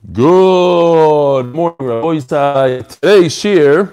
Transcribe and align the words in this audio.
Good 0.00 1.52
morning, 1.52 1.76
Rabbi 1.80 2.06
Yisai. 2.06 2.86
Today's 2.86 3.36
shir, 3.36 3.92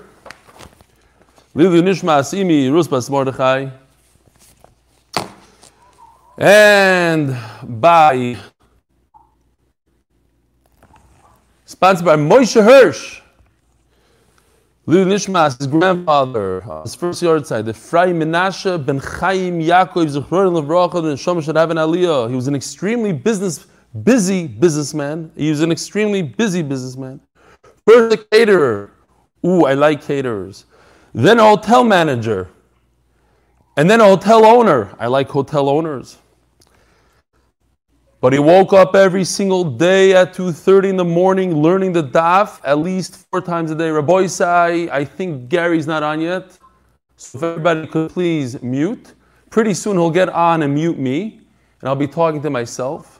Lilu 1.55 1.81
Nishma 1.81 2.19
Asimi 2.19 2.69
Rusbas 2.69 3.09
Mordechai, 3.09 3.71
and 6.37 7.35
by 7.63 8.37
sponsored 11.65 12.05
by 12.05 12.15
Moshe 12.15 12.63
Hirsch. 12.63 13.21
Lilu 14.87 15.07
Nishmas, 15.07 15.57
his 15.57 15.65
grandfather, 15.65 16.61
his 16.83 16.93
first 16.93 17.23
yahrzeit, 17.23 17.65
the 17.65 17.73
Fray 17.73 18.13
Menashe 18.13 18.85
ben 18.85 18.99
Chaim 18.99 19.59
Yaakov 19.59 20.05
Zechron 20.05 20.53
Levracha, 20.53 21.01
the 21.01 21.15
Neshama 21.15 21.43
should 21.43 21.55
have 21.55 21.71
an 21.71 21.77
aliyah. 21.77 22.29
He 22.29 22.35
was 22.35 22.47
an 22.47 22.53
extremely 22.53 23.11
business 23.11 23.65
busy 24.03 24.47
businessman. 24.47 25.31
He 25.35 25.49
was 25.49 25.61
an 25.61 25.71
extremely 25.71 26.21
busy 26.21 26.61
businessman. 26.61 27.21
First 27.87 28.15
a 28.15 28.17
caterer. 28.17 28.91
Ooh, 29.45 29.65
I 29.65 29.73
like 29.73 30.01
caterers. 30.01 30.65
Then 31.13 31.39
a 31.39 31.43
hotel 31.43 31.83
manager. 31.83 32.49
And 33.77 33.89
then 33.89 34.01
a 34.01 34.05
hotel 34.05 34.45
owner. 34.45 34.95
I 34.99 35.07
like 35.07 35.29
hotel 35.29 35.69
owners. 35.69 36.17
But 38.21 38.33
he 38.33 38.39
woke 38.39 38.73
up 38.73 38.95
every 38.95 39.23
single 39.23 39.63
day 39.63 40.15
at 40.15 40.33
2.30 40.33 40.89
in 40.89 40.97
the 40.97 41.05
morning 41.05 41.61
learning 41.61 41.93
the 41.93 42.03
daf 42.03 42.59
at 42.63 42.79
least 42.79 43.27
four 43.29 43.39
times 43.39 43.69
a 43.69 43.75
day. 43.75 43.91
Rabbi 43.91 44.25
Sai, 44.25 44.89
I 44.91 45.05
think 45.05 45.47
Gary's 45.47 45.85
not 45.85 46.01
on 46.01 46.19
yet. 46.21 46.57
So 47.17 47.37
if 47.37 47.43
everybody 47.43 47.85
could 47.87 48.09
please 48.09 48.61
mute. 48.63 49.13
Pretty 49.51 49.73
soon 49.73 49.97
he'll 49.97 50.09
get 50.09 50.29
on 50.29 50.63
and 50.63 50.73
mute 50.73 50.97
me. 50.97 51.41
And 51.81 51.89
I'll 51.89 51.95
be 51.95 52.07
talking 52.07 52.41
to 52.41 52.49
myself. 52.49 53.14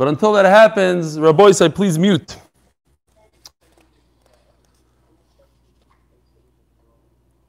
But 0.00 0.08
until 0.08 0.32
that 0.32 0.46
happens, 0.46 1.18
Rabbi 1.18 1.50
say, 1.50 1.68
please 1.68 1.98
mute. 1.98 2.38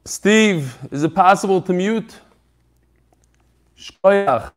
Steve, 0.04 0.78
is 0.92 1.04
it 1.04 1.16
possible 1.16 1.62
to 1.62 1.72
mute? 1.72 2.14
Shkoyach. 3.80 4.52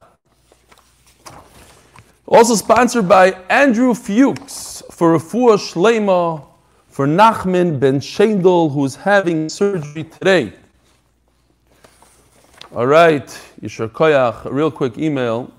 Also 2.27 2.57
sponsored 2.57 3.09
by 3.09 3.31
Andrew 3.49 3.95
Fuchs 3.95 4.83
for 4.91 5.17
Refuah 5.17 5.57
Shlema 5.57 6.45
for 6.89 7.07
Nachman 7.07 7.79
Ben 7.79 8.01
Shendel, 8.01 8.73
who's 8.73 8.97
having 8.97 9.49
surgery 9.49 10.03
today. 10.03 10.53
All 12.75 12.89
right, 12.89 13.29
Yishar 13.63 13.89
Koyach, 13.89 14.53
real 14.53 14.73
quick 14.73 14.99
email. 14.99 15.53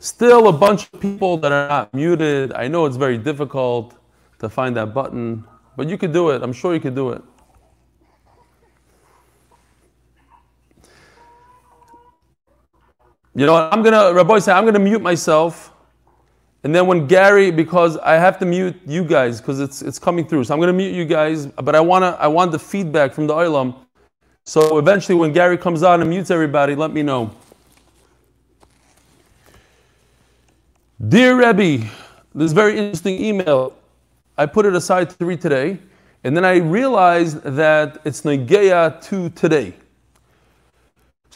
Still 0.00 0.48
a 0.48 0.52
bunch 0.52 0.88
of 0.92 1.00
people 1.00 1.38
that 1.38 1.52
are 1.52 1.68
not 1.68 1.94
muted. 1.94 2.52
I 2.52 2.68
know 2.68 2.84
it's 2.86 2.96
very 2.96 3.16
difficult 3.18 3.94
to 4.40 4.48
find 4.48 4.76
that 4.76 4.92
button, 4.92 5.44
but 5.76 5.88
you 5.88 5.96
could 5.96 6.12
do 6.12 6.30
it. 6.30 6.42
I'm 6.42 6.52
sure 6.52 6.74
you 6.74 6.80
could 6.80 6.94
do 6.94 7.10
it. 7.10 7.22
You 13.34 13.44
know, 13.44 13.52
what? 13.52 13.72
I'm 13.72 13.82
gonna, 13.82 14.14
Rabbi 14.14 14.38
say, 14.38 14.52
I'm 14.52 14.64
gonna 14.64 14.78
mute 14.78 15.02
myself. 15.02 15.72
And 16.64 16.74
then 16.74 16.86
when 16.86 17.06
Gary, 17.06 17.50
because 17.50 17.96
I 17.98 18.14
have 18.14 18.38
to 18.40 18.46
mute 18.46 18.74
you 18.86 19.04
guys 19.04 19.40
because 19.40 19.60
it's 19.60 19.82
it's 19.82 19.98
coming 19.98 20.26
through. 20.26 20.44
So 20.44 20.54
I'm 20.54 20.60
gonna 20.60 20.72
mute 20.72 20.94
you 20.94 21.04
guys, 21.04 21.46
but 21.46 21.74
I 21.74 21.80
wanna 21.80 22.16
I 22.18 22.26
want 22.26 22.50
the 22.50 22.58
feedback 22.58 23.12
from 23.12 23.26
the 23.26 23.34
Olam. 23.34 23.76
So 24.44 24.78
eventually 24.78 25.16
when 25.16 25.32
Gary 25.32 25.58
comes 25.58 25.82
on 25.82 26.00
and 26.00 26.10
mutes 26.10 26.30
everybody, 26.30 26.74
let 26.74 26.92
me 26.92 27.02
know. 27.02 27.30
Dear 30.98 31.36
Rebbe, 31.36 31.86
this 32.34 32.52
very 32.52 32.78
interesting 32.78 33.22
email. 33.22 33.74
I 34.38 34.46
put 34.46 34.64
it 34.64 34.74
aside 34.74 35.10
to 35.10 35.26
read 35.26 35.42
today, 35.42 35.78
and 36.24 36.34
then 36.34 36.42
I 36.42 36.56
realized 36.56 37.42
that 37.42 38.00
it's 38.06 38.22
Negeya 38.22 39.02
to 39.08 39.28
today. 39.28 39.74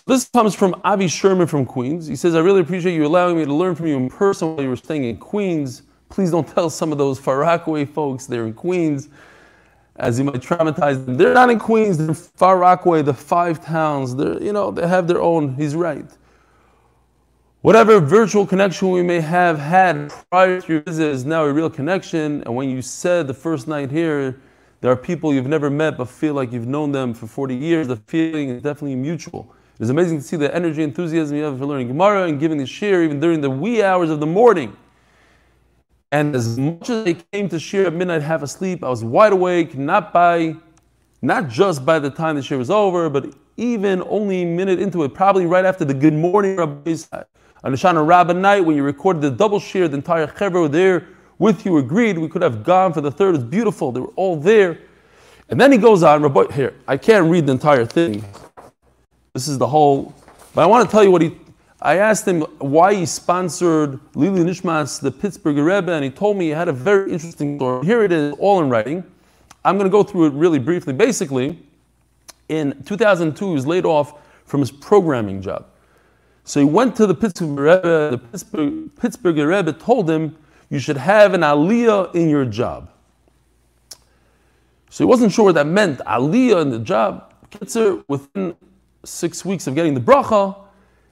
This 0.06 0.30
comes 0.30 0.54
from 0.54 0.80
Avi 0.82 1.08
Sherman 1.08 1.46
from 1.46 1.66
Queens. 1.66 2.06
He 2.06 2.16
says, 2.16 2.34
I 2.34 2.38
really 2.38 2.62
appreciate 2.62 2.94
you 2.94 3.04
allowing 3.04 3.36
me 3.36 3.44
to 3.44 3.52
learn 3.52 3.74
from 3.74 3.86
you 3.86 3.98
in 3.98 4.08
person 4.08 4.56
while 4.56 4.62
you 4.62 4.70
were 4.70 4.76
staying 4.76 5.04
in 5.04 5.18
Queens. 5.18 5.82
Please 6.08 6.30
don't 6.30 6.48
tell 6.48 6.70
some 6.70 6.90
of 6.90 6.96
those 6.96 7.18
Far 7.18 7.40
Rockaway 7.40 7.84
folks 7.84 8.24
they're 8.24 8.46
in 8.46 8.54
Queens, 8.54 9.10
as 9.96 10.18
you 10.18 10.24
might 10.24 10.40
traumatize 10.40 11.04
them. 11.04 11.18
They're 11.18 11.34
not 11.34 11.50
in 11.50 11.58
Queens, 11.58 11.98
they're 11.98 12.14
Far 12.14 12.56
Rockaway, 12.56 13.02
the 13.02 13.12
five 13.12 13.62
towns. 13.62 14.16
They're, 14.16 14.42
you 14.42 14.54
know, 14.54 14.70
they 14.70 14.88
have 14.88 15.06
their 15.06 15.20
own. 15.20 15.54
He's 15.54 15.74
right. 15.74 16.10
Whatever 17.62 18.00
virtual 18.00 18.46
connection 18.46 18.88
we 18.88 19.02
may 19.02 19.20
have 19.20 19.58
had 19.58 20.10
prior 20.30 20.62
to 20.62 20.72
your 20.72 20.80
visit 20.80 21.08
is 21.08 21.26
now 21.26 21.44
a 21.44 21.52
real 21.52 21.68
connection. 21.68 22.42
And 22.46 22.56
when 22.56 22.70
you 22.70 22.80
said 22.80 23.26
the 23.26 23.34
first 23.34 23.68
night 23.68 23.90
here, 23.90 24.40
there 24.80 24.90
are 24.90 24.96
people 24.96 25.34
you've 25.34 25.46
never 25.46 25.68
met 25.68 25.98
but 25.98 26.08
feel 26.08 26.32
like 26.32 26.52
you've 26.52 26.66
known 26.66 26.90
them 26.90 27.12
for 27.12 27.26
40 27.26 27.54
years, 27.54 27.86
the 27.86 27.96
feeling 27.96 28.48
is 28.48 28.62
definitely 28.62 28.94
mutual. 28.94 29.54
It's 29.78 29.90
amazing 29.90 30.20
to 30.20 30.24
see 30.24 30.38
the 30.38 30.54
energy, 30.54 30.82
and 30.82 30.90
enthusiasm 30.90 31.36
you 31.36 31.42
have 31.42 31.58
for 31.58 31.66
learning 31.66 31.88
Gemara 31.88 32.28
and 32.28 32.40
giving 32.40 32.56
the 32.56 32.64
shir 32.64 33.02
even 33.02 33.20
during 33.20 33.42
the 33.42 33.50
wee 33.50 33.82
hours 33.82 34.08
of 34.08 34.20
the 34.20 34.26
morning. 34.26 34.74
And 36.12 36.34
as 36.34 36.58
much 36.58 36.88
as 36.88 37.06
I 37.06 37.12
came 37.12 37.50
to 37.50 37.58
shir 37.58 37.86
at 37.88 37.92
midnight, 37.92 38.22
half 38.22 38.42
asleep, 38.42 38.82
I 38.82 38.88
was 38.88 39.04
wide 39.04 39.34
awake, 39.34 39.76
not 39.76 40.14
by, 40.14 40.56
not 41.20 41.48
just 41.48 41.84
by 41.84 41.98
the 41.98 42.08
time 42.08 42.36
the 42.36 42.42
shir 42.42 42.56
was 42.56 42.70
over, 42.70 43.10
but 43.10 43.34
even 43.58 44.02
only 44.08 44.44
a 44.44 44.46
minute 44.46 44.80
into 44.80 45.04
it, 45.04 45.12
probably 45.12 45.44
right 45.44 45.66
after 45.66 45.84
the 45.84 45.92
good 45.92 46.14
morning 46.14 46.56
Rabbi 46.56 46.96
on 47.62 47.72
Shana 47.72 48.06
Rabbah 48.06 48.32
night, 48.32 48.60
when 48.60 48.76
you 48.76 48.82
recorded 48.82 49.22
the 49.22 49.30
double 49.30 49.60
shir, 49.60 49.86
the 49.88 49.96
entire 49.96 50.26
Chevra 50.26 50.70
there 50.70 51.08
with 51.38 51.64
you, 51.64 51.78
agreed. 51.78 52.18
We 52.18 52.28
could 52.28 52.42
have 52.42 52.64
gone 52.64 52.92
for 52.92 53.00
the 53.00 53.10
third. 53.10 53.34
It's 53.34 53.44
beautiful. 53.44 53.92
They 53.92 54.00
were 54.00 54.12
all 54.16 54.36
there. 54.36 54.78
And 55.48 55.60
then 55.60 55.72
he 55.72 55.78
goes 55.78 56.02
on, 56.02 56.22
here, 56.52 56.74
I 56.86 56.96
can't 56.96 57.30
read 57.30 57.46
the 57.46 57.52
entire 57.52 57.84
thing. 57.84 58.24
This 59.34 59.48
is 59.48 59.58
the 59.58 59.66
whole, 59.66 60.14
but 60.54 60.62
I 60.62 60.66
want 60.66 60.88
to 60.88 60.90
tell 60.90 61.02
you 61.02 61.10
what 61.10 61.22
he, 61.22 61.36
I 61.82 61.96
asked 61.96 62.26
him 62.26 62.42
why 62.58 62.94
he 62.94 63.06
sponsored 63.06 63.98
Lili 64.14 64.42
Nishmas, 64.42 65.00
the 65.00 65.10
Pittsburgh 65.10 65.56
Rebbe, 65.56 65.92
and 65.92 66.04
he 66.04 66.10
told 66.10 66.36
me 66.36 66.46
he 66.46 66.50
had 66.50 66.68
a 66.68 66.72
very 66.72 67.12
interesting 67.12 67.58
story. 67.58 67.86
Here 67.86 68.02
it 68.02 68.12
is, 68.12 68.34
all 68.38 68.62
in 68.62 68.68
writing. 68.68 69.04
I'm 69.64 69.76
going 69.76 69.88
to 69.88 69.92
go 69.92 70.02
through 70.02 70.26
it 70.26 70.32
really 70.34 70.58
briefly. 70.58 70.92
Basically, 70.92 71.58
in 72.48 72.82
2002, 72.84 73.46
he 73.46 73.54
was 73.54 73.66
laid 73.66 73.84
off 73.84 74.14
from 74.44 74.60
his 74.60 74.70
programming 74.70 75.40
job. 75.40 75.69
So 76.50 76.58
he 76.58 76.66
went 76.66 76.96
to 76.96 77.06
the 77.06 77.14
Pittsburgh 77.14 77.56
Rebbe. 77.56 78.08
The 78.10 78.18
Pittsburgh, 78.18 78.90
Pittsburgh 79.00 79.36
Rebbe 79.36 79.72
told 79.72 80.10
him, 80.10 80.36
you 80.68 80.80
should 80.80 80.96
have 80.96 81.32
an 81.32 81.42
aliyah 81.42 82.12
in 82.12 82.28
your 82.28 82.44
job. 82.44 82.90
So 84.88 85.04
he 85.04 85.08
wasn't 85.08 85.30
sure 85.30 85.44
what 85.44 85.54
that 85.54 85.68
meant, 85.68 86.00
aliyah 86.00 86.62
in 86.62 86.70
the 86.70 86.80
job. 86.80 87.32
Kitzer, 87.52 88.02
within 88.08 88.56
six 89.04 89.44
weeks 89.44 89.68
of 89.68 89.76
getting 89.76 89.94
the 89.94 90.00
bracha, 90.00 90.56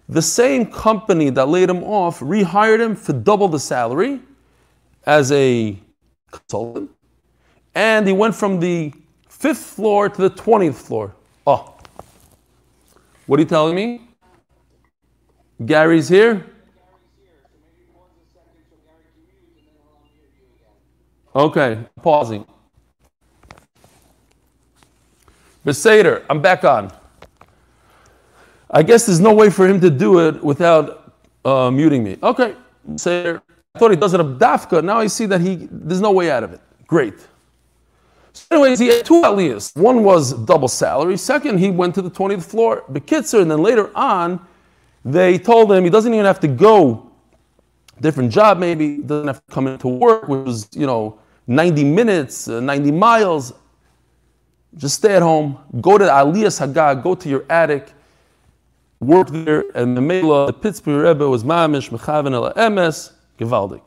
the 0.08 0.20
same 0.20 0.66
company 0.72 1.30
that 1.30 1.46
laid 1.46 1.70
him 1.70 1.84
off 1.84 2.18
rehired 2.18 2.80
him 2.80 2.96
for 2.96 3.12
double 3.12 3.46
the 3.46 3.60
salary 3.60 4.20
as 5.06 5.30
a 5.30 5.78
consultant. 6.32 6.90
And 7.76 8.08
he 8.08 8.12
went 8.12 8.34
from 8.34 8.58
the 8.58 8.92
fifth 9.28 9.58
floor 9.58 10.08
to 10.08 10.20
the 10.20 10.30
20th 10.30 10.74
floor. 10.74 11.14
Oh, 11.46 11.76
what 13.26 13.38
are 13.38 13.42
you 13.42 13.48
telling 13.48 13.76
me? 13.76 14.07
Gary's 15.64 16.08
here? 16.08 16.46
Okay, 21.34 21.78
pausing. 22.02 22.46
Beseder, 25.64 26.24
I'm 26.30 26.40
back 26.40 26.64
on. 26.64 26.92
I 28.70 28.82
guess 28.82 29.06
there's 29.06 29.20
no 29.20 29.34
way 29.34 29.50
for 29.50 29.66
him 29.66 29.80
to 29.80 29.90
do 29.90 30.26
it 30.26 30.42
without 30.42 31.12
uh, 31.44 31.70
muting 31.70 32.02
me. 32.02 32.18
Okay, 32.22 32.54
Beseder. 32.88 33.42
I 33.74 33.78
thought 33.78 33.90
he 33.90 33.96
does 33.96 34.14
it 34.14 34.20
of 34.20 34.38
dafka. 34.38 34.82
Now 34.82 34.98
I 34.98 35.06
see 35.06 35.26
that 35.26 35.40
he 35.40 35.68
there's 35.70 36.00
no 36.00 36.10
way 36.10 36.30
out 36.30 36.42
of 36.42 36.52
it. 36.52 36.60
Great. 36.86 37.14
So 38.32 38.44
anyways, 38.50 38.78
he 38.78 38.88
had 38.88 39.04
two 39.04 39.22
aliyahs. 39.22 39.76
One 39.76 40.04
was 40.04 40.32
double 40.32 40.68
salary. 40.68 41.16
Second, 41.16 41.58
he 41.58 41.70
went 41.70 41.94
to 41.96 42.02
the 42.02 42.10
20th 42.10 42.44
floor, 42.44 42.84
Bekitzer, 42.90 43.42
and 43.42 43.50
then 43.50 43.62
later 43.62 43.96
on, 43.96 44.46
they 45.12 45.38
told 45.38 45.72
him 45.72 45.84
he 45.84 45.90
doesn't 45.90 46.12
even 46.12 46.26
have 46.26 46.40
to 46.40 46.48
go 46.48 47.10
different 48.00 48.30
job 48.30 48.58
maybe 48.58 48.98
doesn't 48.98 49.26
have 49.26 49.44
to 49.44 49.52
come 49.52 49.66
into 49.66 49.88
work 49.88 50.28
which 50.28 50.46
was 50.46 50.68
you 50.72 50.86
know 50.86 51.18
90 51.46 51.84
minutes 51.84 52.48
uh, 52.48 52.60
90 52.60 52.92
miles. 52.92 53.52
Just 54.76 54.96
stay 54.96 55.16
at 55.16 55.22
home 55.22 55.58
go 55.80 55.98
to 55.98 56.04
aliyas 56.04 56.60
hagag 56.60 57.02
go 57.02 57.14
to 57.14 57.28
your 57.28 57.44
attic 57.48 57.92
work 59.00 59.28
there 59.30 59.64
and 59.74 59.96
the 59.96 60.00
Mela, 60.00 60.46
the 60.48 60.52
Pittsburgh 60.52 61.02
Rebbe 61.04 61.28
was 61.28 61.42
mamish 61.42 61.90
mechaven 61.90 62.34
el 62.34 62.52
emes 62.54 63.12
gewaldig 63.38 63.80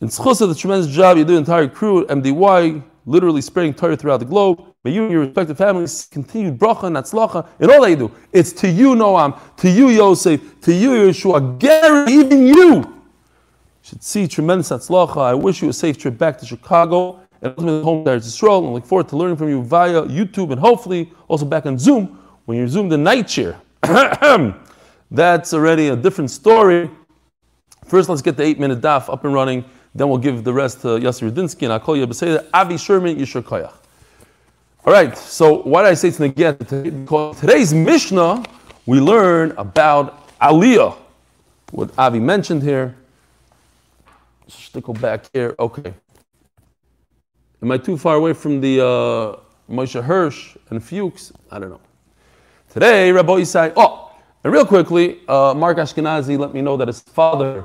in 0.00 0.08
schus 0.08 0.40
of 0.40 0.48
the 0.48 0.54
tremendous 0.54 0.90
job 0.90 1.16
you 1.16 1.24
do 1.24 1.36
entire 1.36 1.68
crew 1.68 2.06
MDY 2.06 2.82
literally 3.06 3.40
spreading 3.40 3.74
Torah 3.74 3.96
throughout 3.96 4.18
the 4.18 4.26
globe 4.26 4.74
May 4.84 4.92
you 4.92 5.04
and 5.04 5.12
your 5.12 5.22
respective 5.22 5.56
families 5.56 6.06
continue 6.10 6.52
bracha 6.52 6.84
and 6.84 6.96
atzlacha 6.96 7.48
in 7.58 7.70
all 7.70 7.80
they 7.80 7.96
do. 7.96 8.12
It's 8.32 8.52
to 8.52 8.68
you, 8.68 8.94
Noam, 8.94 9.38
to 9.56 9.70
you, 9.70 9.88
Yosef, 9.88 10.60
to 10.60 10.74
you, 10.74 10.90
Yeshua, 10.90 11.58
Gary, 11.58 12.12
even 12.12 12.46
you. 12.46 13.02
should 13.80 14.02
see 14.02 14.28
tremendous 14.28 14.68
atzlacha. 14.68 15.16
I 15.16 15.32
wish 15.32 15.62
you 15.62 15.70
a 15.70 15.72
safe 15.72 15.96
trip 15.96 16.18
back 16.18 16.36
to 16.38 16.44
Chicago 16.44 17.18
and 17.40 17.52
ultimately 17.52 17.82
home 17.82 18.04
there 18.04 18.20
to 18.20 18.26
Israel. 18.26 18.62
And 18.66 18.74
look 18.74 18.84
forward 18.84 19.08
to 19.08 19.16
learning 19.16 19.36
from 19.36 19.48
you 19.48 19.62
via 19.62 20.02
YouTube 20.02 20.50
and 20.52 20.60
hopefully 20.60 21.10
also 21.28 21.46
back 21.46 21.64
on 21.64 21.78
Zoom 21.78 22.18
when 22.44 22.58
you're 22.58 22.68
zoomed 22.68 22.92
in 22.92 23.02
night 23.02 23.26
chair. 23.26 23.58
That's 25.10 25.54
already 25.54 25.88
a 25.88 25.96
different 25.96 26.30
story. 26.30 26.90
First, 27.86 28.10
let's 28.10 28.20
get 28.20 28.36
the 28.36 28.42
eight 28.42 28.60
minute 28.60 28.82
daf 28.82 29.10
up 29.10 29.24
and 29.24 29.32
running. 29.32 29.64
Then 29.94 30.08
we'll 30.08 30.18
give 30.18 30.42
the 30.42 30.52
rest 30.52 30.80
to 30.82 30.88
Yasser 30.88 31.30
Rudinsky 31.30 31.62
and 31.62 31.72
I'll 31.72 31.80
call 31.80 31.96
you 31.96 32.06
Abaseda 32.06 32.48
Avi 32.52 32.76
Sherman 32.76 33.16
Yishur 33.16 33.42
Koyach. 33.42 33.72
All 34.84 34.92
right, 34.92 35.16
so 35.16 35.62
why 35.62 35.82
did 35.82 35.92
I 35.92 35.94
say 35.94 36.08
it's 36.08 36.18
Negiyah? 36.18 36.58
Because 36.58 37.40
today's 37.40 37.72
Mishnah, 37.72 38.44
we 38.86 39.00
learn 39.00 39.52
about 39.52 40.28
Aliyah, 40.40 40.96
what 41.70 41.90
Avi 41.96 42.18
mentioned 42.18 42.62
here. 42.62 42.94
Stickle 44.48 44.94
back 44.94 45.24
here. 45.32 45.54
Okay. 45.58 45.94
Am 47.62 47.70
I 47.70 47.78
too 47.78 47.96
far 47.96 48.16
away 48.16 48.34
from 48.34 48.60
the 48.60 48.84
uh, 48.84 49.36
Moshe 49.70 50.02
Hirsch 50.02 50.56
and 50.68 50.84
Fuchs? 50.84 51.32
I 51.50 51.58
don't 51.58 51.70
know. 51.70 51.80
Today, 52.68 53.10
Rabbi 53.10 53.32
Yisai. 53.40 53.72
Oh, 53.76 54.12
and 54.42 54.52
real 54.52 54.66
quickly, 54.66 55.20
uh, 55.28 55.54
Mark 55.54 55.78
Ashkenazi 55.78 56.38
let 56.38 56.52
me 56.52 56.60
know 56.60 56.76
that 56.76 56.88
his 56.88 57.00
father 57.00 57.64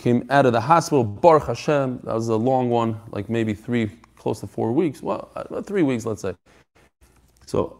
came 0.00 0.24
out 0.30 0.46
of 0.46 0.52
the 0.52 0.60
hospital. 0.60 1.04
Baruch 1.04 1.46
Hashem. 1.46 2.00
That 2.04 2.14
was 2.14 2.28
a 2.28 2.36
long 2.36 2.70
one, 2.70 2.98
like 3.10 3.28
maybe 3.28 3.52
three, 3.52 3.90
close 4.16 4.40
to 4.40 4.46
four 4.46 4.72
weeks. 4.72 5.02
Well, 5.02 5.28
uh, 5.36 5.60
three 5.60 5.82
weeks, 5.82 6.06
let's 6.06 6.22
say. 6.22 6.34
So 7.44 7.78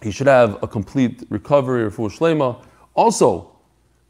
he 0.00 0.12
should 0.12 0.28
have 0.28 0.62
a 0.62 0.68
complete 0.68 1.24
recovery 1.30 1.82
or 1.82 1.90
full 1.90 2.08
shlema. 2.08 2.64
Also, 2.94 3.50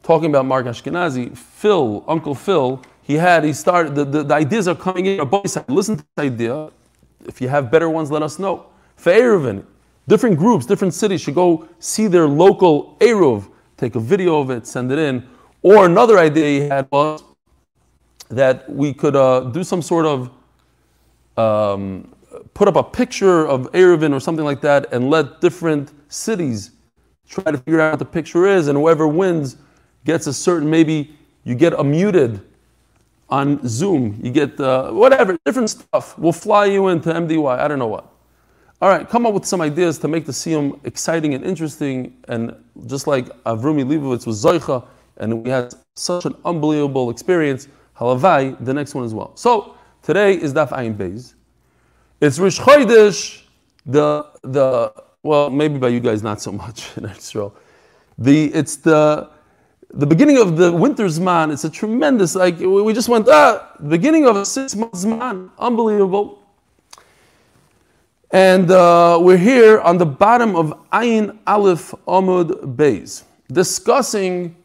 talking 0.03 0.29
about 0.29 0.45
Mark 0.45 0.67
Ashkenazi, 0.67 1.35
Phil, 1.35 2.03
Uncle 2.07 2.35
Phil, 2.35 2.81
he 3.01 3.15
had, 3.15 3.43
he 3.43 3.53
started, 3.53 3.95
the, 3.95 4.05
the, 4.05 4.23
the 4.23 4.33
ideas 4.35 4.67
are 4.67 4.75
coming 4.75 5.07
in. 5.07 5.17
Listen 5.67 5.97
to 5.97 6.05
this 6.15 6.25
idea. 6.25 6.69
If 7.25 7.41
you 7.41 7.47
have 7.47 7.71
better 7.71 7.89
ones, 7.89 8.11
let 8.11 8.21
us 8.21 8.37
know. 8.37 8.67
For 8.97 9.11
Eruvin, 9.11 9.65
different 10.07 10.37
groups, 10.37 10.67
different 10.67 10.93
cities 10.93 11.21
should 11.21 11.35
go 11.35 11.67
see 11.79 12.05
their 12.05 12.27
local 12.27 12.97
Eruv, 12.99 13.49
take 13.77 13.95
a 13.95 13.99
video 13.99 14.39
of 14.39 14.51
it, 14.51 14.67
send 14.67 14.91
it 14.91 14.99
in. 14.99 15.27
Or 15.65 15.87
another 15.87 16.19
idea 16.19 16.61
he 16.61 16.69
had 16.69 16.87
was 16.91 17.23
that 18.29 18.69
we 18.69 18.93
could 18.93 19.15
uh, 19.15 19.39
do 19.39 19.63
some 19.63 19.81
sort 19.81 20.05
of 20.05 20.29
um, 21.37 22.13
put 22.53 22.67
up 22.67 22.75
a 22.75 22.83
picture 22.83 23.47
of 23.47 23.71
Eruvin 23.71 24.13
or 24.13 24.19
something 24.19 24.45
like 24.45 24.61
that 24.61 24.93
and 24.93 25.09
let 25.09 25.41
different 25.41 25.91
cities 26.07 26.69
try 27.27 27.51
to 27.51 27.57
figure 27.57 27.81
out 27.81 27.93
what 27.93 27.97
the 27.97 28.05
picture 28.05 28.45
is, 28.45 28.67
and 28.67 28.77
whoever 28.77 29.07
wins 29.07 29.57
gets 30.05 30.27
a 30.27 30.33
certain, 30.35 30.69
maybe 30.69 31.17
you 31.45 31.55
get 31.55 31.73
a 31.73 31.83
muted 31.83 32.41
on 33.29 33.59
Zoom, 33.67 34.19
you 34.21 34.29
get 34.29 34.59
uh, 34.59 34.91
whatever, 34.91 35.35
different 35.45 35.71
stuff. 35.71 36.15
We'll 36.19 36.31
fly 36.31 36.65
you 36.65 36.89
into 36.89 37.09
MDY, 37.09 37.57
I 37.57 37.67
don't 37.67 37.79
know 37.79 37.87
what. 37.87 38.05
All 38.83 38.89
right, 38.89 39.09
come 39.09 39.25
up 39.25 39.33
with 39.33 39.45
some 39.45 39.61
ideas 39.61 39.97
to 39.97 40.07
make 40.07 40.27
the 40.27 40.31
Siyum 40.31 40.79
exciting 40.85 41.33
and 41.33 41.43
interesting, 41.43 42.15
and 42.27 42.55
just 42.85 43.07
like 43.07 43.25
Avrumi 43.45 43.83
Leibowitz 43.83 44.27
was 44.27 44.43
Zoicha, 44.45 44.85
and 45.17 45.43
we 45.43 45.49
had 45.49 45.73
such 45.95 46.25
an 46.25 46.35
unbelievable 46.43 47.09
experience, 47.09 47.67
Halavai, 47.97 48.63
the 48.63 48.73
next 48.73 48.93
one 48.95 49.05
as 49.05 49.13
well. 49.13 49.31
So, 49.35 49.75
today 50.01 50.33
is 50.33 50.53
Daf 50.53 50.69
Ayin 50.69 50.95
Beis. 50.95 51.33
It's 52.21 52.39
Rish 52.39 52.59
Chodesh, 52.59 53.43
the, 53.85 54.25
the, 54.41 54.93
well, 55.23 55.49
maybe 55.49 55.77
by 55.77 55.89
you 55.89 55.99
guys 55.99 56.23
not 56.23 56.41
so 56.41 56.51
much 56.63 56.97
in 56.97 57.05
Israel. 57.05 57.55
The, 58.17 58.53
it's 58.53 58.77
the, 58.77 59.29
the 59.93 60.05
beginning 60.05 60.37
of 60.37 60.57
the 60.57 60.71
winter 60.71 61.05
zman. 61.05 61.51
It's 61.51 61.63
a 61.63 61.69
tremendous, 61.69 62.35
like, 62.35 62.59
we 62.59 62.93
just 62.93 63.09
went, 63.09 63.27
ah, 63.29 63.71
beginning 63.87 64.25
of 64.25 64.35
a 64.35 64.45
six 64.45 64.75
months 64.75 65.05
man. 65.05 65.51
Unbelievable. 65.57 66.41
And 68.31 68.69
uh, 68.69 69.17
we're 69.21 69.37
here 69.37 69.79
on 69.79 69.97
the 69.97 70.05
bottom 70.05 70.55
of 70.55 70.73
Ayin 70.91 71.37
Aleph 71.47 71.93
Amud 72.05 72.75
Beis, 72.75 73.23
discussing 73.51 74.55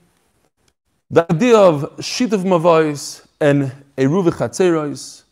the 1.11 1.31
idea 1.31 1.57
of 1.57 1.97
Shitav 1.97 2.45
Mavais 2.45 3.27
and 3.41 3.73
Eruv 3.97 4.31
Chatzeros 4.31 5.25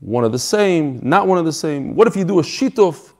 one 0.00 0.24
of 0.24 0.32
the 0.32 0.38
same, 0.38 0.98
not 1.02 1.26
one 1.26 1.38
of 1.38 1.44
the 1.44 1.52
same. 1.52 1.94
What 1.94 2.08
if 2.08 2.16
you 2.16 2.24
do 2.24 2.38
a 2.40 2.42
shituf 2.42 3.12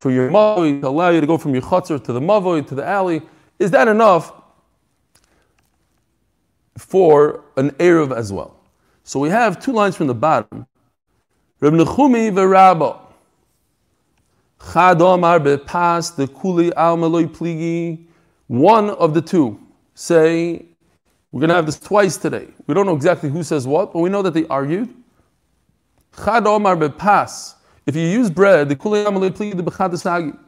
for 0.00 0.10
your 0.10 0.30
mavoi 0.30 0.80
to 0.80 0.88
allow 0.88 1.10
you 1.10 1.20
to 1.20 1.26
go 1.26 1.36
from 1.36 1.52
your 1.52 1.62
chutzner 1.62 2.02
to 2.02 2.12
the 2.12 2.20
mavoi 2.20 2.66
to 2.68 2.74
the 2.74 2.86
alley? 2.86 3.20
Is 3.58 3.72
that 3.72 3.88
enough 3.88 4.32
for 6.78 7.42
an 7.56 7.70
Eruv 7.72 8.16
as 8.16 8.32
well? 8.32 8.56
So 9.02 9.18
we 9.18 9.28
have 9.28 9.60
two 9.60 9.72
lines 9.72 9.96
from 9.96 10.06
the 10.06 10.14
bottom. 10.14 10.66
Reb 11.60 11.72
Nechumi 11.72 12.32
v'Rabba. 12.32 13.00
Chad 14.72 15.02
Omar 15.02 15.40
bepas 15.40 16.14
the 16.14 16.28
kuli 16.28 16.72
al 16.74 16.96
pligi. 16.96 18.06
One 18.46 18.90
of 18.90 19.14
the 19.14 19.20
two 19.20 19.58
say, 19.94 20.66
we're 21.34 21.40
going 21.40 21.48
to 21.48 21.56
have 21.56 21.66
this 21.66 21.80
twice 21.80 22.16
today. 22.16 22.46
We 22.68 22.74
don't 22.74 22.86
know 22.86 22.94
exactly 22.94 23.28
who 23.28 23.42
says 23.42 23.66
what, 23.66 23.92
but 23.92 23.98
we 23.98 24.08
know 24.08 24.22
that 24.22 24.34
they 24.34 24.46
argued. 24.46 24.94
Chad 26.24 26.46
Omar 26.46 26.76
bepas. 26.76 27.56
If 27.86 27.96
you 27.96 28.02
use 28.02 28.30
bread, 28.30 28.68
the 28.68 30.38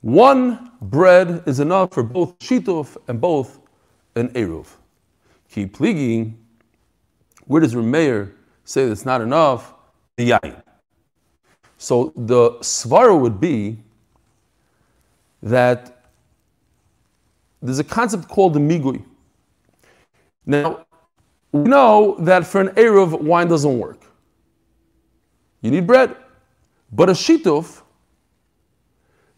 one 0.00 0.70
bread 0.80 1.42
is 1.44 1.58
enough 1.58 1.92
for 1.92 2.04
both 2.04 2.38
shituf 2.38 2.96
and 3.08 3.20
both 3.20 3.58
an 4.14 4.28
eruv. 4.28 4.68
Ki 5.50 5.66
pligi, 5.66 6.32
where 7.46 7.60
does 7.60 7.74
Rameir 7.74 8.32
say 8.64 8.86
that's 8.86 9.04
not 9.04 9.22
enough? 9.22 9.74
The 10.18 10.30
yain. 10.30 10.62
So 11.78 12.12
the 12.14 12.52
svara 12.60 13.20
would 13.20 13.40
be 13.40 13.76
that 15.42 16.04
there's 17.60 17.80
a 17.80 17.84
concept 17.84 18.28
called 18.28 18.54
the 18.54 18.60
migui. 18.60 19.04
Now, 20.46 20.86
we 21.52 21.62
know 21.62 22.16
that 22.20 22.46
for 22.46 22.60
an 22.60 22.68
eruv, 22.68 23.20
wine 23.20 23.48
doesn't 23.48 23.78
work. 23.78 24.00
You 25.60 25.70
need 25.70 25.86
bread. 25.86 26.16
But 26.90 27.08
a 27.08 27.12
shituf, 27.12 27.82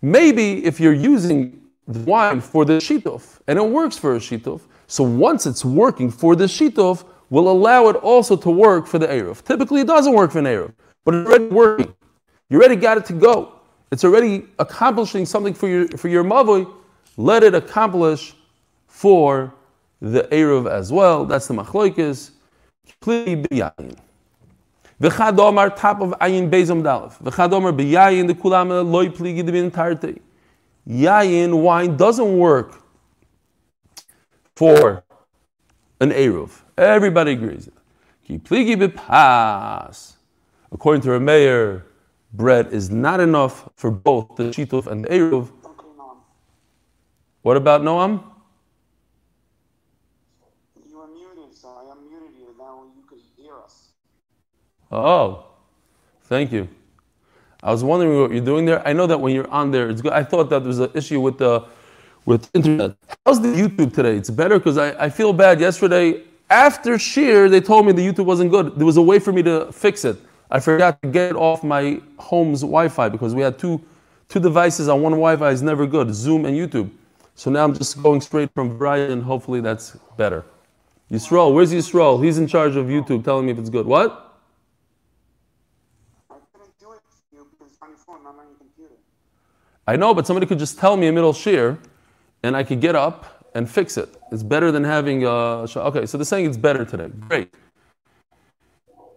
maybe 0.02 0.64
if 0.64 0.80
you're 0.80 0.92
using 0.92 1.60
the 1.86 2.00
wine 2.00 2.40
for 2.40 2.64
the 2.64 2.74
shituf, 2.74 3.40
and 3.46 3.58
it 3.58 3.66
works 3.66 3.96
for 3.96 4.16
a 4.16 4.18
shituf, 4.18 4.62
so 4.86 5.04
once 5.04 5.46
it's 5.46 5.64
working 5.64 6.10
for 6.10 6.34
the 6.34 6.44
shituf, 6.44 7.04
will 7.30 7.48
allow 7.48 7.88
it 7.88 7.96
also 7.96 8.36
to 8.36 8.50
work 8.50 8.86
for 8.86 8.98
the 8.98 9.06
Eruv. 9.06 9.42
Typically 9.42 9.80
it 9.80 9.86
doesn't 9.86 10.12
work 10.12 10.30
for 10.30 10.38
an 10.38 10.44
Eruv, 10.44 10.72
but 11.04 11.14
it's 11.14 11.28
already 11.28 11.46
working. 11.46 11.94
You 12.48 12.58
already 12.58 12.76
got 12.76 12.98
it 12.98 13.04
to 13.06 13.12
go. 13.12 13.60
It's 13.90 14.04
already 14.04 14.46
accomplishing 14.58 15.26
something 15.26 15.54
for 15.54 15.68
your 15.68 15.88
for 15.88 16.08
your 16.08 16.24
mavoi. 16.24 16.72
Let 17.16 17.42
it 17.42 17.54
accomplish 17.54 18.34
for 18.86 19.52
the 20.00 20.22
Eruv 20.24 20.70
as 20.70 20.92
well. 20.92 21.24
That's 21.24 21.46
the 21.46 21.54
machloikis. 21.54 22.30
V'chad 25.00 25.38
omar 25.38 25.70
top 25.70 26.00
of 26.00 26.10
ayin 26.20 26.50
bezom 26.50 26.82
dalef. 26.82 27.18
V'chad 27.22 27.52
omar 27.52 27.72
b'yayin 27.72 28.26
the 28.26 28.34
kulam 28.34 28.90
loy 28.90 29.08
pligi 29.08 29.44
bin 29.44 29.70
tarte. 29.70 30.20
Yayin 30.88 31.62
wine 31.62 31.96
doesn't 31.96 32.36
work 32.38 32.80
for 34.54 35.02
an 36.00 36.10
eruv. 36.10 36.62
Everybody 36.76 37.32
agrees. 37.32 37.68
Ki 38.26 38.38
pligi 38.38 38.76
b'pas. 38.76 40.16
According 40.70 41.02
to 41.02 41.08
Rameir, 41.10 41.82
bread 42.32 42.72
is 42.72 42.90
not 42.90 43.20
enough 43.20 43.68
for 43.76 43.90
both 43.90 44.36
the 44.36 44.44
shituf 44.44 44.86
and 44.86 45.04
the 45.04 45.08
eruv. 45.08 45.50
What 47.42 47.56
about 47.56 47.82
Noam? 47.82 48.24
Oh, 54.94 55.44
thank 56.24 56.52
you. 56.52 56.68
I 57.62 57.70
was 57.72 57.82
wondering 57.82 58.20
what 58.20 58.30
you're 58.30 58.44
doing 58.44 58.64
there. 58.66 58.86
I 58.86 58.92
know 58.92 59.06
that 59.06 59.20
when 59.20 59.34
you're 59.34 59.50
on 59.50 59.70
there, 59.70 59.88
it's 59.88 60.02
good. 60.02 60.12
I 60.12 60.22
thought 60.22 60.50
that 60.50 60.60
there 60.60 60.68
was 60.68 60.80
an 60.80 60.90
issue 60.94 61.20
with 61.20 61.38
the 61.38 61.64
with 62.26 62.50
internet. 62.54 62.96
How's 63.26 63.40
the 63.40 63.48
YouTube 63.48 63.94
today? 63.94 64.16
It's 64.16 64.30
better 64.30 64.58
because 64.58 64.78
I, 64.78 64.90
I 65.04 65.10
feel 65.10 65.32
bad. 65.32 65.60
Yesterday, 65.60 66.22
after 66.50 66.98
Sheer, 66.98 67.48
they 67.48 67.60
told 67.60 67.86
me 67.86 67.92
the 67.92 68.06
YouTube 68.06 68.26
wasn't 68.26 68.50
good. 68.50 68.76
There 68.76 68.86
was 68.86 68.96
a 68.96 69.02
way 69.02 69.18
for 69.18 69.32
me 69.32 69.42
to 69.42 69.72
fix 69.72 70.04
it. 70.04 70.16
I 70.50 70.60
forgot 70.60 71.00
to 71.02 71.08
get 71.08 71.34
off 71.36 71.64
my 71.64 72.00
home's 72.18 72.60
Wi-Fi 72.60 73.08
because 73.08 73.34
we 73.34 73.42
had 73.42 73.58
two 73.58 73.80
two 74.28 74.40
devices 74.40 74.88
on 74.88 75.02
one 75.02 75.12
Wi-Fi 75.12 75.50
is 75.50 75.62
never 75.62 75.86
good, 75.86 76.14
Zoom 76.14 76.44
and 76.44 76.56
YouTube. 76.56 76.90
So 77.34 77.50
now 77.50 77.64
I'm 77.64 77.74
just 77.74 78.02
going 78.02 78.20
straight 78.20 78.52
from 78.54 78.78
Brian. 78.78 79.20
Hopefully 79.22 79.60
that's 79.60 79.96
better. 80.16 80.44
Yisrael, 81.10 81.52
where's 81.52 81.72
Yisrael? 81.72 82.22
He's 82.24 82.38
in 82.38 82.46
charge 82.46 82.76
of 82.76 82.86
YouTube, 82.86 83.24
telling 83.24 83.46
me 83.46 83.52
if 83.52 83.58
it's 83.58 83.70
good. 83.70 83.86
What? 83.86 84.23
I 89.86 89.96
know, 89.96 90.14
but 90.14 90.26
somebody 90.26 90.46
could 90.46 90.58
just 90.58 90.78
tell 90.78 90.96
me 90.96 91.08
a 91.08 91.12
middle 91.12 91.32
shear, 91.32 91.78
and 92.42 92.56
I 92.56 92.62
could 92.62 92.80
get 92.80 92.96
up 92.96 93.48
and 93.54 93.70
fix 93.70 93.96
it. 93.96 94.08
It's 94.32 94.42
better 94.42 94.72
than 94.72 94.84
having 94.84 95.24
a. 95.24 95.66
Okay, 95.76 96.06
so 96.06 96.18
they're 96.18 96.24
saying 96.24 96.46
it's 96.46 96.56
better 96.56 96.84
today. 96.84 97.08
Great. 97.28 97.52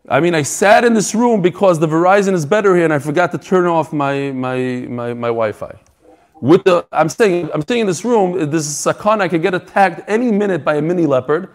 I 0.10 0.20
mean, 0.20 0.36
I 0.36 0.42
sat 0.44 0.86
in 0.86 0.94
this 0.94 1.14
room 1.14 1.42
because 1.42 1.80
the 1.80 1.88
Verizon 1.88 2.34
is 2.34 2.46
better 2.46 2.76
here, 2.76 2.86
and 2.86 2.94
I 2.94 3.00
forgot 3.00 3.32
to 3.34 3.38
turn 3.38 3.66
off 3.66 3.92
my 3.92 4.32
my 4.32 4.86
my, 4.88 5.14
my 5.14 5.28
Wi-Fi. 5.28 5.76
With 6.40 6.66
the, 6.66 6.86
I'm 6.92 7.10
staying, 7.10 7.50
I'm 7.52 7.62
staying 7.62 7.82
in 7.82 7.88
this 7.88 8.06
room. 8.06 8.52
This 8.52 8.68
is 8.68 8.74
sakana. 8.74 9.22
I 9.22 9.28
could 9.28 9.42
get 9.42 9.56
attacked 9.56 10.02
any 10.08 10.32
minute 10.32 10.64
by 10.64 10.76
a 10.76 10.82
mini 10.82 11.06
leopard, 11.06 11.50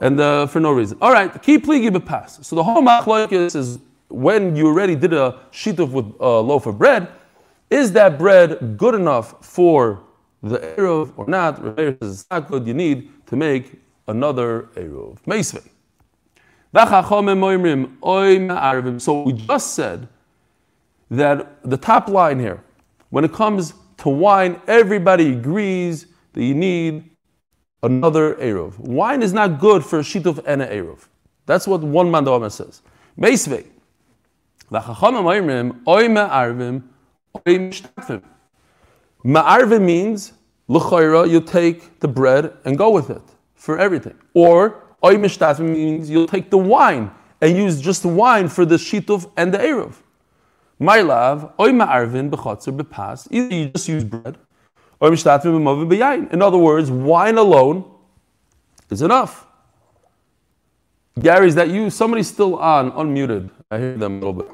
and 0.00 0.20
uh, 0.20 0.46
for 0.46 0.60
no 0.60 0.72
reason. 0.72 0.96
All 1.00 1.12
right, 1.12 1.42
keep 1.42 1.66
pligi 1.66 2.04
pass. 2.04 2.46
So 2.46 2.54
the 2.56 2.62
whole 2.62 2.82
machlokes 2.82 3.56
is 3.56 3.78
when 4.08 4.54
you 4.54 4.68
already 4.68 4.94
did 4.94 5.12
a 5.12 5.40
sheet 5.50 5.78
with 5.78 6.14
a 6.20 6.40
loaf 6.40 6.66
of 6.66 6.78
bread, 6.78 7.08
is 7.70 7.92
that 7.92 8.18
bread 8.18 8.76
good 8.76 8.94
enough 8.94 9.44
for 9.44 10.02
the 10.42 10.58
eruv 10.58 11.12
or 11.16 11.26
not? 11.26 11.62
Rebbe 11.62 11.96
says 12.00 12.20
it's 12.20 12.30
not 12.30 12.48
good. 12.48 12.66
You 12.66 12.74
need 12.74 13.10
to 13.26 13.36
make 13.36 13.80
another 14.06 14.68
eruv. 14.76 15.18
So 19.00 19.22
we 19.22 19.32
just 19.32 19.74
said 19.74 20.08
that 21.10 21.62
the 21.62 21.76
top 21.76 22.08
line 22.08 22.38
here, 22.38 22.62
when 23.10 23.24
it 23.24 23.32
comes 23.32 23.74
to 23.98 24.08
wine, 24.08 24.60
everybody 24.66 25.32
agrees 25.32 26.06
that 26.32 26.42
you 26.42 26.54
need 26.54 27.10
another 27.82 28.34
Eruv. 28.36 28.78
Wine 28.78 29.22
is 29.22 29.32
not 29.32 29.60
good 29.60 29.84
for 29.84 30.00
a 30.00 30.02
shituf 30.02 30.42
and 30.46 30.62
an 30.62 30.68
Eruv. 30.68 31.06
That's 31.46 31.66
what 31.68 31.82
one 31.82 32.08
Mandama 32.10 32.50
says. 32.50 32.82
Meisvei. 33.18 33.66
Ma'arvim 39.24 39.82
means, 39.82 40.32
l'chayra, 40.68 41.28
you 41.28 41.40
take 41.40 42.00
the 42.00 42.08
bread 42.08 42.52
and 42.64 42.78
go 42.78 42.90
with 42.90 43.10
it 43.10 43.22
for 43.54 43.78
everything. 43.78 44.14
Or 44.34 44.84
Oy 45.04 45.16
mishtafim 45.16 45.68
means 45.68 46.08
you'll 46.08 46.26
take 46.26 46.48
the 46.48 46.56
wine 46.56 47.10
and 47.42 47.54
use 47.54 47.78
just 47.80 48.06
wine 48.06 48.48
for 48.48 48.64
the 48.64 48.76
shituf 48.76 49.30
and 49.36 49.52
the 49.52 49.58
eruv. 49.58 49.96
My 50.78 51.02
love, 51.02 51.52
oy 51.60 51.72
ma'arvin 51.72 52.30
b'chotzer 52.30 52.74
b'pas. 52.74 53.28
Either 53.30 53.54
you 53.54 53.68
just 53.68 53.86
use 53.86 54.02
bread, 54.02 54.38
or 55.00 55.10
mishtafim 55.10 55.42
b'movin 55.42 55.90
b'yayin. 55.90 56.32
In 56.32 56.40
other 56.40 56.56
words, 56.56 56.90
wine 56.90 57.36
alone 57.36 57.84
is 58.88 59.02
enough. 59.02 59.46
Gary, 61.20 61.48
is 61.48 61.54
that 61.54 61.68
you? 61.68 61.90
Somebody's 61.90 62.28
still 62.28 62.56
on, 62.56 62.90
unmuted. 62.92 63.50
I 63.70 63.78
hear 63.78 63.98
them 63.98 64.22
a 64.22 64.26
little 64.26 64.32
bit. 64.32 64.48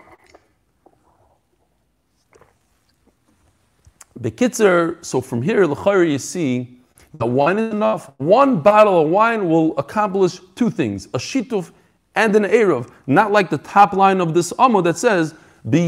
Bekitzer, 4.23 4.97
so 5.05 5.21
from 5.21 5.43
here, 5.43 5.65
l'chayr, 5.67 6.11
you 6.11 6.19
see 6.19 6.79
the 7.15 7.27
wine 7.27 7.59
is 7.59 7.73
enough. 7.73 8.11
One 8.19 8.61
bottle 8.61 9.01
of 9.01 9.09
wine 9.09 9.49
will 9.49 9.77
accomplish 9.79 10.41
two 10.55 10.71
things: 10.71 11.07
a 11.07 11.19
shituf 11.19 11.73
and 12.15 12.35
an 12.37 12.45
eruv. 12.45 12.89
Not 13.07 13.33
like 13.33 13.51
the 13.51 13.59
top 13.59 13.93
line 13.95 14.21
of 14.21 14.35
this 14.35 14.53
amud 14.55 14.85
that 14.85 14.99
says. 14.99 15.35
That 15.63 15.79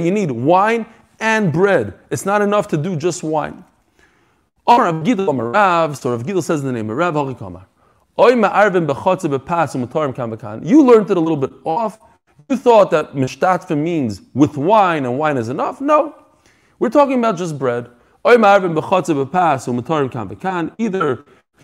you 0.00 0.10
need 0.10 0.30
wine 0.32 0.86
and 1.20 1.52
bread. 1.52 1.94
It's 2.10 2.26
not 2.26 2.42
enough 2.42 2.66
to 2.68 2.76
do 2.76 2.96
just 2.96 3.22
wine. 3.22 3.64
So 4.66 4.78
Rav 4.78 5.04
Gidel 5.04 6.42
says 6.42 6.60
in 6.62 6.66
the 6.66 6.72
name 6.72 6.90
of 6.90 6.96
Rav. 6.96 7.14
You 10.64 10.82
learned 10.82 11.10
it 11.10 11.16
a 11.16 11.20
little 11.20 11.36
bit 11.36 11.52
off. 11.62 12.00
You 12.48 12.56
thought 12.56 12.92
that 12.92 13.14
mishtatfa 13.14 13.76
means 13.76 14.22
with 14.32 14.56
wine 14.56 15.04
and 15.04 15.18
wine 15.18 15.36
is 15.36 15.48
enough. 15.48 15.80
No, 15.80 16.14
we're 16.78 16.90
talking 16.90 17.18
about 17.18 17.36
just 17.36 17.58
bread. 17.58 17.90
Either 18.24 18.44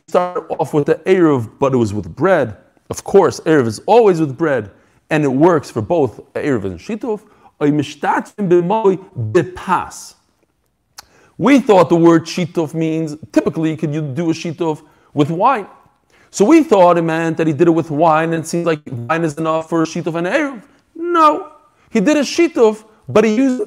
start 0.08 0.46
off 0.50 0.74
with 0.74 0.86
the 0.86 0.94
Eruv, 1.06 1.50
but 1.58 1.72
it 1.72 1.76
was 1.76 1.94
with 1.94 2.14
bread. 2.14 2.56
Of 2.90 3.04
course, 3.04 3.38
Eruv 3.40 3.66
is 3.66 3.80
always 3.86 4.20
with 4.20 4.36
bread, 4.36 4.70
and 5.10 5.24
it 5.24 5.28
works 5.28 5.70
for 5.70 5.82
both 5.82 6.20
Eruv 6.34 6.64
and 6.64 6.78
Shituf. 6.78 7.22
We 11.38 11.60
thought 11.60 11.88
the 11.88 11.96
word 11.96 12.24
Shituf 12.24 12.74
means 12.74 13.16
typically 13.32 13.76
could 13.76 13.94
you 13.94 14.02
do 14.02 14.30
a 14.30 14.32
Shituf 14.32 14.82
with 15.14 15.30
wine. 15.30 15.66
So 16.30 16.44
we 16.44 16.62
thought 16.62 16.98
it 16.98 17.02
meant 17.02 17.36
that 17.36 17.46
he 17.46 17.52
did 17.52 17.68
it 17.68 17.72
with 17.72 17.90
wine, 17.90 18.32
and 18.32 18.42
it 18.44 18.46
seems 18.46 18.66
like 18.66 18.80
wine 18.86 19.22
is 19.22 19.34
enough 19.38 19.68
for 19.68 19.82
a 19.82 19.86
Shituf 19.86 20.14
and 20.14 20.26
Eruv. 20.26 20.62
No, 20.94 21.52
he 21.90 22.00
did 22.00 22.16
a 22.16 22.20
Shituf, 22.22 22.84
but 23.08 23.24
he 23.24 23.36
used 23.36 23.62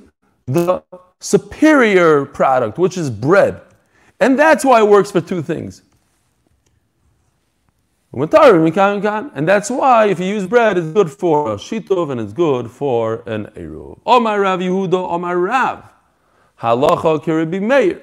the 0.46 0.84
superior 1.20 2.26
product, 2.26 2.78
which 2.78 2.98
is 2.98 3.10
bread. 3.10 3.62
And 4.20 4.38
that's 4.40 4.64
why 4.64 4.80
it 4.82 4.88
works 4.88 5.12
for 5.12 5.22
two 5.22 5.42
things. 5.42 5.82
And 8.14 8.30
that's 8.32 9.70
why 9.70 10.06
if 10.06 10.20
you 10.22 10.26
use 10.26 10.48
bread, 10.48 10.78
it's 10.78 10.88
good 10.88 11.12
for 11.12 11.52
a 11.52 11.56
shitov 11.58 12.12
and 12.12 12.22
it's 12.22 12.32
good 12.32 12.72
for 12.72 13.24
an 13.26 13.48
eruv. 13.48 14.00
Omar 14.06 14.40
Rav 14.40 14.62
Yehuda, 14.62 14.94
Omar 14.94 15.38
Rav. 15.38 15.84
Halacha 16.62 17.22
kiribi 17.22 17.62
meir. 17.62 18.02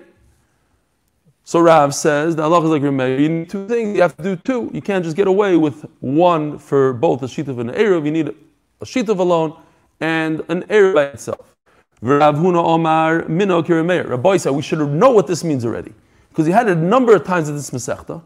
So 1.44 1.60
Rav 1.60 1.94
says 1.94 2.36
the 2.36 2.42
halacha 2.42 2.64
is 2.64 2.70
like 2.70 2.82
Meir. 2.82 3.18
You 3.18 3.28
need 3.30 3.48
two 3.48 3.66
things. 3.66 3.96
You 3.96 4.02
have 4.02 4.14
to 4.18 4.22
do 4.22 4.36
two. 4.36 4.70
You 4.74 4.82
can't 4.82 5.02
just 5.02 5.16
get 5.16 5.28
away 5.28 5.56
with 5.56 5.86
one 6.00 6.58
for 6.58 6.92
both 6.92 7.22
a 7.22 7.26
shitov 7.26 7.58
and 7.58 7.70
an 7.70 7.76
eruv. 7.76 8.04
You 8.04 8.10
need 8.10 8.34
a 8.82 8.84
shitov 8.84 9.18
alone 9.18 9.56
and 10.00 10.42
an 10.48 10.62
eruv 10.64 10.94
by 10.94 11.04
itself. 11.04 11.54
Omar. 12.02 13.24
Rabbi 13.28 14.36
said 14.36 14.50
we 14.50 14.62
should 14.62 14.80
know 14.80 15.10
what 15.10 15.26
this 15.26 15.44
means 15.44 15.64
already. 15.64 15.92
Because 16.28 16.46
he 16.46 16.52
had 16.52 16.68
it 16.68 16.76
a 16.76 16.80
number 16.80 17.14
of 17.14 17.24
times 17.24 17.48
in 17.48 17.54
this 17.54 17.70
Masechta. 17.70 18.22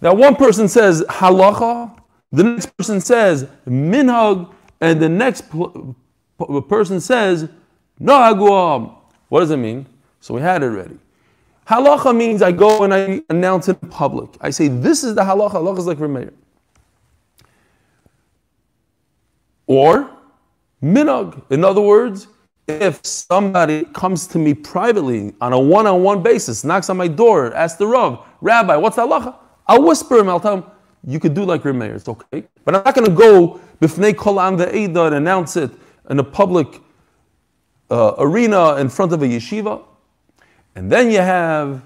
Now 0.00 0.14
one 0.14 0.36
person 0.36 0.68
says 0.68 1.02
halacha, 1.08 1.96
the 2.32 2.44
next 2.44 2.76
person 2.76 3.00
says 3.00 3.46
minhag, 3.66 4.52
and 4.80 5.00
the 5.00 5.08
next 5.08 5.48
pl- 5.48 5.96
person 6.68 7.00
says 7.00 7.48
nohaguam. 8.00 8.94
What 9.28 9.40
does 9.40 9.52
it 9.52 9.58
mean? 9.58 9.86
So 10.20 10.34
we 10.34 10.40
had 10.40 10.62
it 10.62 10.66
already. 10.66 10.98
Halacha 11.68 12.14
means 12.14 12.42
I 12.42 12.52
go 12.52 12.82
and 12.82 12.92
I 12.92 13.22
announce 13.30 13.68
it 13.68 13.78
in 13.80 13.88
public. 13.88 14.30
I 14.40 14.50
say 14.50 14.68
this 14.68 15.04
is 15.04 15.14
the 15.14 15.22
halacha. 15.22 15.52
Halacha 15.52 15.78
is 15.78 15.86
like 15.86 15.98
Rameir. 15.98 16.32
Or 19.72 20.10
minhag. 20.82 21.42
In 21.50 21.64
other 21.64 21.80
words, 21.80 22.26
if 22.68 23.04
somebody 23.06 23.84
comes 23.94 24.26
to 24.26 24.38
me 24.38 24.52
privately 24.52 25.32
on 25.40 25.54
a 25.54 25.58
one-on-one 25.58 26.22
basis, 26.22 26.62
knocks 26.62 26.90
on 26.90 26.98
my 26.98 27.08
door, 27.08 27.54
asks 27.54 27.78
the 27.78 27.86
Rav, 27.86 28.22
Rabbi, 28.42 28.76
what's 28.76 28.96
the 28.96 29.06
halacha? 29.06 29.34
I'll 29.66 29.82
whisper 29.82 30.18
him, 30.18 30.28
I'll 30.28 30.40
tell 30.40 30.58
him, 30.58 30.64
you 31.06 31.18
could 31.18 31.32
do 31.32 31.44
like 31.44 31.62
Remeir, 31.62 31.94
it's 31.94 32.06
okay. 32.06 32.44
But 32.66 32.76
I'm 32.76 32.84
not 32.84 32.94
going 32.94 33.08
to 33.08 33.16
go 33.16 33.60
b'fnei 33.80 34.14
kol 34.14 34.38
am 34.40 34.58
ve'eda 34.58 35.06
and 35.06 35.14
announce 35.14 35.56
it 35.56 35.70
in 36.10 36.18
a 36.18 36.24
public 36.24 36.80
uh, 37.90 38.14
arena 38.18 38.76
in 38.76 38.90
front 38.90 39.14
of 39.14 39.22
a 39.22 39.26
yeshiva. 39.26 39.82
And 40.76 40.92
then 40.92 41.10
you 41.10 41.18
have 41.18 41.82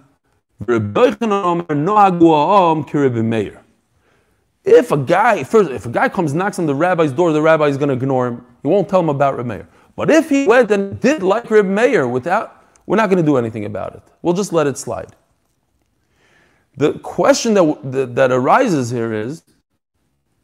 if 4.66 4.90
a 4.90 4.96
guy 4.96 5.44
first, 5.44 5.70
if 5.70 5.86
a 5.86 5.88
guy 5.88 6.08
comes 6.08 6.34
knocks 6.34 6.58
on 6.58 6.66
the 6.66 6.74
rabbi's 6.74 7.12
door, 7.12 7.32
the 7.32 7.40
rabbi 7.40 7.68
is 7.68 7.76
going 7.76 7.88
to 7.88 7.94
ignore 7.94 8.26
him. 8.26 8.44
He 8.62 8.68
won't 8.68 8.88
tell 8.88 9.00
him 9.00 9.08
about 9.08 9.38
Remeir. 9.38 9.66
But 9.94 10.10
if 10.10 10.28
he 10.28 10.46
went 10.46 10.70
and 10.72 10.98
did 11.00 11.22
like 11.22 11.50
Reb 11.50 11.64
Meir 11.64 12.08
without, 12.08 12.64
we're 12.84 12.96
not 12.96 13.08
going 13.08 13.22
to 13.22 13.26
do 13.26 13.36
anything 13.36 13.64
about 13.64 13.94
it. 13.94 14.02
We'll 14.22 14.34
just 14.34 14.52
let 14.52 14.66
it 14.66 14.76
slide. 14.76 15.14
The 16.76 16.94
question 16.98 17.54
that, 17.54 17.78
that, 17.84 18.14
that 18.16 18.32
arises 18.32 18.90
here 18.90 19.12
is, 19.12 19.42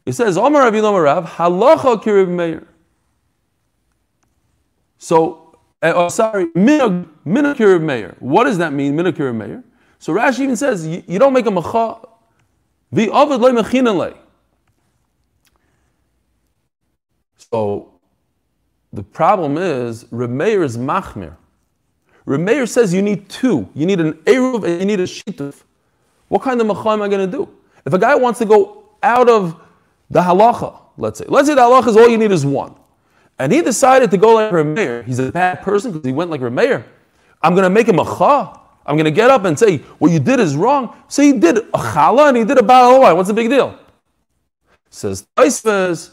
it 0.05 0.13
says, 0.13 0.37
Omar 0.37 0.71
Rav 0.71 0.95
Rav, 0.95 1.25
halacha 1.31 2.03
ki 2.03 2.25
Meir. 2.25 2.67
So, 4.97 5.57
uh, 5.81 5.91
oh, 5.95 6.09
sorry, 6.09 6.47
minakir 6.47 7.81
Meir. 7.81 8.15
What 8.19 8.45
does 8.45 8.57
that 8.57 8.71
mean, 8.73 8.95
minakir 8.95 9.35
Meir? 9.35 9.63
So 9.99 10.13
Rashi 10.13 10.41
even 10.41 10.55
says, 10.55 10.87
you, 10.87 11.03
you 11.07 11.19
don't 11.19 11.33
make 11.33 11.45
a 11.45 11.51
macha, 11.51 11.99
the 12.93 13.93
le 13.93 14.13
So 17.37 17.93
the 18.91 19.03
problem 19.03 19.57
is, 19.57 20.05
Remeir 20.05 20.63
is 20.63 20.77
machmir. 20.77 21.35
Remeir 22.25 22.69
says 22.69 22.93
you 22.93 23.01
need 23.01 23.27
two. 23.27 23.67
You 23.73 23.85
need 23.85 23.99
an 23.99 24.13
Eruv 24.23 24.63
and 24.63 24.79
you 24.79 24.85
need 24.85 24.99
a 24.99 25.03
Shituf. 25.03 25.63
What 26.29 26.41
kind 26.41 26.61
of 26.61 26.67
macha 26.67 26.89
am 26.89 27.01
I 27.01 27.07
going 27.07 27.29
to 27.29 27.37
do? 27.37 27.49
If 27.85 27.93
a 27.93 27.99
guy 27.99 28.15
wants 28.15 28.39
to 28.39 28.45
go 28.45 28.85
out 29.01 29.27
of 29.27 29.59
the 30.09 30.21
halacha, 30.21 30.79
let's 30.97 31.19
say, 31.19 31.25
let's 31.27 31.47
say 31.47 31.55
the 31.55 31.61
halacha 31.61 31.89
is 31.89 31.97
all 31.97 32.07
you 32.07 32.17
need 32.17 32.31
is 32.31 32.45
one. 32.45 32.75
And 33.39 33.51
he 33.51 33.61
decided 33.61 34.11
to 34.11 34.17
go 34.17 34.35
like 34.35 34.51
Remeir. 34.51 35.03
He's 35.03 35.19
a 35.19 35.31
bad 35.31 35.61
person 35.63 35.91
because 35.91 36.05
he 36.05 36.13
went 36.13 36.29
like 36.29 36.41
Remeir. 36.41 36.85
I'm 37.41 37.55
going 37.55 37.63
to 37.63 37.69
make 37.69 37.87
him 37.87 37.99
a 37.99 38.05
cha. 38.05 38.62
I'm 38.85 38.95
going 38.95 39.05
to 39.05 39.11
get 39.11 39.29
up 39.29 39.45
and 39.45 39.57
say, 39.57 39.77
what 39.99 40.11
you 40.11 40.19
did 40.19 40.39
is 40.39 40.55
wrong. 40.55 40.95
So 41.07 41.21
he 41.21 41.33
did 41.33 41.57
a 41.57 41.61
chala 41.71 42.29
and 42.29 42.37
he 42.37 42.43
did 42.43 42.57
a 42.57 42.63
baal 42.63 43.15
What's 43.15 43.29
the 43.29 43.33
big 43.33 43.49
deal? 43.49 43.77
Says 44.89 45.25
Taisves, 45.35 46.11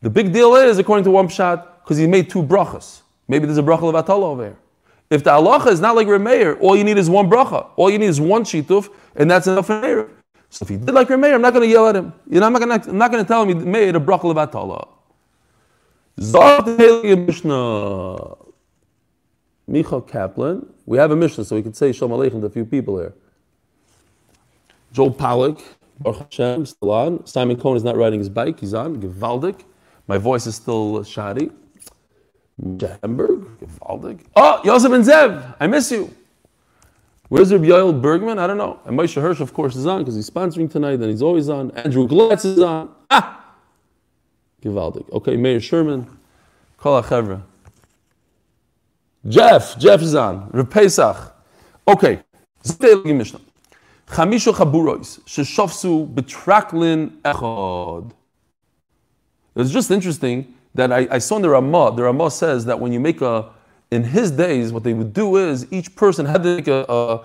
the 0.00 0.10
big 0.10 0.32
deal 0.32 0.54
is, 0.54 0.78
according 0.78 1.04
to 1.04 1.10
one 1.10 1.28
shot, 1.28 1.82
because 1.82 1.96
he 1.96 2.06
made 2.06 2.30
two 2.30 2.42
brachas. 2.42 3.02
Maybe 3.28 3.46
there's 3.46 3.58
a 3.58 3.62
bracha 3.62 3.88
of 3.88 3.94
atala 3.94 4.26
over 4.30 4.44
here. 4.44 4.56
If 5.10 5.24
the 5.24 5.30
halacha 5.30 5.68
is 5.68 5.80
not 5.80 5.96
like 5.96 6.06
Remeir, 6.06 6.58
all 6.60 6.76
you 6.76 6.84
need 6.84 6.98
is 6.98 7.10
one 7.10 7.28
bracha. 7.28 7.68
All 7.76 7.90
you 7.90 7.98
need 7.98 8.06
is 8.06 8.20
one 8.20 8.44
shituf, 8.44 8.88
and 9.16 9.30
that's 9.30 9.46
enough 9.46 9.66
for 9.66 9.80
Eruv. 9.80 10.10
So 10.50 10.64
if 10.64 10.68
he 10.68 10.76
did 10.76 10.94
like 10.94 11.08
Rameir, 11.08 11.34
I'm 11.34 11.42
not 11.42 11.52
going 11.52 11.66
to 11.66 11.72
yell 11.72 11.88
at 11.88 11.96
him. 11.96 12.12
You 12.28 12.40
know, 12.40 12.46
I'm 12.46 12.52
not 12.52 13.10
going 13.10 13.24
to, 13.24 13.28
tell 13.28 13.42
him 13.42 13.48
he 13.48 13.54
made 13.54 13.96
a 13.96 14.00
bracha. 14.00 14.88
Zart 16.20 17.26
Mishnah. 17.26 18.51
Micha 19.72 20.06
Kaplan. 20.06 20.66
We 20.84 20.98
have 20.98 21.10
a 21.10 21.16
mission, 21.16 21.44
so 21.44 21.56
we 21.56 21.62
can 21.62 21.72
say 21.72 21.92
Shalom 21.92 22.12
Aleichem 22.20 22.40
to 22.40 22.46
a 22.46 22.50
few 22.50 22.64
people 22.64 22.98
here. 22.98 23.14
Joel 24.92 25.12
Pollack, 25.12 25.62
Baruch 26.00 26.18
Hashem, 26.18 26.66
still 26.66 26.90
on. 26.90 27.24
Simon 27.26 27.56
Cohen 27.56 27.78
is 27.78 27.84
not 27.84 27.96
riding 27.96 28.18
his 28.18 28.28
bike, 28.28 28.60
he's 28.60 28.74
on. 28.74 29.00
Givaldik. 29.00 29.64
My 30.06 30.18
voice 30.18 30.46
is 30.46 30.54
still 30.54 31.02
shoddy. 31.04 31.50
Hamburg, 32.60 33.46
Givaldik. 33.60 34.20
Oh, 34.36 34.60
Yosef 34.62 34.92
and 34.92 35.04
Zev, 35.04 35.56
I 35.58 35.66
miss 35.66 35.90
you. 35.90 36.14
Where's 37.28 37.50
Rabbi 37.50 37.64
Yoel 37.64 37.98
Bergman? 37.98 38.38
I 38.38 38.46
don't 38.46 38.58
know. 38.58 38.78
And 38.84 38.98
Moshe 38.98 39.18
Hirsch, 39.20 39.40
of 39.40 39.54
course, 39.54 39.74
is 39.74 39.86
on 39.86 40.00
because 40.02 40.14
he's 40.14 40.28
sponsoring 40.28 40.70
tonight 40.70 41.00
and 41.00 41.04
he's 41.04 41.22
always 41.22 41.48
on. 41.48 41.70
Andrew 41.70 42.06
Glatz 42.06 42.44
is 42.44 42.58
on. 42.58 42.94
Ah! 43.10 43.54
Givaldik. 44.62 45.10
Okay, 45.10 45.36
Mayor 45.36 45.60
Sherman. 45.60 46.18
Kol 46.76 47.02
HaChevra. 47.02 47.42
Jeff, 49.28 49.78
Jeff 49.78 50.02
is 50.02 50.14
on. 50.14 50.48
Reb 50.52 50.70
Pesach. 50.70 51.34
Okay. 51.86 52.20
Mishnah. 53.04 53.40
Chamisha 54.08 54.52
chaburois 54.52 55.20
sheshofsu 55.24 56.12
betraklin 56.12 57.20
echad. 57.22 58.12
It's 59.54 59.70
just 59.70 59.90
interesting 59.90 60.54
that 60.74 60.92
I, 60.92 61.06
I 61.10 61.18
saw 61.18 61.36
in 61.36 61.42
the 61.42 61.50
Ramah, 61.50 61.94
the 61.94 62.02
Ramah 62.04 62.30
says 62.30 62.64
that 62.64 62.78
when 62.80 62.92
you 62.92 63.00
make 63.00 63.20
a, 63.20 63.50
in 63.90 64.02
his 64.02 64.30
days, 64.30 64.72
what 64.72 64.84
they 64.84 64.94
would 64.94 65.12
do 65.12 65.36
is 65.36 65.70
each 65.70 65.94
person 65.94 66.24
had 66.26 66.42
to 66.42 66.56
make 66.56 66.68
a, 66.68 66.84
a, 66.88 67.24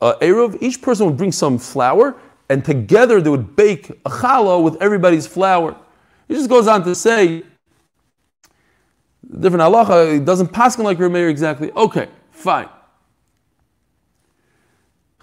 a 0.00 0.14
Eruv, 0.20 0.58
each 0.60 0.82
person 0.82 1.06
would 1.06 1.16
bring 1.16 1.32
some 1.32 1.58
flour, 1.58 2.16
and 2.48 2.64
together 2.64 3.20
they 3.20 3.30
would 3.30 3.54
bake 3.54 3.90
a 3.90 4.10
challah 4.10 4.62
with 4.62 4.80
everybody's 4.82 5.26
flour. 5.26 5.76
He 6.28 6.34
just 6.34 6.48
goes 6.48 6.66
on 6.66 6.82
to 6.84 6.94
say, 6.94 7.44
different 9.40 9.62
halacha, 9.62 10.16
it 10.16 10.24
doesn't 10.24 10.48
pass 10.48 10.78
like 10.78 10.98
Rameir 10.98 11.28
exactly. 11.28 11.70
Okay, 11.72 12.08
fine. 12.30 12.68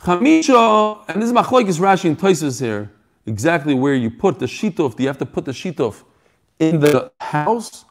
Chamisha, 0.01 1.04
and 1.10 1.22
this 1.22 1.30
is 1.30 1.36
machlokes 1.36 1.80
Rashi 1.80 2.06
and 2.06 2.18
Toises 2.18 2.60
here, 2.60 2.92
exactly 3.25 3.74
where 3.74 3.94
you 3.94 4.10
put 4.10 4.39
the 4.39 4.46
shituf. 4.46 4.96
Do 4.96 5.04
you 5.04 5.10
have 5.10 5.18
to 5.18 5.25
put 5.25 5.46
the 5.46 5.51
shituf 5.51 6.04
in 6.60 6.80
the 6.80 7.12
house, 7.20 7.86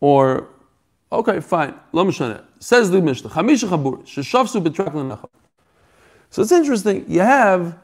or 0.00 0.48
okay, 1.10 1.40
fine. 1.40 1.74
Lo. 1.92 2.10
Says 2.58 2.90
the 2.90 3.00
Mishnah. 3.00 3.30
Chamisha 3.30 3.68
chabur 3.68 4.02
sheshavsu 4.04 4.62
betrak 4.62 5.28
So 6.28 6.42
it's 6.42 6.52
interesting. 6.52 7.04
You 7.08 7.20
have 7.20 7.78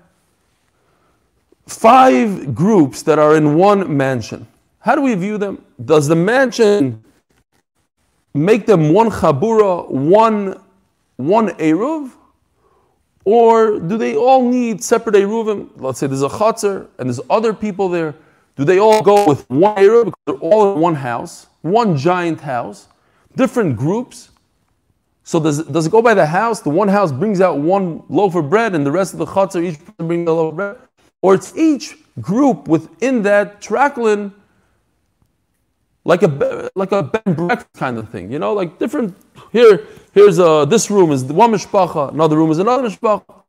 five 1.66 2.54
groups 2.54 3.02
that 3.02 3.18
are 3.18 3.36
in 3.36 3.56
one 3.56 3.96
mansion. 3.96 4.46
How 4.80 4.94
do 4.94 5.00
we 5.00 5.14
view 5.14 5.38
them? 5.38 5.64
Does 5.82 6.08
the 6.08 6.14
mansion 6.14 7.02
make 8.36 8.66
them 8.66 8.92
one 8.92 9.10
chabura, 9.10 9.90
one 9.90 10.60
one 11.16 11.48
eruv? 11.50 12.12
Or 13.26 13.80
do 13.80 13.98
they 13.98 14.14
all 14.14 14.48
need 14.48 14.84
separate 14.84 15.16
Eruvim? 15.16 15.70
Let's 15.76 15.98
say 15.98 16.06
there's 16.06 16.22
a 16.22 16.28
Chatzar 16.28 16.86
and 16.98 17.08
there's 17.08 17.20
other 17.28 17.52
people 17.52 17.88
there. 17.88 18.14
Do 18.54 18.64
they 18.64 18.78
all 18.78 19.02
go 19.02 19.26
with 19.26 19.50
one 19.50 19.76
Eruv 19.76 20.04
because 20.06 20.20
they're 20.26 20.36
all 20.36 20.74
in 20.74 20.80
one 20.80 20.94
house, 20.94 21.48
one 21.62 21.96
giant 21.96 22.40
house, 22.40 22.86
different 23.34 23.76
groups? 23.76 24.30
So 25.24 25.40
does, 25.40 25.64
does 25.64 25.86
it 25.86 25.90
go 25.90 26.00
by 26.00 26.14
the 26.14 26.24
house? 26.24 26.60
The 26.60 26.70
one 26.70 26.86
house 26.86 27.10
brings 27.10 27.40
out 27.40 27.58
one 27.58 28.04
loaf 28.08 28.36
of 28.36 28.48
bread 28.48 28.76
and 28.76 28.86
the 28.86 28.92
rest 28.92 29.12
of 29.12 29.18
the 29.18 29.26
Chatzar, 29.26 29.64
each 29.64 29.84
person 29.84 30.06
brings 30.06 30.28
a 30.28 30.32
loaf 30.32 30.50
of 30.50 30.56
bread? 30.56 30.76
Or 31.20 31.34
it's 31.34 31.56
each 31.56 31.96
group 32.20 32.68
within 32.68 33.22
that 33.22 33.60
traklin 33.60 34.32
like 36.06 36.22
a 36.22 36.70
like 36.76 36.92
a 36.92 37.10
and 37.26 37.36
breakfast 37.36 37.72
kind 37.74 37.98
of 37.98 38.08
thing, 38.10 38.30
you 38.30 38.38
know, 38.38 38.54
like 38.54 38.78
different. 38.78 39.16
Here, 39.50 39.84
here's 40.14 40.38
a 40.38 40.64
this 40.68 40.88
room 40.88 41.10
is 41.10 41.24
one 41.24 41.50
mishpacha, 41.50 42.12
another 42.12 42.36
room 42.36 42.50
is 42.52 42.58
another 42.58 42.88
mishpacha. 42.88 43.42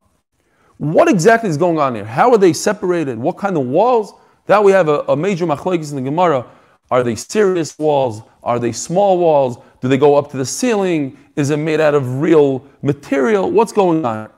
What 0.78 1.08
exactly 1.08 1.50
is 1.50 1.58
going 1.58 1.80
on 1.80 1.94
here? 1.94 2.04
How 2.04 2.32
are 2.32 2.38
they 2.38 2.54
separated? 2.54 3.20
What 3.20 3.38
kind 3.38 3.58
of 3.58 3.68
walls? 3.68 4.14
That 4.48 4.64
we 4.64 4.72
have 4.72 4.90
a, 4.90 5.02
a 5.08 5.16
major 5.16 5.46
machlokes 5.46 5.92
in 5.92 5.98
the 5.98 6.02
Gemara. 6.02 6.46
Are 6.90 7.04
they 7.04 7.16
serious 7.16 7.78
walls? 7.78 8.24
Are 8.42 8.60
they 8.60 8.72
small 8.72 9.20
walls? 9.20 9.58
Do 9.82 9.88
they 9.88 9.98
go 9.98 10.16
up 10.16 10.32
to 10.32 10.38
the 10.38 10.46
ceiling? 10.46 11.18
Is 11.36 11.52
it 11.52 11.58
made 11.58 11.80
out 11.80 11.94
of 11.94 12.22
real 12.22 12.66
material? 12.82 13.52
What's 13.52 13.72
going 13.74 14.04
on? 14.04 14.30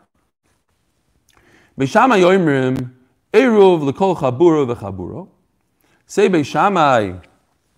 Beishama 1.79 2.19
yoimrim 2.19 2.91
eruv 3.31 3.89
lekol 3.89 4.17
chaburo 4.17 4.73
v'chaburo. 4.73 5.29
Say 6.05 6.27
Beishamai 6.27 7.21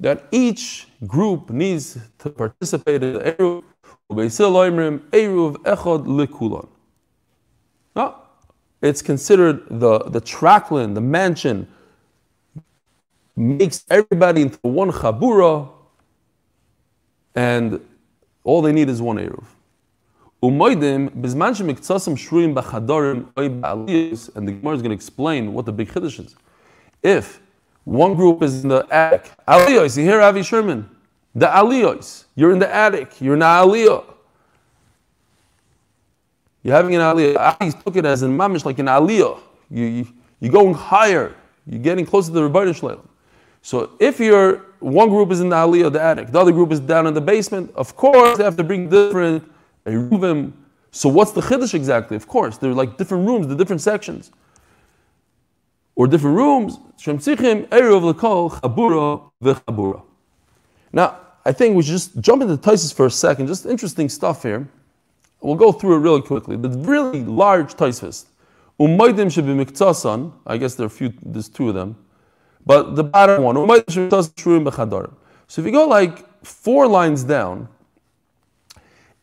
that 0.02 0.28
each 0.32 0.88
group 1.06 1.52
needs 1.52 1.98
to 2.18 2.30
participate 2.32 3.04
in 3.04 3.14
the 3.14 3.20
Eruv, 3.20 3.64
Eruv 5.12 5.58
Likulon. 6.06 6.68
No, 7.96 8.16
it's 8.82 9.02
considered 9.04 9.64
the, 9.70 10.00
the 10.00 10.20
traklin, 10.20 10.96
the 10.96 11.02
mansion, 11.02 11.68
makes 13.36 13.86
everybody 13.90 14.42
into 14.42 14.58
one 14.64 14.92
chabura, 14.92 15.70
and 17.36 17.80
all 18.44 18.64
they 18.64 18.74
need 18.74 18.90
is 18.90 19.02
one 19.04 19.18
Eruv. 19.18 19.46
Shruim 22.18 22.56
and 24.36 24.48
the 24.48 24.52
Gemara 24.52 24.76
is 24.76 24.82
going 24.82 24.90
to 24.90 24.96
explain 24.96 25.54
what 25.54 25.68
the 25.68 25.72
big 25.72 25.90
chiddush 25.90 26.20
is. 26.26 26.36
If 27.04 27.40
one 27.84 28.15
group 28.15 28.44
is 28.44 28.63
in 28.63 28.70
the 28.70 28.86
attic. 28.91 29.32
Aliyos, 29.48 29.98
you 29.98 30.04
hear 30.04 30.22
Avi 30.22 30.44
Sherman? 30.44 30.89
The 31.34 31.48
Aliyos. 31.48 32.26
You're 32.36 32.52
in 32.52 32.60
the 32.60 32.74
attic. 32.74 33.20
You're 33.20 33.38
not 33.38 33.67
Aliyah. 33.67 34.04
You're 36.63 36.76
having 36.76 36.94
an 36.96 37.02
Aliyah. 37.02 37.38
Avi 37.38 37.72
took 37.72 37.96
it 37.96 38.06
as 38.06 38.22
in 38.24 38.38
Mamish, 38.38 38.65
like 38.65 38.80
an 38.80 38.86
Aliyah. 38.86 39.39
You, 39.70 39.86
you, 39.86 40.08
you're 40.39 40.52
going 40.52 40.74
higher. 40.74 41.36
You're 41.65 41.82
getting 41.82 42.06
closer 42.06 42.28
to 42.28 42.34
the 42.34 42.50
Rebbeinu 42.50 42.76
Shalom. 42.76 43.08
So 43.63 43.91
if 44.00 44.20
you're, 44.20 44.65
one 44.80 45.10
group 45.10 45.32
is 45.32 45.39
in 45.39 45.50
the 45.50 45.56
Aliyah, 45.56 45.91
the 45.91 46.02
attic, 46.02 46.32
the 46.32 46.39
other 46.39 46.52
group 46.52 46.72
is 46.72 46.80
down 46.80 47.08
in 47.08 47.13
the 47.13 47.22
basement, 47.22 47.72
of 47.76 47.96
course 47.96 48.38
they 48.38 48.44
have 48.44 48.58
to 48.58 48.63
bring 48.63 48.89
different 48.89 49.50
Eruvim. 49.86 50.52
So 50.91 51.08
what's 51.10 51.32
the 51.32 51.41
Chiddush 51.41 51.74
exactly? 51.74 52.17
Of 52.17 52.28
course, 52.28 52.58
they're 52.58 52.74
like 52.74 52.98
different 52.98 53.28
rooms, 53.28 53.48
the 53.48 53.56
different 53.56 53.82
sections 53.82 54.32
or 56.02 56.08
different 56.08 56.36
rooms. 56.36 56.80
Now, 60.92 61.20
I 61.46 61.52
think 61.52 61.76
we 61.76 61.84
should 61.84 61.92
just 61.92 62.20
jump 62.20 62.42
into 62.42 62.58
Taisus 62.58 62.92
for 62.92 63.06
a 63.06 63.12
second. 63.12 63.46
Just 63.46 63.68
interesting 63.68 64.10
stuff 64.10 64.42
here. 64.42 64.68
We'll 65.42 65.54
go 65.54 65.72
through 65.72 65.98
it 65.98 66.00
really 66.00 66.24
quickly. 66.24 66.56
The 66.56 66.70
really 66.70 67.24
large 67.24 67.76
Taisus. 67.76 68.26
Umaydim 68.80 69.32
should 69.32 69.46
be 69.46 69.54
miktasan. 69.54 70.34
I 70.48 70.58
guess 70.58 70.74
there 70.74 70.86
are 70.86 70.88
a 70.88 70.90
few, 70.90 71.14
there's 71.24 71.50
two 71.50 71.70
of 71.70 71.76
them. 71.76 71.96
But 72.66 72.96
the 72.96 73.04
bottom 73.04 73.44
one, 73.44 73.56
So 75.48 75.62
if 75.62 75.66
you 75.68 75.72
go 75.72 75.86
like 75.86 76.44
four 76.44 76.88
lines 76.88 77.24
down, 77.24 77.68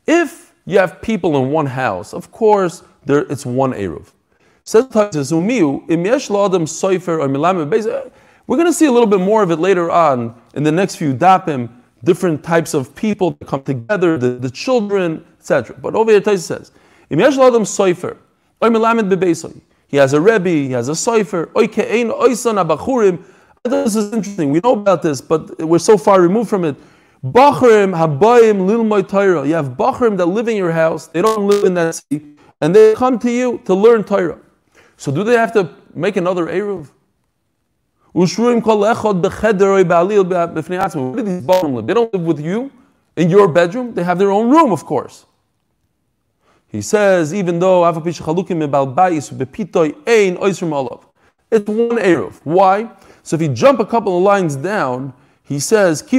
if 0.07 0.55
you 0.65 0.79
have 0.79 1.03
people 1.03 1.43
in 1.43 1.51
one 1.51 1.67
house, 1.67 2.15
of 2.15 2.31
course, 2.31 2.85
there, 3.05 3.27
it's 3.33 3.45
one 3.45 3.73
Eruv. 3.73 4.13
Uh, 4.71 4.83
we're 8.47 8.57
going 8.57 8.67
to 8.67 8.73
see 8.73 8.85
a 8.85 8.93
little 8.93 9.07
bit 9.07 9.21
more 9.21 9.43
of 9.43 9.51
it 9.51 9.59
later 9.59 9.91
on 9.91 10.39
in 10.53 10.63
the 10.63 10.71
next 10.71 10.97
few 10.97 11.15
dapim, 11.15 11.71
different 12.05 12.45
types 12.45 12.75
of 12.75 12.95
people 12.95 13.31
that 13.31 13.49
come 13.49 13.63
together, 13.63 14.19
the, 14.19 14.33
the 14.33 14.51
children, 14.51 15.25
etc. 15.39 15.75
But 15.81 15.95
over 15.95 16.11
here, 16.11 16.21
Taisa 16.21 16.41
says, 16.41 16.71
he 19.89 19.97
has 19.97 20.13
a 20.13 20.21
Rebbe, 20.21 20.51
he 20.51 20.71
has 20.73 20.89
a 20.91 20.93
Soifer, 20.93 21.49
this 23.65 23.97
is 23.97 24.13
interesting. 24.13 24.51
We 24.51 24.61
know 24.61 24.73
about 24.73 25.01
this, 25.01 25.23
but 25.23 25.59
we're 25.61 25.79
so 25.79 25.97
far 25.97 26.21
removed 26.21 26.51
from 26.51 26.65
it. 26.67 26.77
Bachrim 27.25 27.97
habayim 27.97 28.67
lil 28.67 29.47
You 29.47 29.55
have 29.55 29.69
Bachrim 29.79 30.19
that 30.19 30.27
live 30.27 30.49
in 30.49 30.59
your 30.59 30.73
house, 30.73 31.07
they 31.07 31.23
don't 31.23 31.49
live 31.49 31.65
in 31.65 31.73
that 31.73 31.95
city, 31.95 32.37
and 32.61 32.77
they 32.77 32.95
come 32.95 33.19
to 33.21 33.31
you 33.31 33.63
to 33.65 33.73
learn 33.73 34.05
Torah. 34.05 34.39
So 34.99 35.13
do 35.13 35.23
they 35.25 35.35
have 35.35 35.53
to 35.53 35.71
make 35.95 36.17
another 36.17 36.47
Eruv? 36.47 36.91
They 41.87 41.95
don't 41.95 42.13
live 42.13 42.23
with 42.23 42.41
you 42.41 42.71
in 43.17 43.31
your 43.31 43.47
bedroom. 43.47 43.95
They 43.95 44.03
have 44.03 44.19
their 44.19 44.33
own 44.33 44.51
room, 44.51 44.73
of 44.73 44.85
course. 44.85 45.25
He 46.67 46.83
says, 46.83 47.33
even 47.33 47.61
though 47.61 47.85
it's 47.85 48.03
one 51.67 51.99
Eruv. 51.99 52.41
Why? 52.43 52.91
So 53.23 53.37
if 53.37 53.43
you 53.43 53.49
jump 53.49 53.79
a 53.79 53.87
couple 53.87 54.19
of 54.19 54.25
lines 54.25 54.57
down, 54.57 55.15
he 55.45 55.61
says, 55.61 56.03
They 56.03 56.19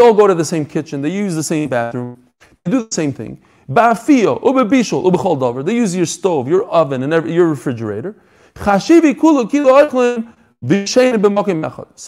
all 0.00 0.14
go 0.14 0.26
to 0.26 0.34
the 0.34 0.44
same 0.44 0.64
kitchen, 0.64 1.02
they 1.02 1.10
use 1.10 1.34
the 1.34 1.42
same 1.42 1.68
bathroom, 1.68 2.26
they 2.64 2.70
do 2.70 2.84
the 2.84 2.94
same 2.94 3.12
thing. 3.12 3.38
Ba'afio, 3.74 4.42
ubebishol, 4.42 5.04
ubechol 5.04 5.38
dover. 5.38 5.62
They 5.62 5.74
use 5.74 5.94
your 5.94 6.06
stove, 6.06 6.48
your 6.48 6.68
oven, 6.68 7.02
and 7.02 7.12
every, 7.12 7.32
your 7.32 7.48
refrigerator. 7.48 8.14
So 8.64 8.78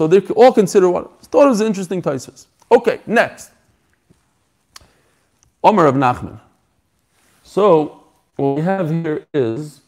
they 0.06 0.20
all 0.20 0.52
consider 0.52 0.90
one. 0.90 1.08
Thought 1.22 1.46
it 1.46 1.48
was 1.48 1.60
an 1.60 1.66
interesting 1.66 2.02
taisus. 2.02 2.46
Okay, 2.70 3.00
next. 3.06 3.50
Omer 5.62 5.86
of 5.86 5.94
Nachman. 5.94 6.40
So 7.42 8.04
what 8.36 8.56
we 8.56 8.62
have 8.62 8.90
here 8.90 9.26
is 9.32 9.80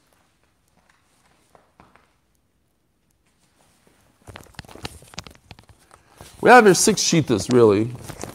we 6.41 6.49
have 6.49 6.65
here 6.65 6.75
six 6.75 7.03
shitas 7.03 7.53
really, 7.53 7.91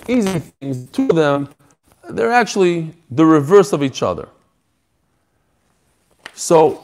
easy 0.07 0.39
things. 0.39 0.85
Two 0.91 1.09
of 1.09 1.15
them, 1.15 1.49
they're 2.11 2.31
actually 2.31 2.93
the 3.09 3.25
reverse 3.25 3.73
of 3.73 3.83
each 3.83 4.03
other. 4.03 4.27
So 6.33 6.83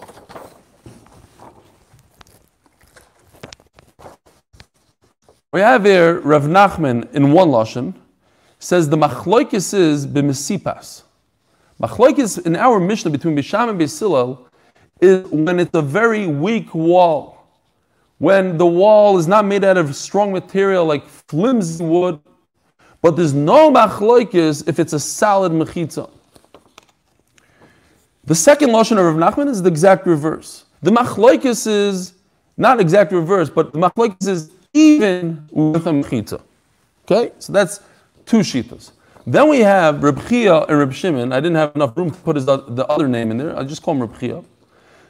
we 5.52 5.62
have 5.62 5.86
here 5.86 6.20
Rav 6.20 6.44
Nachman 6.44 7.14
in 7.14 7.32
one 7.32 7.50
lashon 7.50 7.94
says 8.60 8.90
the 8.90 8.98
machloikis 8.98 9.74
is 9.74 10.06
b'mesipas. 10.08 11.04
Machloikis 11.82 12.46
in 12.46 12.56
our 12.56 12.80
Mishnah 12.80 13.12
between 13.12 13.36
Bisham 13.36 13.70
and 13.70 13.80
Beisilel 13.80 14.48
is 15.00 15.26
when 15.28 15.60
it's 15.60 15.76
a 15.76 15.82
very 15.82 16.26
weak 16.28 16.74
wall. 16.74 17.46
When 18.18 18.58
the 18.58 18.66
wall 18.66 19.20
is 19.20 19.28
not 19.28 19.46
made 19.46 19.64
out 19.64 19.78
of 19.78 19.96
strong 19.96 20.32
material 20.32 20.86
like 20.86 21.08
flimsy 21.08 21.84
wood, 21.84 22.20
but 23.02 23.16
there's 23.16 23.34
no 23.34 23.72
machloikis 23.72 24.68
if 24.68 24.80
it's 24.80 24.94
a 24.94 25.00
solid 25.00 25.52
mechitza. 25.52 26.10
The 28.26 28.36
second 28.36 28.70
lashon 28.70 28.98
of 28.98 29.16
Rav 29.16 29.16
Nachman 29.16 29.48
is 29.48 29.62
the 29.62 29.70
exact 29.70 30.06
reverse. 30.06 30.66
The 30.82 30.92
machloikis 30.92 31.66
is 31.68 32.14
not 32.58 32.80
exact 32.80 33.12
reverse, 33.14 33.50
but 33.50 33.72
the 33.72 33.80
machloikis 33.80 34.28
is 34.28 34.52
even 34.74 35.48
with 35.52 35.88
a 35.88 35.92
mechitza. 35.92 36.42
Okay, 37.06 37.32
so 37.40 37.54
that's 37.54 37.80
two 38.26 38.40
shitas. 38.40 38.92
Then 39.26 39.50
we 39.50 39.60
have 39.60 40.04
Reb 40.04 40.26
Chia 40.28 40.64
and 40.64 40.80
Reb 40.80 40.94
Shimon. 40.94 41.34
I 41.34 41.40
didn't 41.40 41.56
have 41.56 41.76
enough 41.76 41.98
room 41.98 42.12
to 42.12 42.18
put 42.18 42.36
his, 42.36 42.46
the 42.46 42.86
other 42.90 43.08
name 43.08 43.32
in 43.32 43.38
there. 43.38 43.58
I 43.58 43.64
just 43.64 43.82
call 43.84 43.94
him 43.94 44.02
Reb 44.02 44.20
Chia. 44.20 44.44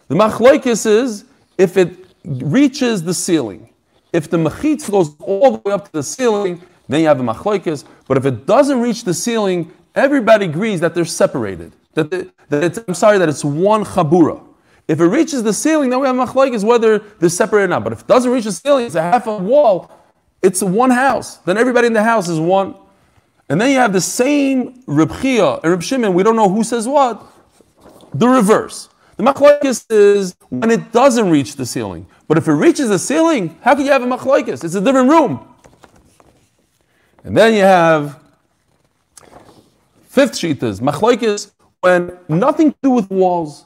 The 0.08 0.15
machlokes 0.15 0.86
is 0.86 1.26
if 1.58 1.78
it 1.78 2.06
reaches 2.23 3.04
the 3.04 3.13
ceiling. 3.13 3.69
If 4.13 4.30
the 4.30 4.38
mechitz 4.38 4.89
goes 4.89 5.15
all 5.19 5.58
the 5.58 5.62
way 5.65 5.73
up 5.73 5.86
to 5.86 5.91
the 5.91 6.04
ceiling, 6.04 6.62
then 6.88 7.02
you 7.02 7.08
have 7.08 7.19
a 7.19 7.23
machlokes. 7.23 7.84
But 8.08 8.17
if 8.17 8.26
it 8.26 8.45
doesn't 8.45 8.80
reach 8.80 9.04
the 9.04 9.13
ceiling, 9.13 9.71
everybody 9.95 10.45
agrees 10.45 10.80
that 10.80 10.95
they're 10.95 11.06
separated. 11.06 11.73
That, 11.93 12.12
the, 12.12 12.32
that 12.50 12.63
it's, 12.63 12.80
I'm 12.88 12.93
sorry, 12.93 13.17
that 13.17 13.30
it's 13.30 13.43
one 13.43 13.84
chabura. 13.84 14.43
If 14.88 15.02
it 15.02 15.08
reaches 15.08 15.43
the 15.43 15.54
ceiling, 15.54 15.89
then 15.89 16.00
we 16.00 16.08
have 16.08 16.15
machlokes 16.15 16.63
whether 16.63 17.00
they're 17.00 17.30
separated 17.30 17.65
or 17.65 17.69
not. 17.69 17.84
But 17.84 17.93
if 17.93 18.02
it 18.02 18.08
doesn't 18.08 18.32
reach 18.32 18.45
the 18.45 18.52
ceiling, 18.52 18.86
it's 18.86 18.95
a 18.95 19.02
half 19.02 19.28
a 19.28 19.38
wall. 19.38 19.91
It's 20.41 20.62
one 20.63 20.91
house. 20.91 21.38
Then 21.38 21.58
everybody 21.58 21.88
in 21.88 21.93
the 21.93 22.04
house 22.04 22.30
is 22.30 22.39
one. 22.39 22.76
And 23.50 23.60
then 23.60 23.71
you 23.71 23.78
have 23.78 23.93
the 23.93 24.02
same 24.02 24.84
Reb 24.88 25.12
and 25.12 25.63
Reb 25.63 25.82
Shimon, 25.82 26.13
we 26.13 26.23
don't 26.23 26.36
know 26.36 26.50
who 26.50 26.63
says 26.63 26.88
what, 26.88 27.23
the 28.13 28.28
reverse. 28.28 28.89
The 29.15 29.23
machlokes 29.23 29.86
is 29.89 30.36
when 30.50 30.69
it 30.69 30.91
doesn't 30.91 31.30
reach 31.30 31.56
the 31.56 31.65
ceiling. 31.65 32.06
But 32.28 32.38
if 32.38 32.47
it 32.47 32.54
reaches 32.54 32.89
the 32.89 33.00
ceiling, 33.00 33.58
how 33.62 33.73
can 33.73 33.86
you 33.86 33.91
have 33.91 34.04
a 34.04 34.06
machlokes? 34.06 34.63
It's 34.63 34.76
a 34.76 34.82
different 34.82 35.10
room. 35.10 35.56
And 37.28 37.36
then 37.36 37.56
you 37.56 37.62
have 37.63 38.22
fifth 40.04 40.32
shitas, 40.32 40.80
machlokes, 40.80 41.52
when 41.82 42.18
nothing 42.30 42.72
to 42.72 42.78
do 42.82 42.90
with 42.90 43.12
walls. 43.12 43.66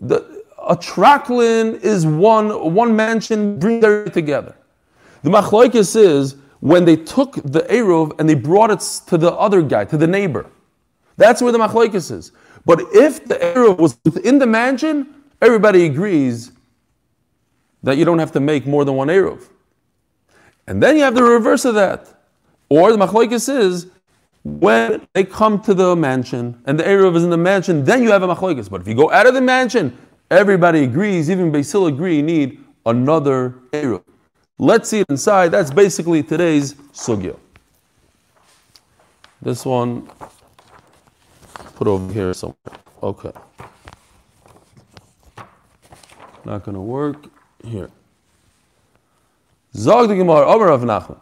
The, 0.00 0.44
a 0.66 0.74
traklin 0.74 1.78
is 1.82 2.06
one, 2.06 2.72
one 2.72 2.96
mansion, 2.96 3.58
bring 3.58 3.84
everything 3.84 4.14
together. 4.14 4.56
The 5.24 5.28
machlokes 5.28 5.94
is 5.94 6.36
when 6.60 6.86
they 6.86 6.96
took 6.96 7.34
the 7.34 7.66
Eruv 7.68 8.18
and 8.18 8.26
they 8.26 8.34
brought 8.34 8.70
it 8.70 8.80
to 9.08 9.18
the 9.18 9.30
other 9.32 9.60
guy, 9.60 9.84
to 9.84 9.98
the 9.98 10.06
neighbor. 10.06 10.46
That's 11.18 11.42
where 11.42 11.52
the 11.52 11.58
machlokes 11.58 12.10
is. 12.10 12.32
But 12.64 12.80
if 12.94 13.26
the 13.26 13.34
Eruv 13.34 13.76
was 13.76 13.98
within 14.06 14.38
the 14.38 14.46
mansion, 14.46 15.14
everybody 15.42 15.84
agrees 15.84 16.52
that 17.82 17.98
you 17.98 18.06
don't 18.06 18.18
have 18.18 18.32
to 18.32 18.40
make 18.40 18.66
more 18.66 18.86
than 18.86 18.94
one 18.94 19.08
Eruv. 19.08 19.50
And 20.66 20.82
then 20.82 20.96
you 20.96 21.02
have 21.02 21.14
the 21.14 21.22
reverse 21.22 21.66
of 21.66 21.74
that. 21.74 22.14
Or 22.68 22.92
the 22.92 22.98
machlokes 22.98 23.48
is 23.48 23.86
when 24.44 25.06
they 25.12 25.24
come 25.24 25.60
to 25.62 25.74
the 25.74 25.96
mansion 25.96 26.60
and 26.66 26.78
the 26.78 26.84
Eruv 26.84 27.16
is 27.16 27.24
in 27.24 27.30
the 27.30 27.36
mansion, 27.36 27.84
then 27.84 28.02
you 28.02 28.10
have 28.10 28.22
a 28.22 28.28
machlokes. 28.28 28.68
But 28.70 28.80
if 28.80 28.88
you 28.88 28.94
go 28.94 29.10
out 29.10 29.26
of 29.26 29.34
the 29.34 29.40
mansion, 29.40 29.96
everybody 30.30 30.84
agrees, 30.84 31.30
even 31.30 31.50
Basil 31.50 31.86
agree, 31.86 32.16
you 32.16 32.22
need 32.22 32.62
another 32.86 33.54
Eruv. 33.72 34.02
Let's 34.58 34.88
see 34.88 35.00
it 35.00 35.06
inside. 35.08 35.50
That's 35.50 35.70
basically 35.70 36.22
today's 36.22 36.74
sugya. 36.92 37.38
This 39.40 39.64
one, 39.64 40.08
put 41.76 41.86
over 41.86 42.12
here 42.12 42.34
somewhere. 42.34 42.56
Okay. 43.02 43.32
Not 46.44 46.64
going 46.64 46.74
to 46.74 46.80
work. 46.80 47.26
Here. 47.64 47.90
Zog 49.76 50.08
the 50.08 50.16
Gemara, 50.16 50.46
Omer 50.46 50.68
of 50.68 50.80
Nachman. 50.80 51.18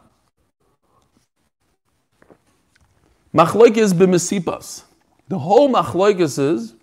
Machloikis 3.36 3.92
b'mesipas. 3.92 4.84
The 5.28 5.38
whole 5.38 5.68
machloikis 5.68 6.38
is 6.38 6.74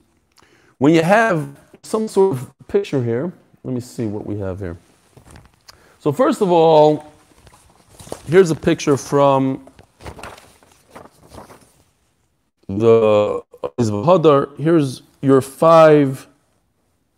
when 0.78 0.94
you 0.94 1.02
have 1.02 1.58
some 1.82 2.08
sort 2.08 2.34
of 2.34 2.54
picture 2.68 3.04
here. 3.04 3.34
Let 3.64 3.74
me 3.74 3.80
see 3.80 4.06
what 4.06 4.28
we 4.28 4.38
have 4.38 4.60
here. 4.60 4.78
So 5.98 6.12
first 6.12 6.42
of 6.42 6.52
all, 6.52 7.12
here's 8.28 8.52
a 8.52 8.56
picture 8.56 8.98
from 8.98 9.68
the 12.68 13.42
Hadar. 13.80 14.56
Here's 14.60 15.02
your 15.22 15.42
five 15.42 16.28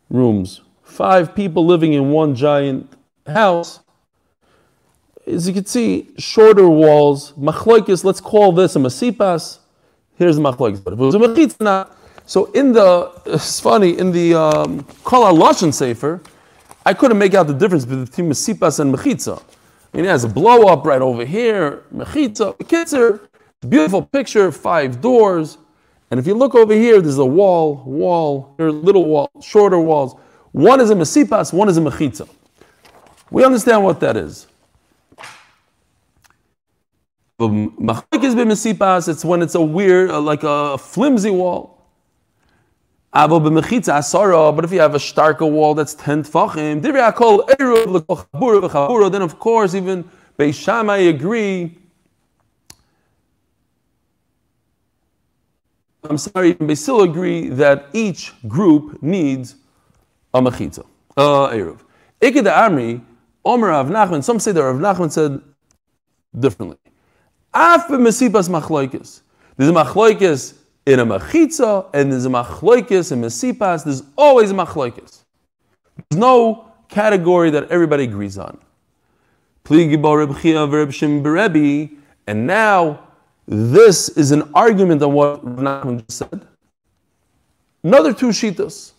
rooms, 0.09 0.61
five 0.83 1.35
people 1.35 1.65
living 1.65 1.91
in 1.91 2.09
one 2.11 2.35
giant 2.35 2.89
house. 3.27 3.81
As 5.27 5.47
you 5.47 5.53
can 5.53 5.65
see, 5.65 6.11
shorter 6.17 6.69
walls, 6.69 7.33
machloikis, 7.33 8.03
let's 8.03 8.21
call 8.21 8.51
this 8.51 8.75
a 8.75 8.79
masipas. 8.79 9.59
Here's 10.17 10.35
the 10.35 10.41
machloikis. 10.41 10.83
But 10.83 10.93
if 10.93 10.99
it 10.99 11.03
was 11.03 11.15
a 11.15 11.19
mechitza, 11.19 11.89
so 12.25 12.45
in 12.51 12.73
the, 12.73 13.11
it's 13.25 13.59
funny, 13.59 13.97
in 13.97 14.11
the 14.11 14.33
um, 14.35 14.83
Lashon 15.03 15.73
Sefer, 15.73 16.21
I 16.85 16.93
couldn't 16.93 17.17
make 17.17 17.33
out 17.33 17.47
the 17.47 17.53
difference 17.53 17.85
between 17.85 18.29
Mesipas 18.29 18.79
and 18.79 18.93
Mechitza. 18.93 19.41
I 19.93 19.97
mean, 19.97 20.05
it 20.05 20.09
has 20.09 20.23
a 20.23 20.29
blow 20.29 20.67
up 20.67 20.85
right 20.85 21.01
over 21.01 21.25
here, 21.25 21.83
Mechitza. 21.93 22.55
Kitzer, 22.59 23.27
beautiful 23.67 24.03
picture, 24.03 24.51
five 24.51 25.01
doors. 25.01 25.57
And 26.11 26.19
if 26.19 26.27
you 26.27 26.35
look 26.35 26.53
over 26.53 26.73
here, 26.73 27.01
there's 27.01 27.17
a 27.17 27.25
wall, 27.25 27.83
wall, 27.85 28.53
here, 28.57 28.69
little 28.69 29.05
wall, 29.05 29.31
shorter 29.41 29.79
walls. 29.79 30.15
One 30.51 30.79
is 30.79 30.91
a 30.91 30.95
Mesipas, 30.95 31.51
one 31.51 31.69
is 31.69 31.77
a 31.77 31.81
Mechitza. 31.81 32.29
We 33.31 33.43
understand 33.43 33.83
what 33.83 33.99
that 34.01 34.15
is. 34.15 34.45
It's 37.37 39.25
when 39.25 39.41
it's 39.41 39.55
a 39.55 39.61
weird, 39.61 40.11
like 40.11 40.43
a 40.43 40.77
flimsy 40.77 41.31
wall. 41.31 41.75
But 43.11 43.43
if 43.43 44.71
you 44.71 44.79
have 44.79 44.95
a 44.95 44.99
starker 44.99 45.49
wall 45.49 45.73
that's 45.73 45.93
10 45.95 46.23
tfachim, 46.23 46.81
then 49.11 49.21
of 49.21 49.39
course 49.39 49.75
even 49.75 50.09
Beis 50.37 50.61
Shammai 50.61 50.97
agree. 50.97 51.77
I'm 56.03 56.17
sorry, 56.17 56.49
even 56.49 56.67
Beisil 56.67 57.03
agree 57.03 57.49
that 57.49 57.87
each 57.93 58.33
group 58.47 59.01
needs 59.01 59.55
a 60.33 60.41
mechitza, 60.41 60.85
uh, 61.17 61.49
eruv. 61.49 61.79
Iked 62.21 62.45
Amri, 62.45 63.01
Omer 63.43 63.69
Rav 63.69 63.87
Nachman, 63.87 64.23
some 64.23 64.39
say 64.39 64.51
that 64.51 64.61
Rav 64.61 64.75
Nachman 64.75 65.11
said 65.11 65.41
differently. 66.37 66.77
Af 67.55 67.87
b'mesipas 67.87 68.49
machloikis. 68.49 69.21
There's 69.55 69.69
a 69.69 69.73
machloikis 69.73 70.55
in 70.85 70.99
a 70.99 71.05
machitza 71.05 71.89
and 71.93 72.11
there's 72.11 72.25
a 72.25 72.29
machloikis 72.29 73.13
and 73.13 73.23
mesipas, 73.23 73.85
there's 73.85 74.03
always 74.17 74.51
a 74.51 74.53
machloikis. 74.53 75.23
There's 76.09 76.19
no 76.19 76.69
category 76.89 77.49
that 77.51 77.71
everybody 77.71 78.03
agrees 78.03 78.37
on. 78.37 78.57
And 82.27 82.47
now, 82.47 82.99
this 83.47 84.09
is 84.09 84.31
an 84.31 84.51
argument 84.53 85.01
on 85.01 85.13
what 85.13 85.45
Nachman 85.45 86.05
just 86.05 86.17
said. 86.17 86.45
Another 87.83 88.13
two 88.13 88.27
shitas. 88.27 88.91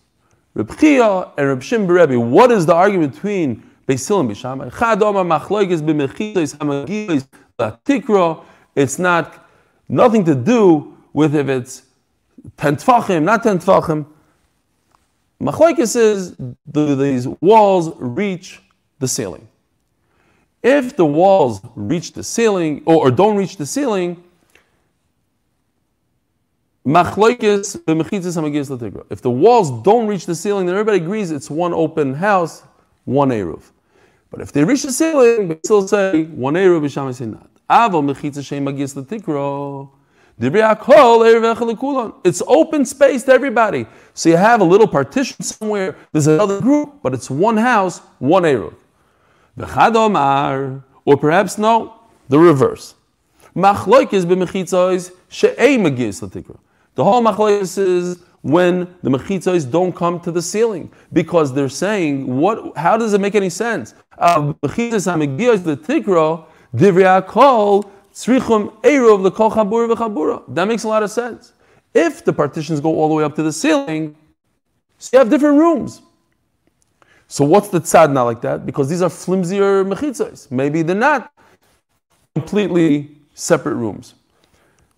Reb 0.55 0.77
Chia 0.79 1.31
and 1.37 1.47
Reb 1.47 1.59
Shim 1.59 1.85
Berebi. 1.85 2.17
What 2.19 2.51
is 2.51 2.65
the 2.65 2.73
argument 2.73 3.13
between 3.13 3.63
Beisil 3.87 4.21
and 4.21 4.29
Bishamai? 4.29 4.71
It's 8.77 8.99
not 8.99 9.49
nothing 9.89 10.23
to 10.25 10.35
do 10.35 10.95
with 11.11 11.35
if 11.35 11.49
it's 11.49 11.81
ten 12.57 12.75
tfachim, 12.75 13.23
not 13.23 13.41
ten 13.41 13.57
tfachim. 13.57 14.05
Machlokes 15.41 15.95
is 15.95 16.35
do 16.71 16.95
these 16.95 17.27
walls 17.41 17.91
reach 17.97 18.61
the 18.99 19.07
ceiling? 19.07 19.47
If 20.61 20.95
the 20.95 21.05
walls 21.05 21.59
reach 21.75 22.13
the 22.13 22.23
ceiling 22.23 22.83
or, 22.85 23.07
or 23.07 23.11
don't 23.11 23.35
reach 23.35 23.57
the 23.57 23.65
ceiling, 23.65 24.23
If 26.85 27.25
the 29.21 29.31
walls 29.31 29.71
don't 29.81 30.07
reach 30.07 30.25
the 30.27 30.35
ceiling, 30.35 30.67
then 30.67 30.75
everybody 30.75 30.97
agrees 30.97 31.31
it's 31.31 31.49
one 31.49 31.73
open 31.73 32.13
house, 32.13 32.61
one 33.05 33.29
eruv. 33.29 33.63
But 34.29 34.41
if 34.41 34.51
they 34.51 34.63
reach 34.63 34.83
the 34.83 34.91
ceiling, 34.91 35.47
they 35.47 35.59
still 35.63 35.87
say 35.87 36.25
one 36.25 36.53
eruv 36.53 36.81
b'sham 36.81 37.11
say 37.13 37.25
not. 37.25 37.46
Mechitza 37.69 38.61
magis. 38.61 38.93
It's 42.23 42.43
open 42.45 42.85
space 42.85 43.23
to 43.23 43.31
everybody. 43.31 43.87
So 44.13 44.29
you 44.29 44.37
have 44.37 44.61
a 44.61 44.63
little 44.63 44.87
partition 44.87 45.41
somewhere, 45.41 45.95
there's 46.11 46.27
another 46.27 46.61
group, 46.61 47.01
but 47.01 47.15
it's 47.15 47.29
one 47.29 47.57
house, 47.57 47.99
one 48.19 48.43
eruv. 48.43 48.75
Or 51.05 51.17
perhaps 51.17 51.57
no, 51.57 51.93
the 52.29 52.37
reverse. 52.37 52.93
The 53.55 53.73
whole 53.73 53.95
machlokes 57.23 57.77
is 57.77 58.19
when 58.41 58.87
the 59.01 59.09
mechitzos 59.09 59.71
don't 59.71 59.95
come 59.95 60.19
to 60.19 60.31
the 60.31 60.41
ceiling 60.41 60.91
because 61.11 61.53
they're 61.53 61.67
saying 61.67 62.37
what? 62.37 62.77
How 62.77 62.97
does 62.97 63.13
it 63.13 63.21
make 63.21 63.33
any 63.33 63.49
sense? 63.49 63.95
Hamegiyos 64.19 65.63
the 65.63 65.75
tikro 65.75 66.45
That 66.77 66.93
makes 70.67 70.83
a 70.83 70.87
lot 70.87 71.03
of 71.03 71.11
sense. 71.11 71.53
If 71.93 72.23
the 72.23 72.33
partitions 72.33 72.79
go 72.79 72.95
all 72.95 73.09
the 73.09 73.15
way 73.15 73.23
up 73.23 73.35
to 73.35 73.43
the 73.43 73.51
ceiling, 73.51 74.15
so 74.99 75.09
you 75.13 75.19
have 75.19 75.29
different 75.29 75.57
rooms. 75.57 76.01
So 77.27 77.43
what's 77.43 77.69
the 77.69 77.81
tzad 77.81 78.13
not 78.13 78.23
like 78.23 78.41
that? 78.41 78.65
Because 78.65 78.89
these 78.89 79.01
are 79.01 79.09
flimsier 79.09 79.91
mechitzos. 79.91 80.51
Maybe 80.51 80.83
they're 80.83 80.95
not 80.95 81.33
completely 82.35 83.17
separate 83.33 83.75
rooms. 83.75 84.13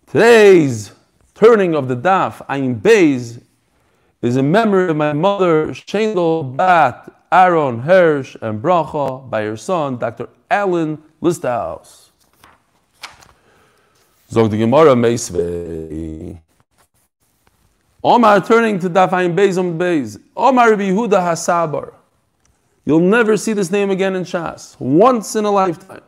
Today's 0.07 0.91
turning 1.33 1.75
of 1.75 1.87
the 1.87 1.95
daf, 1.95 2.45
Ayin 2.47 2.81
Beis, 2.81 3.41
is 4.21 4.35
in 4.35 4.51
memory 4.51 4.89
of 4.89 4.97
my 4.97 5.13
mother, 5.13 5.67
Shendel 5.67 6.55
Bat, 6.55 7.09
Aaron 7.31 7.79
Hirsch, 7.79 8.35
and 8.41 8.61
Bracha, 8.61 9.29
by 9.29 9.43
her 9.43 9.55
son, 9.55 9.97
Dr. 9.97 10.27
Alan 10.51 11.01
Listhouse. 11.21 12.09
Zog 14.29 14.51
the 14.51 14.57
Gemara 14.57 14.95
Meisvei. 14.95 16.39
Omar 18.03 18.41
turning 18.45 18.79
to 18.79 18.89
Daf 18.89 19.09
Ayin 19.09 19.35
Beis 19.35 19.57
on 19.57 19.77
Beis. 19.77 20.21
Omar 20.37 20.69
Yehuda 20.71 21.19
Hasabar. 21.19 21.93
You'll 22.85 22.99
never 23.01 23.35
see 23.37 23.53
this 23.53 23.69
name 23.69 23.91
again 23.91 24.15
in 24.15 24.23
Shas. 24.23 24.79
Once 24.79 25.35
in 25.35 25.45
a 25.45 25.51
lifetime. 25.51 26.01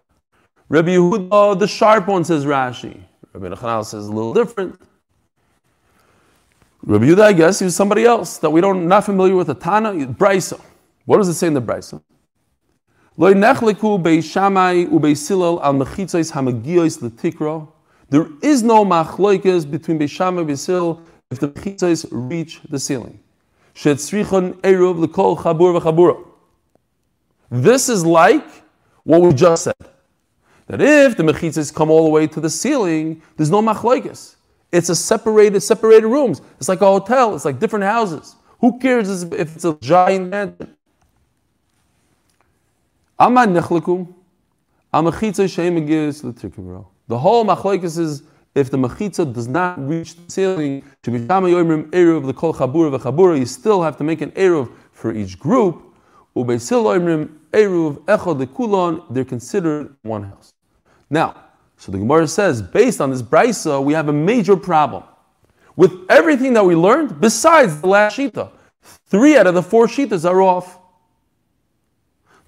Rabbi 0.70 0.92
Yehuda, 0.92 1.60
the 1.60 1.68
sharp 1.68 2.08
one, 2.08 2.24
says 2.24 2.46
Rashi. 2.46 3.02
Rabbi 3.34 3.54
Nachanal 3.54 3.86
says 3.86 4.08
a 4.08 4.12
little 4.12 4.34
different. 4.34 4.80
Rabbi 6.84 7.06
Yehuda, 7.06 7.22
I 7.24 7.34
guess, 7.34 7.60
he 7.60 7.66
was 7.66 7.76
somebody 7.76 8.06
else 8.06 8.38
that 8.38 8.50
we 8.50 8.62
don't 8.62 8.88
not 8.88 9.04
familiar 9.04 9.36
with. 9.36 9.48
The 9.48 9.56
Tana, 9.56 9.92
Brisa. 9.92 10.60
What 11.06 11.18
does 11.18 11.28
it 11.28 11.34
say 11.34 11.48
in 11.48 11.54
the 11.54 11.62
Brisa? 11.62 12.02
There 13.18 13.32
is 13.32 13.36
no 18.64 18.86
machloikas 18.86 19.70
between 19.70 20.00
Beishamai 20.00 20.40
and 20.40 20.50
Beisil 20.50 21.02
if 21.30 21.40
the 21.40 21.50
mechitzos 21.50 22.08
reach 22.10 22.62
the 22.70 22.80
ceiling. 22.80 23.20
This 23.74 24.14
is 27.90 28.06
like 28.06 28.48
what 29.04 29.22
we 29.22 29.34
just 29.34 29.66
said. 29.66 29.76
That 30.68 30.82
if 30.82 31.18
the 31.18 31.24
mechitzos 31.24 31.74
come 31.74 31.92
all 31.92 32.06
the 32.06 32.10
way 32.10 32.28
to 32.28 32.40
the 32.40 32.50
ceiling, 32.50 33.22
there's 33.36 33.52
no 33.52 33.62
machloikas. 33.62 34.38
It's 34.72 34.88
a 34.88 34.96
separated, 34.96 35.60
separated 35.60 36.08
rooms. 36.08 36.40
It's 36.58 36.70
like 36.70 36.80
a 36.80 36.86
hotel. 36.86 37.36
It's 37.36 37.44
like 37.44 37.60
different 37.60 37.84
houses. 37.84 38.38
Who 38.62 38.80
cares 38.80 39.24
if 39.24 39.34
it's 39.34 39.66
a 39.66 39.74
giant 39.82 40.30
mansion? 40.30 40.78
The 43.22 43.28
whole 47.20 47.46
machlokes 47.46 48.00
is 48.00 48.24
if 48.56 48.72
the 48.72 48.78
mechitza 48.78 49.32
does 49.32 49.48
not 49.48 49.88
reach 49.88 50.16
the 50.16 50.32
ceiling, 50.32 50.84
the 51.04 52.34
kol 52.36 52.54
chabura 52.56 53.38
you 53.38 53.46
still 53.46 53.84
have 53.84 53.96
to 53.98 54.04
make 54.04 54.22
an 54.22 54.32
eruv 54.32 54.72
for 54.92 55.14
each 55.14 55.38
group. 55.38 55.84
They're 59.14 59.26
considered 59.26 59.96
one 60.02 60.24
house. 60.24 60.54
Now, 61.12 61.36
so 61.78 61.92
the 61.92 62.00
Gemara 62.00 62.28
says, 62.28 62.64
based 62.64 63.02
on 63.02 63.12
this 63.12 63.22
brisa, 63.22 63.84
we 63.84 63.94
have 63.94 64.10
a 64.10 64.14
major 64.14 64.58
problem. 64.58 65.04
With 65.76 65.94
everything 66.10 66.54
that 66.54 66.66
we 66.66 66.76
learned, 66.76 67.22
besides 67.22 67.82
the 67.82 67.88
last 67.88 68.18
shita, 68.18 68.50
three 68.82 69.38
out 69.38 69.46
of 69.46 69.54
the 69.54 69.62
four 69.62 69.86
shitas 69.86 70.28
are 70.28 70.42
off. 70.42 70.80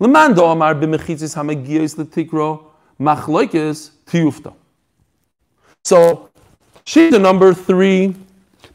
Lemando 0.04 0.52
amar 0.52 0.76
letikro 0.76 2.66
machloikis. 3.00 3.92
So, 5.86 6.30
shita 6.86 7.22
number 7.22 7.54
three, 7.54 8.16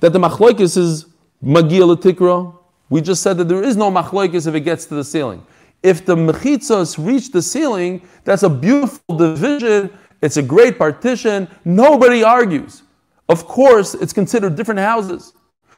that 0.00 0.12
the 0.12 0.18
machloikis 0.18 0.76
is 0.78 1.06
magia 1.42 1.82
letikro. 1.82 2.56
We 2.88 3.02
just 3.02 3.22
said 3.22 3.36
that 3.36 3.48
there 3.48 3.62
is 3.62 3.76
no 3.76 3.90
machloikis 3.90 4.46
if 4.46 4.54
it 4.54 4.60
gets 4.60 4.86
to 4.86 4.94
the 4.94 5.04
ceiling. 5.04 5.44
If 5.82 6.06
the 6.06 6.16
mechitzas 6.16 6.96
reach 6.98 7.30
the 7.30 7.42
ceiling, 7.42 8.00
that's 8.24 8.42
a 8.42 8.48
beautiful 8.48 9.16
division 9.16 9.90
it's 10.20 10.36
a 10.36 10.42
great 10.42 10.78
partition. 10.78 11.48
Nobody 11.64 12.24
argues. 12.24 12.82
Of 13.28 13.46
course, 13.46 13.94
it's 13.94 14.12
considered 14.12 14.56
different 14.56 14.80
houses. 14.80 15.32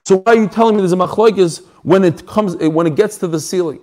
So 0.04 0.18
why 0.18 0.32
are 0.32 0.36
you 0.36 0.48
telling 0.48 0.76
me 0.76 0.80
there's 0.80 0.92
a 0.92 0.96
machlokes 0.96 1.64
when 1.82 2.04
it 2.04 2.26
comes 2.26 2.56
when 2.56 2.86
it 2.86 2.96
gets 2.96 3.18
to 3.18 3.26
the 3.26 3.40
ceiling? 3.40 3.80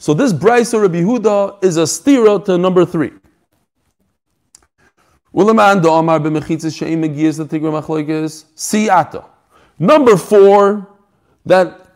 So 0.00 0.14
this 0.14 0.32
Brisa 0.32 0.80
Rabbi 0.80 1.02
Huda 1.02 1.62
is 1.62 1.76
a 1.76 1.82
stira 1.82 2.42
to 2.46 2.56
number 2.56 2.86
three. 2.86 3.12
Number 9.78 10.16
four, 10.16 10.88
that 11.44 11.86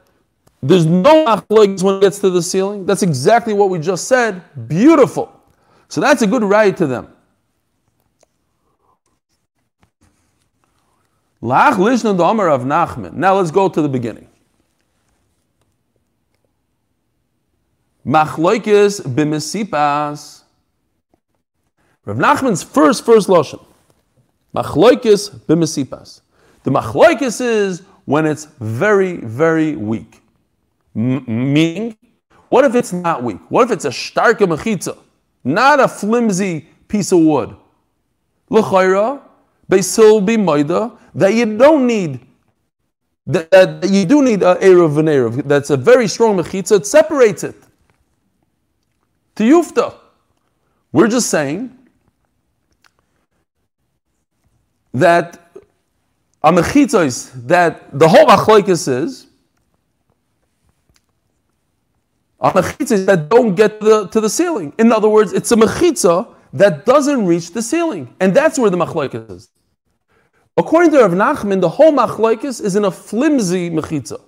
there's 0.63 0.85
no 0.85 1.25
machlokes 1.25 1.83
when 1.83 1.95
it 1.95 2.01
gets 2.03 2.19
to 2.19 2.29
the 2.29 2.43
ceiling. 2.43 2.85
That's 2.85 3.03
exactly 3.03 3.55
what 3.55 3.71
we 3.71 3.79
just 3.79 4.07
said. 4.07 4.43
Beautiful. 4.69 5.33
So 5.89 6.03
that's 6.03 6.21
a 6.21 6.27
good 6.27 6.45
right 6.45 6.77
to 6.77 6.87
them. 6.87 7.09
Now 11.41 13.35
let's 13.35 13.51
go 13.51 13.71
to 13.71 13.81
the 13.81 13.89
beginning. 13.89 14.29
Machloikis 18.07 19.01
b'mesipas. 19.01 20.43
Rav 22.05 22.17
Nachman's 22.17 22.63
first, 22.63 23.05
first 23.05 23.29
lashon. 23.29 23.65
Machloikis 24.55 25.31
b'mesipas. 25.47 26.21
The 26.65 26.71
machloikis 26.71 27.41
is 27.41 27.83
when 28.05 28.27
it's 28.27 28.47
very, 28.61 29.17
very 29.19 29.77
weak. 29.77 30.23
M- 30.95 31.25
meaning, 31.27 31.97
what 32.49 32.65
if 32.65 32.75
it's 32.75 32.93
not 32.93 33.23
weak? 33.23 33.39
What 33.49 33.65
if 33.65 33.71
it's 33.71 33.85
a 33.85 33.91
starke 33.91 34.39
mechitza, 34.39 34.97
not 35.43 35.81
a 35.81 35.89
flimsy 35.89 36.69
piece 36.89 37.13
of 37.13 37.21
wood? 37.21 37.57
L'chayra, 38.51 39.21
Basil 39.69 40.21
be 40.21 40.37
Maida, 40.37 40.93
that 41.15 41.35
you 41.35 41.57
don't 41.57 41.87
need, 41.87 42.21
that, 43.27 43.51
that 43.51 43.89
you 43.89 44.05
do 44.05 44.23
need 44.23 44.43
a 44.43 44.57
Eruv 44.57 44.99
and. 44.99 45.49
That's 45.49 45.71
a 45.71 45.77
very 45.77 46.07
strong 46.07 46.37
Mechitza, 46.37 46.77
it 46.77 46.87
separates 46.87 47.45
it. 47.45 47.57
To 49.37 49.43
Yufta. 49.43 49.95
We're 50.93 51.09
just 51.09 51.29
saying 51.29 51.77
that 54.93 55.41
a 56.43 56.53
Mechitza 56.53 57.05
is 57.05 57.31
that 57.47 57.99
the 57.99 58.09
whole 58.09 58.27
Achloikis 58.27 58.87
is, 59.03 59.27
a 62.41 62.51
Mechitza 62.51 63.07
that 63.07 63.29
don't 63.29 63.55
get 63.55 63.81
to 63.81 63.87
the, 63.87 64.09
to 64.09 64.21
the 64.21 64.31
ceiling. 64.31 64.73
In 64.79 64.93
other 64.93 65.09
words, 65.09 65.33
it's 65.33 65.51
a 65.51 65.57
Mechitza 65.57 66.35
that 66.55 66.87
doesn't 66.87 67.27
reach 67.27 67.51
the 67.53 67.61
ceiling. 67.61 68.15
And 68.21 68.33
that's 68.33 68.59
where 68.59 68.71
the 68.71 68.77
machlokes 68.77 69.31
is. 69.31 69.49
According 70.57 70.93
to 70.93 71.01
Rav 71.01 71.11
Nachman, 71.11 71.61
the 71.61 71.69
whole 71.69 71.93
machlokes 71.93 72.63
is 72.63 72.77
in 72.77 72.85
a 72.85 72.91
flimsy 72.91 73.71
mechitza. 73.71 74.21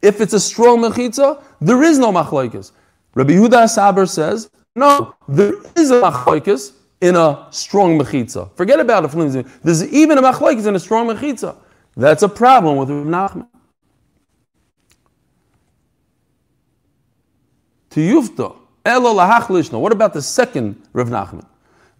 If 0.00 0.20
it's 0.20 0.34
a 0.34 0.40
strong 0.40 0.78
mechitza, 0.78 1.42
there 1.60 1.82
is 1.82 1.98
no 1.98 2.12
machlokes. 2.12 2.70
Rabbi 3.14 3.32
Yehuda 3.32 3.68
Saber 3.68 4.06
says, 4.06 4.50
no, 4.74 5.14
there 5.28 5.54
is 5.76 5.90
a 5.90 6.00
machlokes 6.00 6.72
in 7.00 7.16
a 7.16 7.46
strong 7.50 7.98
mechitza. 7.98 8.50
Forget 8.56 8.80
about 8.80 9.08
flimsy. 9.10 9.44
There's 9.62 9.84
even 9.92 10.18
a 10.18 10.22
machlokes 10.22 10.66
in 10.66 10.74
a 10.74 10.80
strong 10.80 11.06
mechitza. 11.06 11.56
That's 11.96 12.22
a 12.22 12.28
problem 12.28 12.76
with 12.76 12.90
Rav 12.90 13.06
Nachman. 13.06 13.46
To 17.90 18.00
Yufta, 18.00 18.56
Elo 18.84 19.14
lahach 19.14 19.46
lishna. 19.46 19.78
What 19.78 19.92
about 19.92 20.12
the 20.12 20.22
second 20.22 20.82
Rav 20.92 21.08
Nachman? 21.08 21.46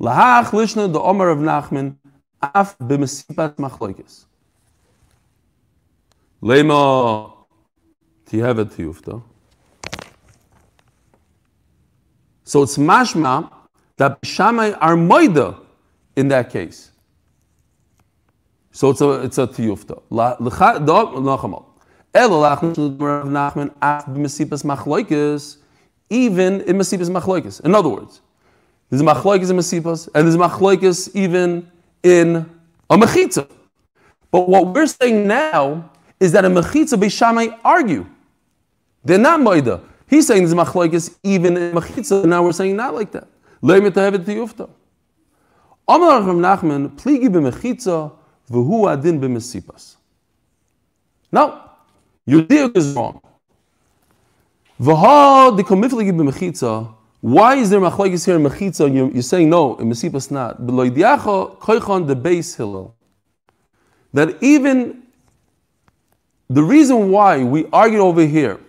Lahach 0.00 0.46
lishna, 0.46 0.92
the 0.92 1.00
Omer 1.00 1.29
of 1.29 1.38
Nachman, 1.38 1.96
af 2.42 2.77
b'mesipat 2.79 3.55
machloikis. 3.57 4.24
Lema 6.42 7.33
tihevet 8.27 8.74
tiyufta. 8.74 9.22
So 12.44 12.62
it's 12.62 12.76
mashma 12.78 13.50
that 13.96 14.18
Shammai 14.22 14.72
are 14.72 14.96
moida 14.96 15.59
in 16.16 16.28
that 16.28 16.50
case. 16.50 16.90
So 18.70 18.90
it's 18.90 19.00
a 19.00 19.11
it's 19.22 19.38
a 19.38 19.46
tiyufta. 19.46 20.02
Even 26.11 26.61
in 26.61 26.76
Mesipas 26.76 27.11
Machloikis. 27.11 27.61
In 27.64 27.74
other 27.74 27.88
words, 27.88 28.20
there's 28.90 29.02
Machloikis 29.02 29.50
in 29.50 29.57
Mesipas, 29.57 30.09
and 30.14 30.26
there's 30.26 30.37
Machloikis 30.37 31.11
even 31.14 31.70
in 32.02 32.48
a 32.90 32.96
Mechitza. 32.96 33.48
But 34.30 34.48
what 34.48 34.74
we're 34.74 34.87
saying 34.87 35.26
now 35.26 35.90
is 36.20 36.33
that 36.33 36.44
a 36.44 36.48
Mechitza 36.48 36.98
Beishamai 36.98 37.59
argue. 37.64 38.07
They're 39.04 39.18
not 39.18 39.40
Moida. 39.40 39.80
He's 40.07 40.27
saying 40.27 40.45
there's 40.45 40.55
Machloikis 40.55 41.17
even 41.23 41.57
in 41.57 41.73
Mechitza, 41.73 42.23
and 42.23 42.31
now 42.31 42.43
we're 42.43 42.53
saying 42.53 42.77
not 42.77 42.95
like 42.95 43.12
that. 43.12 43.27
Leimet 43.62 43.93
Tehevet 43.93 44.25
Tiyufta. 44.25 44.69
Amar 45.88 46.23
Rav 46.23 46.37
Nachman, 46.37 46.90
pligi 46.97 47.29
b'mechitza, 47.29 48.12
v'hu 48.51 48.93
adin 48.93 49.21
b'mesipas. 49.21 49.97
Now, 51.31 51.73
your 52.27 52.43
diuk 52.43 52.77
is 52.77 52.95
wrong. 52.95 53.21
Why 54.77 55.55
is 57.57 57.71
there 57.71 57.81
machlekes 57.81 58.27
here 58.27 58.37
in 58.37 58.43
mechitza? 58.43 58.95
You're, 58.95 59.11
you're 59.11 59.23
saying 59.23 59.51
no 59.51 59.77
in 59.77 59.88
mesipas 59.88 60.31
not. 60.31 60.61
koichon 60.61 62.07
the 62.07 62.17
Beis 62.17 62.57
Hillel. 62.57 62.95
That 64.12 64.43
even 64.43 65.03
the 66.49 66.62
reason 66.62 67.11
why 67.11 67.43
we 67.43 67.67
argue 67.73 68.01
over 68.01 68.27
here 68.27 68.61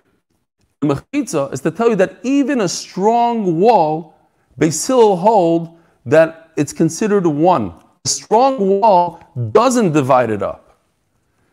mechitza 0.83 1.51
is 1.53 1.61
to 1.61 1.71
tell 1.71 1.89
you 1.89 1.95
that 1.95 2.19
even 2.23 2.61
a 2.61 2.67
strong 2.67 3.59
wall, 3.59 4.15
Beis 4.59 4.85
Hillel 4.87 5.17
hold 5.17 5.77
that 6.05 6.51
it's 6.55 6.73
considered 6.73 7.25
one. 7.25 7.73
A 8.05 8.07
strong 8.07 8.57
wall 8.59 9.23
doesn't 9.51 9.91
divide 9.91 10.29
it 10.29 10.41
up. 10.41 10.77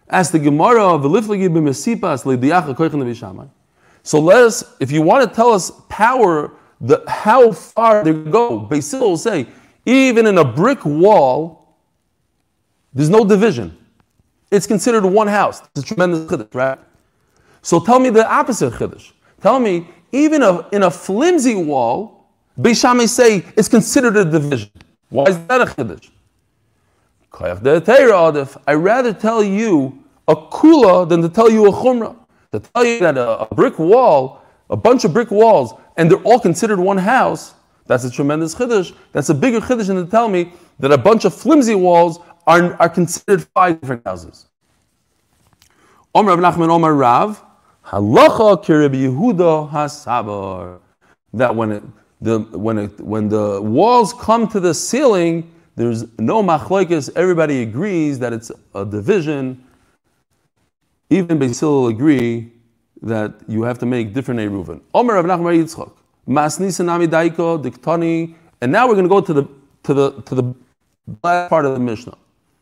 As 0.08 0.30
the 0.30 0.38
Gemara 0.38 0.94
of. 0.94 1.02
So 4.02 4.20
let 4.20 4.42
us, 4.42 4.64
if 4.80 4.92
you 4.92 5.02
want 5.02 5.28
to 5.28 5.34
tell 5.34 5.52
us 5.52 5.72
power, 5.88 6.52
the, 6.80 7.02
how 7.08 7.52
far 7.52 8.04
they 8.04 8.12
go, 8.12 8.58
Basil 8.58 9.00
will 9.00 9.16
say, 9.16 9.46
even 9.86 10.26
in 10.26 10.38
a 10.38 10.44
brick 10.44 10.84
wall, 10.84 11.76
there's 12.92 13.08
no 13.10 13.24
division. 13.24 13.76
It's 14.50 14.66
considered 14.66 15.04
one 15.04 15.28
house. 15.28 15.62
It's 15.74 15.84
a 15.90 15.94
tremendous 15.94 16.30
chiddush, 16.30 16.54
right? 16.54 16.78
So 17.62 17.80
tell 17.80 17.98
me 17.98 18.10
the 18.10 18.30
opposite 18.30 18.74
chiddush. 18.74 19.12
Tell 19.40 19.58
me, 19.58 19.88
even 20.12 20.42
a, 20.42 20.68
in 20.70 20.82
a 20.82 20.90
flimsy 20.90 21.54
wall, 21.54 22.28
Beis 22.60 22.80
Shammai 22.80 23.06
say 23.06 23.44
it's 23.56 23.68
considered 23.68 24.16
a 24.16 24.24
division. 24.24 24.70
Why 25.08 25.24
is 25.24 25.38
that 25.46 25.60
a 25.60 25.66
chiddush? 25.66 26.10
I 28.66 28.74
rather 28.74 29.14
tell 29.14 29.42
you 29.42 30.04
a 30.28 30.36
kula 30.36 31.08
than 31.08 31.22
to 31.22 31.28
tell 31.28 31.50
you 31.50 31.66
a 31.66 31.72
chumrah 31.72 32.16
to 32.52 32.60
tell 32.60 32.84
you 32.84 33.00
that 33.00 33.16
a, 33.16 33.40
a, 33.40 33.54
brick 33.54 33.78
wall, 33.78 34.42
a 34.68 34.76
bunch 34.76 35.04
of 35.04 35.12
brick 35.12 35.30
walls, 35.30 35.72
and 35.96 36.10
they're 36.10 36.22
all 36.22 36.38
considered 36.38 36.78
one 36.78 36.98
house, 36.98 37.54
that's 37.86 38.04
a 38.04 38.10
tremendous 38.10 38.54
chiddush. 38.54 38.94
That's 39.12 39.28
a 39.30 39.34
bigger 39.34 39.60
chiddush 39.60 39.86
than 39.88 39.96
to 39.96 40.10
tell 40.10 40.28
me 40.28 40.52
that 40.78 40.92
a 40.92 40.98
bunch 40.98 41.24
of 41.24 41.34
flimsy 41.34 41.74
walls 41.74 42.20
are, 42.46 42.74
are 42.80 42.88
considered 42.88 43.46
five 43.54 43.80
different 43.80 44.06
houses. 44.06 44.46
Omer 46.14 46.36
Rav 46.36 46.54
Nachman 46.54 46.68
Omer 46.68 46.94
Rav, 46.94 47.42
halacha 47.86 48.64
kirib 48.64 48.94
Yehuda 48.94 49.70
hasabar. 49.70 50.80
That 51.34 51.54
when 51.56 51.72
it, 51.72 51.82
the 52.20 52.40
when 52.40 52.78
it, 52.78 53.00
when 53.00 53.28
the 53.28 53.60
walls 53.62 54.12
come 54.12 54.46
to 54.48 54.60
the 54.60 54.74
ceiling, 54.74 55.50
there's 55.76 56.04
no 56.18 56.42
machlokes. 56.42 57.10
Everybody 57.16 57.62
agrees 57.62 58.18
that 58.18 58.32
it's 58.32 58.52
a 58.74 58.84
division 58.84 59.64
even 61.12 61.38
Basil 61.38 61.88
agree 61.88 62.50
that 63.02 63.34
you 63.46 63.62
have 63.64 63.78
to 63.80 63.86
make 63.86 64.14
different 64.14 64.40
Eruvin. 64.40 64.80
Omer 64.94 65.14
Rav 65.14 65.26
Nachman 65.26 65.62
Yitzchak, 65.62 65.92
Masnisa 66.26 66.84
Nami 66.84 67.06
Daiko, 67.06 67.62
Diktani, 67.62 68.34
and 68.60 68.72
now 68.72 68.88
we're 68.88 68.94
going 68.94 69.04
to 69.04 69.10
go 69.10 69.20
to 69.20 69.32
the 69.34 69.48
to 69.82 69.94
the 69.94 70.12
to 70.22 70.34
the 70.34 70.54
last 71.22 71.50
part 71.50 71.66
of 71.66 71.74
the 71.74 71.80
Mishnah. 71.80 72.16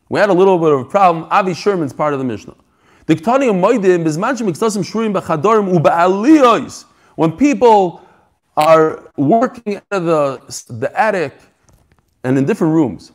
We 0.09 0.19
had 0.19 0.29
a 0.29 0.33
little 0.33 0.57
bit 0.59 0.73
of 0.73 0.79
a 0.81 0.85
problem. 0.85 1.27
Avi 1.31 1.53
Sherman's 1.53 1.93
part 1.93 2.11
of 2.11 2.19
the 2.19 2.25
Mishnah. 2.25 2.55
When 7.15 7.31
people 7.37 8.01
are 8.57 9.11
working 9.17 9.75
out 9.75 9.83
of 9.91 10.05
the, 10.05 10.73
the 10.73 10.99
attic 10.99 11.33
and 12.23 12.37
in 12.37 12.45
different 12.45 12.73
rooms. 12.73 13.11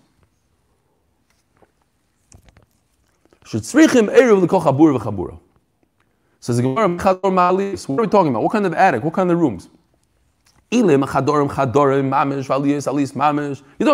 Says 3.44 3.72
the 6.56 6.68
What 6.68 6.80
are 6.82 8.02
we 8.02 8.08
talking 8.08 8.30
about? 8.30 8.42
What 8.42 8.52
kind 8.52 8.66
of 8.66 8.74
attic? 8.74 9.04
What 9.04 9.14
kind 9.14 9.30
of 9.30 9.38
rooms? 9.38 9.68
You're 10.70 10.98
talking 10.98 11.06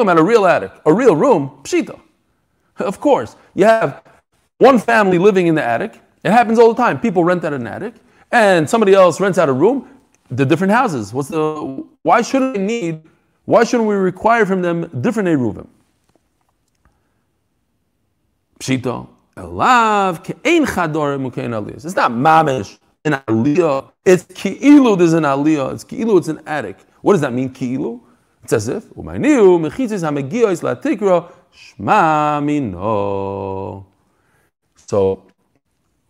about 0.02 0.18
a 0.18 0.22
real 0.22 0.46
attic, 0.46 0.72
a 0.87 0.92
real 0.92 1.14
room. 1.14 1.61
Pshita. 1.64 2.00
Of 2.78 2.98
course, 2.98 3.37
you 3.55 3.66
have 3.66 4.02
one 4.58 4.78
family 4.78 5.18
living 5.18 5.46
in 5.46 5.54
the 5.54 5.62
attic. 5.62 6.00
It 6.24 6.30
happens 6.30 6.58
all 6.58 6.72
the 6.72 6.82
time. 6.82 7.00
People 7.00 7.24
rent 7.24 7.44
out 7.44 7.52
an 7.52 7.66
attic, 7.66 7.94
and 8.30 8.68
somebody 8.68 8.94
else 8.94 9.20
rents 9.20 9.38
out 9.38 9.48
a 9.48 9.52
room. 9.52 9.88
The 10.30 10.46
different 10.46 10.72
houses. 10.72 11.12
What's 11.12 11.28
the? 11.28 11.84
Why 12.02 12.22
shouldn't 12.22 12.56
we 12.56 12.62
need? 12.62 13.02
Why 13.44 13.64
shouldn't 13.64 13.88
we 13.88 13.94
require 13.96 14.46
from 14.46 14.62
them 14.62 14.88
different 15.00 15.28
eruvim? 15.28 15.66
Pshita. 18.60 19.08
Elav 19.36 20.22
ke'ein 20.24 20.64
chadorim 20.66 21.30
ukein 21.30 21.50
aliyah. 21.50 21.84
It's 21.84 21.96
not 21.96 22.12
mamish 22.12 22.78
in 23.04 23.14
aliyah. 23.14 23.90
It's 24.04 24.24
ki'ilu 24.24 24.96
there's 24.96 25.14
an 25.14 25.24
aliyah. 25.24 25.74
It's 25.74 25.84
ki'ilu 25.84 26.18
it's 26.18 26.28
an 26.28 26.40
attic. 26.46 26.78
What 27.00 27.14
does 27.14 27.22
that 27.22 27.32
mean 27.32 27.50
ki'ilu? 27.50 28.00
It's 28.44 28.52
as 28.52 28.68
if 28.68 28.84
umayniu 28.90 29.58
mechitzis 29.58 30.02
hamegiyos 30.02 30.62
latikra 30.62 31.30
shma 31.52 32.44
mino. 32.44 33.86
So 34.92 35.22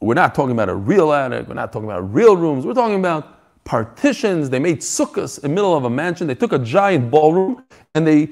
we're 0.00 0.14
not 0.14 0.34
talking 0.34 0.50
about 0.50 0.68
a 0.68 0.74
real 0.74 1.12
attic. 1.12 1.46
We're 1.46 1.54
not 1.54 1.72
talking 1.72 1.88
about 1.88 2.12
real 2.12 2.36
rooms. 2.36 2.66
We're 2.66 2.74
talking 2.74 2.98
about 2.98 3.38
partitions. 3.62 4.50
They 4.50 4.58
made 4.58 4.80
sukkahs 4.80 5.38
in 5.38 5.50
the 5.50 5.54
middle 5.54 5.76
of 5.76 5.84
a 5.84 5.90
mansion. 5.90 6.26
They 6.26 6.34
took 6.34 6.52
a 6.52 6.58
giant 6.58 7.08
ballroom 7.08 7.64
and 7.94 8.04
they 8.04 8.30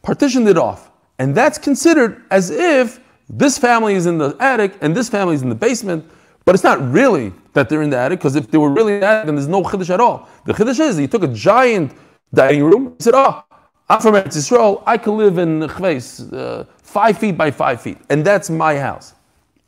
partitioned 0.00 0.48
it 0.48 0.56
off. 0.56 0.90
And 1.18 1.34
that's 1.34 1.58
considered 1.58 2.22
as 2.30 2.48
if 2.48 2.98
this 3.28 3.58
family 3.58 3.92
is 3.92 4.06
in 4.06 4.16
the 4.16 4.34
attic 4.40 4.72
and 4.80 4.96
this 4.96 5.10
family 5.10 5.34
is 5.34 5.42
in 5.42 5.50
the 5.50 5.54
basement, 5.54 6.02
but 6.46 6.54
it's 6.54 6.64
not 6.64 6.80
really 6.90 7.34
that 7.52 7.68
they're 7.68 7.82
in 7.82 7.90
the 7.90 7.98
attic, 7.98 8.20
because 8.20 8.36
if 8.36 8.50
they 8.50 8.56
were 8.56 8.70
really 8.70 8.94
in 8.94 9.00
the 9.00 9.06
attic, 9.06 9.26
then 9.26 9.34
there's 9.34 9.48
no 9.48 9.62
chiddush 9.62 9.90
at 9.92 10.00
all. 10.00 10.30
The 10.46 10.54
chiddush 10.54 10.80
is 10.80 10.96
he 10.96 11.06
took 11.06 11.24
a 11.24 11.28
giant 11.28 11.92
dining 12.32 12.64
room, 12.64 12.94
he 12.96 13.02
said, 13.02 13.14
oh, 13.14 13.44
I'm 13.90 14.00
from 14.00 14.14
Eretz 14.14 14.34
Yisrael, 14.34 14.82
I 14.86 14.96
can 14.96 15.18
live 15.18 15.36
in 15.36 15.60
Chveis, 15.60 16.32
uh, 16.32 16.64
five 16.82 17.18
feet 17.18 17.36
by 17.36 17.50
five 17.50 17.82
feet, 17.82 17.98
and 18.08 18.24
that's 18.24 18.48
my 18.48 18.78
house. 18.78 19.12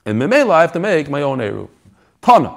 And 0.06 0.22
Memela, 0.22 0.52
I 0.52 0.60
have 0.62 0.72
to 0.72 0.78
make 0.78 1.10
my 1.10 1.22
own 1.22 1.40
Eru. 1.40 1.68
Tana. 2.22 2.56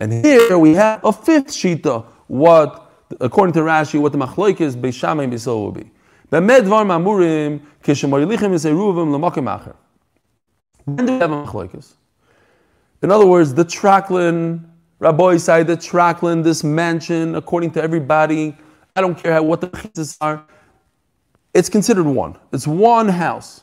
And 0.00 0.12
here 0.12 0.58
we 0.58 0.74
have 0.74 1.02
a 1.04 1.12
fifth 1.12 1.48
shita, 1.48 2.04
what, 2.26 2.92
according 3.20 3.52
to 3.54 3.60
Rashi, 3.60 4.00
what 4.00 4.12
the 4.12 4.18
machloik 4.18 4.60
is, 4.60 4.76
Beishamay 4.76 5.24
and 5.24 5.32
Beisol 5.32 5.60
will 5.60 5.72
be. 5.72 5.90
Bemed 6.30 6.64
var 6.64 6.84
mamurim, 6.84 7.60
kishemoyilichem 7.82 8.52
is 8.52 8.64
eruvim 8.64 9.12
l'makim 9.12 9.44
acher. 9.44 9.74
When 10.84 11.06
do 11.06 11.12
we 11.12 11.18
have 11.18 11.32
a 11.32 11.46
machlokes? 11.46 11.94
In 13.02 13.12
other 13.12 13.26
words, 13.26 13.54
the 13.54 13.64
Traklin, 13.64 14.64
Rabbi 14.98 15.36
side, 15.36 15.68
the 15.68 15.76
Traklin, 15.76 16.42
this 16.42 16.64
mansion, 16.64 17.36
according 17.36 17.70
to 17.72 17.82
everybody, 17.82 18.56
I 18.96 19.00
don't 19.00 19.16
care 19.16 19.34
how, 19.34 19.42
what 19.44 19.60
the 19.60 19.68
chitzes 19.68 20.16
are, 20.20 20.44
it's 21.54 21.68
considered 21.68 22.06
one. 22.06 22.36
It's 22.52 22.66
one 22.66 23.08
house. 23.08 23.62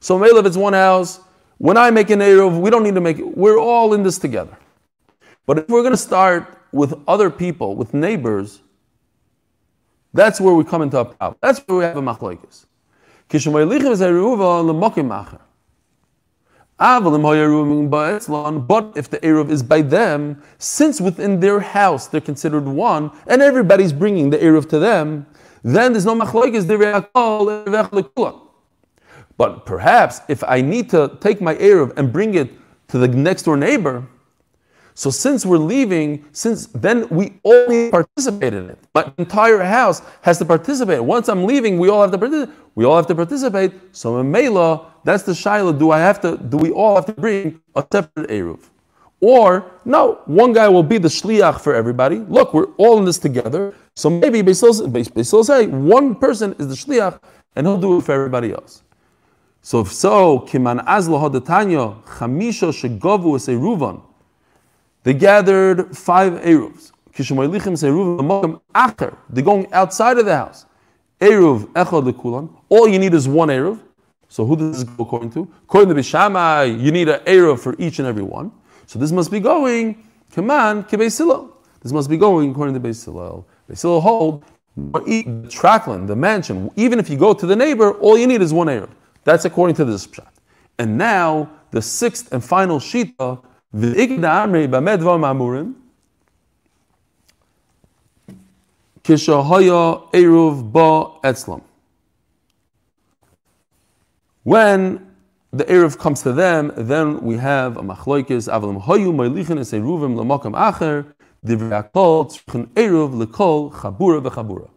So 0.00 0.22
if 0.22 0.46
it's 0.46 0.56
one 0.56 0.74
house, 0.74 1.20
when 1.64 1.78
I 1.78 1.90
make 1.90 2.10
an 2.10 2.18
Eruv, 2.18 2.60
we 2.60 2.68
don't 2.68 2.82
need 2.82 2.94
to 2.94 3.00
make 3.00 3.18
it, 3.18 3.38
we're 3.38 3.58
all 3.58 3.94
in 3.94 4.02
this 4.02 4.18
together. 4.18 4.54
But 5.46 5.60
if 5.60 5.68
we're 5.70 5.80
going 5.80 5.94
to 5.94 5.96
start 5.96 6.58
with 6.72 6.92
other 7.08 7.30
people, 7.30 7.74
with 7.74 7.94
neighbors, 7.94 8.60
that's 10.12 10.42
where 10.42 10.52
we 10.52 10.62
come 10.62 10.82
into 10.82 10.98
a 10.98 11.06
problem. 11.06 11.38
That's 11.40 11.60
where 11.60 11.78
we 11.78 11.84
have 11.84 11.96
a 11.96 12.02
machlokes. 12.02 12.66
But 18.68 18.96
if 18.98 19.08
the 19.08 19.18
Eruv 19.20 19.48
is 19.48 19.62
by 19.62 19.80
them, 19.80 20.42
since 20.58 21.00
within 21.00 21.40
their 21.40 21.60
house 21.60 22.08
they're 22.08 22.20
considered 22.20 22.66
one, 22.66 23.10
and 23.26 23.40
everybody's 23.40 23.94
bringing 23.94 24.28
the 24.28 24.36
Eruv 24.36 24.68
to 24.68 24.78
them, 24.78 25.24
then 25.62 25.92
there's 25.92 26.04
no 26.04 26.14
machlokes 26.14 26.66
But 29.36 29.66
perhaps 29.66 30.20
if 30.28 30.44
I 30.44 30.60
need 30.60 30.90
to 30.90 31.16
take 31.20 31.40
my 31.40 31.54
Eruv 31.56 31.92
and 31.96 32.12
bring 32.12 32.34
it 32.34 32.50
to 32.88 32.98
the 32.98 33.08
next 33.08 33.42
door 33.42 33.56
neighbor, 33.56 34.06
so 34.96 35.10
since 35.10 35.44
we're 35.44 35.58
leaving, 35.58 36.24
since 36.30 36.66
then 36.68 37.08
we 37.08 37.34
only 37.44 37.90
participate 37.90 38.54
in 38.54 38.70
it. 38.70 38.78
My 38.94 39.12
entire 39.18 39.60
house 39.60 40.02
has 40.22 40.38
to 40.38 40.44
participate. 40.44 41.02
Once 41.02 41.28
I'm 41.28 41.44
leaving, 41.44 41.78
we 41.78 41.88
all 41.90 42.02
have 42.02 42.12
to 42.12 42.18
participate. 42.18 42.54
We 42.76 42.84
all 42.84 42.94
have 42.94 43.08
to 43.08 43.14
participate. 43.14 43.72
So 43.90 44.20
in 44.20 44.30
Mela, 44.30 44.92
that's 45.02 45.24
the 45.24 45.32
shaila. 45.32 45.76
Do 45.76 45.90
I 45.90 45.98
have 45.98 46.20
to? 46.20 46.36
Do 46.36 46.56
we 46.56 46.70
all 46.70 46.94
have 46.94 47.06
to 47.06 47.12
bring 47.12 47.60
a 47.74 47.84
separate 47.90 48.30
eruv? 48.30 48.60
Or 49.20 49.68
no, 49.84 50.20
one 50.26 50.52
guy 50.52 50.68
will 50.68 50.84
be 50.84 50.98
the 50.98 51.08
shliach 51.08 51.60
for 51.60 51.74
everybody. 51.74 52.18
Look, 52.18 52.54
we're 52.54 52.70
all 52.76 52.98
in 52.98 53.04
this 53.04 53.18
together. 53.18 53.74
So 53.96 54.10
maybe 54.10 54.42
Beisil 54.42 55.44
say 55.44 55.66
one 55.66 56.14
person 56.14 56.54
is 56.60 56.68
the 56.68 56.74
shliach, 56.74 57.18
and 57.56 57.66
he'll 57.66 57.80
do 57.80 57.98
it 57.98 58.04
for 58.04 58.12
everybody 58.12 58.52
else. 58.52 58.83
So 59.66 59.80
if 59.80 59.90
so, 59.90 60.40
kiman 60.40 60.84
azlo 60.84 61.18
hadatanya 61.18 62.02
chamisha 62.04 62.68
shegovu 62.68 63.38
eruvan. 63.48 64.02
They 65.04 65.14
gathered 65.14 65.96
five 65.96 66.34
Eruvs. 66.34 66.92
They're 69.30 69.42
going 69.42 69.72
outside 69.72 70.18
of 70.18 70.26
the 70.26 70.36
house. 70.36 70.66
Eruv 71.18 71.72
echad 71.72 72.12
lekulan. 72.12 72.54
All 72.68 72.86
you 72.86 72.98
need 72.98 73.14
is 73.14 73.26
one 73.26 73.48
Eruv. 73.48 73.80
So 74.28 74.44
who 74.44 74.54
does 74.54 74.84
this 74.84 74.84
go 74.84 75.04
according 75.04 75.30
to? 75.30 75.50
According 75.62 75.94
to 75.94 76.00
Bishamai, 76.02 76.78
you 76.78 76.92
need 76.92 77.08
an 77.08 77.20
Eruv 77.20 77.58
for 77.58 77.74
each 77.78 77.98
and 77.98 78.06
every 78.06 78.22
one. 78.22 78.52
So 78.84 78.98
this 78.98 79.12
must 79.12 79.30
be 79.30 79.40
going, 79.40 80.06
come 80.34 80.50
on, 80.50 80.84
This 80.90 81.20
must 81.90 82.10
be 82.10 82.18
going 82.18 82.50
according 82.50 82.74
to 82.74 82.80
Beis 82.80 83.02
Hillel. 83.02 83.46
Beis 83.70 83.80
Hillel 83.80 84.02
hold, 84.02 84.44
the 84.76 85.22
trackland, 85.48 86.06
the 86.06 86.16
mansion, 86.16 86.70
even 86.76 86.98
if 86.98 87.08
you 87.08 87.16
go 87.16 87.32
to 87.32 87.46
the 87.46 87.56
neighbor, 87.56 87.92
all 87.92 88.18
you 88.18 88.26
need 88.26 88.42
is 88.42 88.52
one 88.52 88.66
Eruv. 88.66 88.90
That's 89.24 89.44
according 89.44 89.76
to 89.76 89.84
this 89.84 90.06
pshat. 90.06 90.28
And 90.78 90.98
now, 90.98 91.50
the 91.70 91.82
sixth 91.82 92.32
and 92.32 92.44
final 92.44 92.78
Shita 92.78 93.42
V'ikna 93.74 94.68
b'med 94.68 95.00
mamurim. 95.00 95.74
Kishahaya 99.02 100.10
eruv 100.12 100.72
ba 100.72 101.28
etzlam. 101.28 101.62
When 104.44 105.06
the 105.52 105.64
eruv 105.64 105.98
comes 105.98 106.22
to 106.22 106.32
them, 106.32 106.72
then 106.76 107.20
we 107.22 107.36
have 107.36 107.76
a 107.76 107.82
machloikis 107.82 108.48
avalim 108.48 108.82
hayu 108.82 109.12
meilichin 109.12 109.58
es 109.58 109.72
eruvim 109.72 110.14
lamakam 110.14 110.54
acher 110.54 111.06
divrei 111.44 111.82
akol 111.82 112.26
tzrichen 112.30 112.68
eruv 112.74 113.14
lekol 113.14 113.72
chabura 113.72 114.22
v'chabura. 114.22 114.70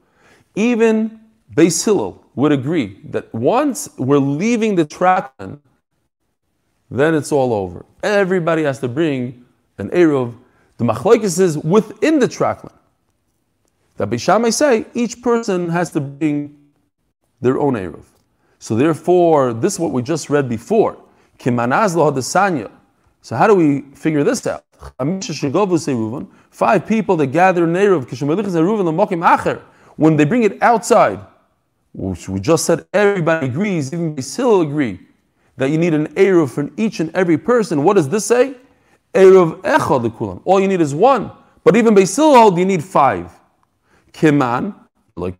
Even 0.56 1.20
Beis 1.54 1.86
Hillel 1.86 2.24
would 2.38 2.52
agree 2.52 3.00
that 3.04 3.34
once 3.34 3.90
we're 3.98 4.20
leaving 4.20 4.76
the 4.76 4.86
trackman, 4.86 5.60
then 6.92 7.16
it's 7.16 7.32
all 7.32 7.52
over. 7.52 7.84
Everybody 8.04 8.62
has 8.62 8.78
to 8.80 8.88
bring 8.88 9.44
an 9.80 9.90
Eruv. 9.90 10.36
The 10.78 10.86
Machlaikis 10.86 11.40
is 11.40 11.58
within 11.58 12.20
the 12.20 12.28
traklin. 12.28 12.72
That 13.98 14.12
Bishamai 14.12 14.54
say 14.54 14.86
each 14.94 15.24
person 15.24 15.70
has 15.70 15.90
to 15.94 16.00
bring 16.00 16.56
their 17.42 17.58
own 17.60 17.74
Eruv. 17.74 18.06
So 18.60 18.76
therefore, 18.76 19.54
this 19.54 19.74
is 19.74 19.80
what 19.80 19.92
we 19.92 20.04
just 20.04 20.30
read 20.30 20.48
before. 20.48 20.96
So 21.40 23.36
how 23.36 23.48
do 23.48 23.56
we 23.56 23.82
figure 23.96 24.24
this 24.24 24.46
out? 24.46 24.64
Five 26.52 26.86
people 26.86 27.18
that 27.18 27.28
gather 27.32 27.64
in 27.64 27.74
Eruv, 27.74 29.62
when 29.96 30.16
they 30.16 30.26
bring 30.26 30.44
it 30.44 30.62
outside, 30.62 31.20
which 31.94 32.30
we 32.30 32.40
just 32.40 32.66
said 32.66 32.86
everybody 32.94 33.48
agrees, 33.48 33.94
even 33.94 34.16
they 34.16 34.22
still 34.22 34.62
agree 34.62 35.00
that 35.58 35.70
you 35.70 35.78
need 35.78 35.94
an 35.94 36.08
Eruv 36.16 36.52
for 36.52 36.70
each 36.78 37.00
and 37.00 37.14
every 37.16 37.38
person. 37.38 37.84
What 37.84 37.96
does 37.96 38.08
this 38.10 38.26
say? 38.26 38.56
Eruv 39.14 39.62
Echad 39.62 40.10
Kulam. 40.16 40.42
All 40.46 40.60
you 40.60 40.68
need 40.68 40.82
is 40.82 40.94
one. 40.94 41.32
But 41.64 41.76
even 41.76 41.96
Beisil 41.96 42.58
you 42.58 42.66
need 42.66 42.84
five. 42.84 43.32
Kiman, 44.14 44.74
like. 45.16 45.36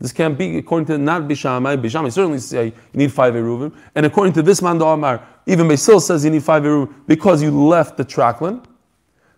This 0.00 0.12
can't 0.12 0.36
be 0.36 0.56
according 0.56 0.86
to 0.86 0.96
not 0.96 1.22
Bishamai. 1.22 1.80
Bishamai 1.80 2.10
certainly 2.10 2.38
say 2.38 2.66
you 2.66 2.74
need 2.94 3.12
five 3.12 3.34
Eruvim. 3.34 3.76
And 3.94 4.06
according 4.06 4.32
to 4.32 4.42
this 4.42 4.62
man, 4.62 4.80
Amar, 4.80 5.22
even 5.46 5.68
Beisil 5.68 6.00
says 6.00 6.24
you 6.24 6.30
need 6.30 6.42
five 6.42 6.62
Eruvim 6.62 6.92
because 7.06 7.42
you 7.42 7.50
left 7.50 7.98
the 7.98 8.04
trackland. 8.04 8.64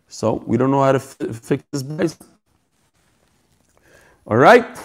So 0.06 0.44
we 0.46 0.56
don't 0.56 0.70
know 0.70 0.82
how 0.82 0.92
to 0.92 0.98
f- 0.98 1.16
fix 1.34 1.64
this 1.72 1.82
base. 1.82 2.16
All 4.24 4.36
right. 4.36 4.78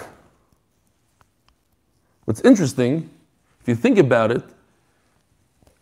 What's 2.27 2.41
interesting, 2.41 3.09
if 3.61 3.69
you 3.69 3.75
think 3.75 3.97
about 3.97 4.31
it, 4.31 4.43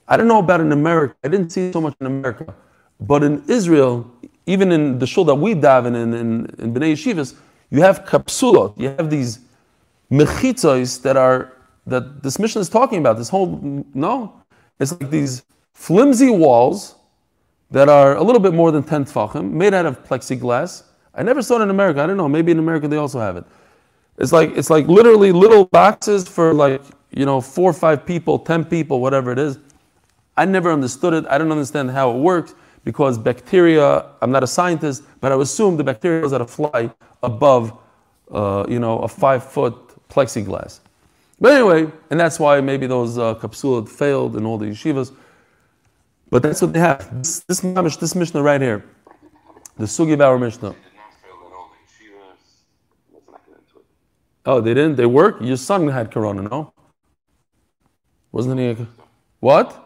I 0.08 0.16
don't 0.16 0.28
know 0.28 0.38
about 0.38 0.62
in 0.62 0.72
America. 0.72 1.16
I 1.24 1.28
didn't 1.28 1.50
see 1.50 1.72
so 1.72 1.82
much 1.82 1.96
in 2.00 2.06
America. 2.06 2.54
But 3.00 3.24
in 3.24 3.43
Israel, 3.48 4.06
even 4.46 4.72
in 4.72 5.00
the 5.00 5.08
shul 5.08 5.26
that 5.26 5.34
we 5.34 5.56
daven 5.56 5.96
in, 5.96 6.14
in, 6.14 6.46
in 6.60 6.72
Bnei 6.72 6.93
Yeshivas, 6.93 7.34
you 7.72 7.82
have 7.82 8.06
kapsulot. 8.06 8.80
You 8.80 8.89
have 8.89 9.10
these 9.10 9.39
mechitzos 10.12 11.02
that 11.02 11.18
are, 11.18 11.52
that 11.88 12.22
this 12.22 12.38
mission 12.38 12.62
is 12.62 12.70
talking 12.70 13.00
about. 13.00 13.18
This 13.18 13.30
whole, 13.30 13.84
no. 13.96 14.39
It's 14.80 14.91
like 14.91 15.10
these 15.10 15.41
flimsy 15.74 16.30
walls 16.30 16.93
that 17.72 17.89
are 17.89 18.18
a 18.18 18.22
little 18.22 18.39
bit 18.39 18.54
more 18.54 18.72
than 18.72 18.84
10 18.84 19.06
tfachim, 19.06 19.50
made 19.50 19.74
out 19.74 19.88
of 19.88 20.04
plexiglass. 20.04 20.84
I 21.16 21.24
never 21.24 21.41
saw 21.41 21.58
it 21.58 21.64
in 21.64 21.72
America. 21.72 22.04
I 22.04 22.06
don't 22.06 22.18
know. 22.18 22.30
Maybe 22.30 22.52
in 22.52 22.60
America 22.60 22.88
they 22.88 22.98
also 22.98 23.20
have 23.20 23.36
it. 23.36 23.46
It's 24.18 24.32
like, 24.32 24.55
it's 24.55 24.70
like 24.70 24.88
literally 24.88 25.32
little 25.32 25.66
boxes 25.66 26.28
for 26.28 26.53
like, 26.53 26.82
you 27.11 27.26
know, 27.26 27.41
four 27.41 27.70
or 27.70 27.74
five 27.74 28.05
people, 28.05 28.39
10 28.39 28.66
people, 28.66 29.01
whatever 29.01 29.32
it 29.32 29.39
is 29.39 29.59
I 30.38 30.45
never 30.45 30.72
understood 30.72 31.13
it. 31.13 31.26
I 31.30 31.38
don't 31.38 31.51
understand 31.51 31.91
how 31.91 32.11
it 32.11 32.18
works 32.18 32.55
because 32.84 33.18
bacteria, 33.18 34.05
I'm 34.22 34.32
not 34.32 34.43
a 34.43 34.47
scientist, 34.47 35.03
but 35.22 35.32
I 35.32 35.41
assume 35.41 35.78
the 35.78 35.84
bacteria 35.84 36.28
that 36.28 36.49
fly 36.49 36.91
above, 37.24 37.78
uh, 38.32 38.66
you 38.68 38.80
know, 38.80 38.99
a 38.99 39.07
five 39.07 39.43
foot 39.43 39.76
plexiglass. 40.09 40.80
But 41.39 41.53
anyway, 41.53 41.91
and 42.09 42.20
that's 42.20 42.39
why 42.39 42.61
maybe 42.61 42.88
those 42.88 43.18
uh, 43.18 43.36
capsulas 43.36 43.89
failed 43.89 44.36
in 44.36 44.45
all 44.45 44.57
the 44.57 44.68
yeshivas. 44.68 45.13
But 46.30 46.43
that's 46.43 46.61
what 46.61 46.74
they 46.74 46.80
have. 46.80 47.18
This, 47.18 47.39
this, 47.41 47.61
this 47.97 48.16
Mishnah 48.16 48.41
right 48.41 48.61
here, 48.61 48.84
the 49.78 49.86
Sugi 49.86 50.20
our 50.22 50.38
Mishnah. 50.38 50.76
Oh, 54.46 54.62
they 54.62 54.74
didn't? 54.74 54.96
They 54.96 55.06
work? 55.06 55.38
Your 55.41 55.58
son 55.58 55.88
had 55.88 56.12
corona, 56.12 56.43
no? 56.43 56.74
Wasn't 58.32 58.60
he? 58.60 58.70
A, 58.70 58.88
what? 59.39 59.82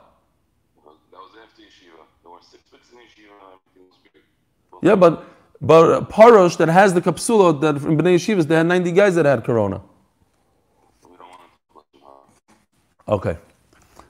Yeah, 4.82 4.96
but 4.96 5.26
but 5.62 6.10
Parosh 6.10 6.58
that 6.58 6.70
has 6.70 6.94
the 6.94 7.02
kapsula 7.02 7.60
that 7.62 7.76
in 7.76 7.98
Bnei 7.98 8.16
Yeshivas, 8.16 8.48
they 8.48 8.56
had 8.56 8.66
90 8.66 8.92
guys 8.94 9.16
that 9.16 9.26
had 9.26 9.44
corona. 9.44 9.82
Okay. 13.08 13.38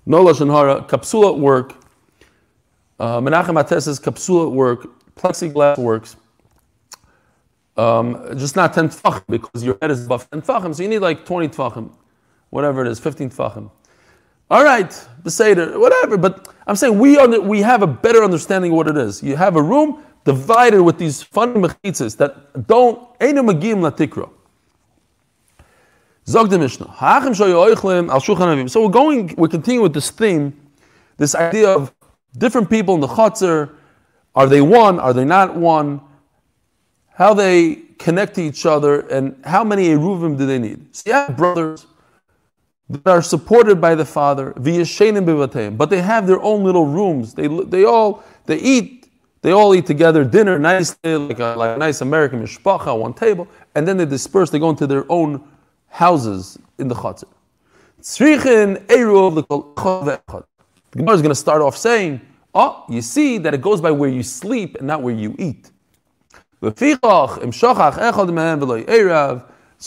No 0.06 0.24
Lashon 0.24 0.52
Hara, 0.52 0.82
kapsula 0.82 1.34
at 1.34 1.40
work. 1.40 1.74
Uh, 3.00 3.20
Menachem 3.22 3.60
Ates 3.60 3.86
says 3.86 4.00
work, 4.30 4.88
plexiglass 5.16 5.78
works. 5.78 6.18
Um, 7.80 8.38
just 8.38 8.58
not 8.58 8.74
10 8.74 8.90
tfachim 8.90 9.24
because 9.28 9.64
your 9.64 9.78
head 9.82 9.90
is 9.90 10.06
above 10.06 10.30
10 10.32 10.42
tfachim, 10.42 10.76
so 10.76 10.84
you 10.84 10.90
need 10.90 11.00
like 11.00 11.26
20 11.26 11.48
tfachim, 11.48 11.90
whatever 12.50 12.82
it 12.82 12.90
is, 12.90 13.00
15 13.00 13.30
tfachim. 13.30 13.72
All 14.52 14.66
right, 14.66 14.92
the 15.24 15.32
Seder, 15.32 15.80
whatever, 15.80 16.18
but 16.18 16.54
I'm 16.68 16.76
saying 16.76 17.00
we, 17.00 17.18
under, 17.18 17.40
we 17.40 17.62
have 17.62 17.82
a 17.82 17.88
better 17.88 18.22
understanding 18.22 18.72
of 18.72 18.78
what 18.78 18.90
it 18.90 18.98
is. 18.98 19.24
You 19.24 19.38
have 19.38 19.56
a 19.56 19.62
room, 19.62 20.04
divided 20.26 20.84
with 20.84 20.98
these 20.98 21.24
funny 21.24 21.54
mechitzas 21.54 22.18
that 22.18 22.68
don't, 22.68 23.08
ain't 23.22 23.44
magim 23.46 23.80
latikra. 23.80 24.30
Zog 26.28 26.50
the 26.50 26.60
Mishnah. 26.60 26.94
So 28.70 28.86
we're 28.86 28.92
going, 28.92 29.34
we're 29.38 29.48
continuing 29.48 29.84
with 29.84 29.94
this 29.94 30.12
theme, 30.12 30.54
this 31.16 31.34
idea 31.34 31.70
of 31.70 31.94
different 32.38 32.70
people 32.70 32.96
in 32.96 33.00
the 33.00 33.08
chutzner. 33.08 33.74
Are 34.36 34.48
they 34.48 34.62
one? 34.62 35.00
Are 35.00 35.14
they 35.14 35.24
not 35.26 35.56
one? 35.56 36.02
How 37.20 37.34
they 37.34 37.76
connect 37.98 38.36
to 38.36 38.42
each 38.42 38.66
other, 38.66 39.02
and 39.02 39.36
how 39.44 39.66
many 39.66 39.90
eruvim 39.90 40.38
do 40.38 40.46
they 40.46 40.58
need? 40.58 40.96
So 40.96 41.04
you 41.06 41.14
have 41.14 41.36
brothers 41.36 41.86
that 42.90 43.06
are 43.06 43.22
supported 43.22 43.82
by 43.82 43.94
the 43.94 44.06
father, 44.06 44.54
but 44.56 45.90
they 45.90 46.02
have 46.02 46.28
their 46.28 46.42
own 46.42 46.64
little 46.64 46.86
rooms. 46.86 47.34
They, 47.34 47.48
they 47.48 47.84
all 47.84 48.24
they 48.46 48.58
eat 48.58 49.10
they 49.42 49.52
all 49.52 49.76
eat 49.76 49.86
together 49.86 50.24
dinner 50.24 50.58
nicely, 50.58 50.98
eh, 51.04 51.18
like 51.18 51.40
a, 51.40 51.56
like 51.58 51.76
a 51.76 51.78
nice 51.78 52.00
American 52.00 52.42
mishpacha, 52.42 52.98
one 52.98 53.14
table, 53.14 53.50
and 53.76 53.86
then 53.86 53.98
they 53.98 54.06
disperse. 54.06 54.50
They 54.50 54.60
go 54.60 54.70
into 54.70 54.88
their 54.88 55.06
own 55.12 55.46
houses 55.90 56.58
in 56.78 56.88
the 56.88 56.96
chutzner. 56.96 57.28
The 60.92 60.98
Gemara 60.98 61.16
is 61.16 61.22
going 61.22 61.30
to 61.30 61.36
start 61.36 61.62
off 61.62 61.78
saying, 61.78 62.22
oh, 62.56 62.86
you 62.90 63.02
see 63.02 63.38
that 63.40 63.54
it 63.54 63.62
goes 63.62 63.82
by 63.82 63.92
where 63.92 64.10
you 64.10 64.24
sleep 64.24 64.78
and 64.78 64.88
not 64.88 65.02
where 65.02 65.14
you 65.14 65.36
eat. 65.38 65.72
So 66.62 66.68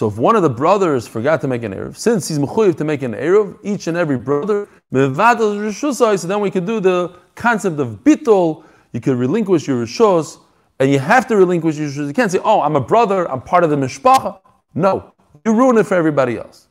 if 0.08 0.16
one 0.16 0.36
of 0.36 0.42
the 0.42 0.48
brothers 0.48 1.06
forgot 1.06 1.42
to 1.42 1.48
make 1.48 1.62
an 1.64 1.74
Eruv, 1.74 1.96
since 1.98 2.28
he's 2.28 2.38
mechuyev 2.38 2.76
to 2.78 2.84
make 2.84 3.02
an 3.02 3.12
Eruv, 3.12 3.58
each 3.62 3.88
and 3.88 3.96
every 3.96 4.16
brother, 4.16 4.66
so 4.90 6.16
then 6.16 6.40
we 6.40 6.50
could 6.50 6.64
do 6.64 6.80
the 6.80 7.14
concept 7.34 7.78
of 7.78 8.02
bittul, 8.02 8.64
you 8.92 9.00
could 9.00 9.18
relinquish 9.18 9.68
your 9.68 9.84
rishos, 9.84 10.38
and 10.80 10.90
you 10.90 10.98
have 10.98 11.26
to 11.26 11.36
relinquish 11.36 11.76
your 11.76 11.90
rishos. 11.90 12.06
You 12.06 12.14
can't 12.14 12.32
say, 12.32 12.40
oh, 12.42 12.62
I'm 12.62 12.76
a 12.76 12.80
brother, 12.80 13.30
I'm 13.30 13.42
part 13.42 13.64
of 13.64 13.70
the 13.70 13.76
mishpacha. 13.76 14.40
No, 14.74 15.12
you 15.44 15.52
ruin 15.52 15.76
it 15.76 15.84
for 15.84 15.94
everybody 15.94 16.38
else. 16.38 16.68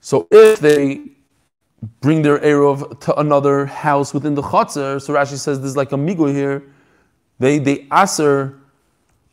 So 0.00 0.26
if 0.30 0.58
they 0.60 1.17
bring 2.00 2.22
their 2.22 2.38
Eruv 2.38 2.98
to 3.00 3.14
another 3.18 3.66
house 3.66 4.12
within 4.12 4.34
the 4.34 4.42
Chatzar. 4.42 5.00
So 5.00 5.14
Rashi 5.14 5.38
says 5.38 5.60
there's 5.60 5.76
like 5.76 5.92
a 5.92 5.96
migu 5.96 6.32
here. 6.32 6.62
They 7.38 7.58
they 7.58 7.86
aser 7.92 8.58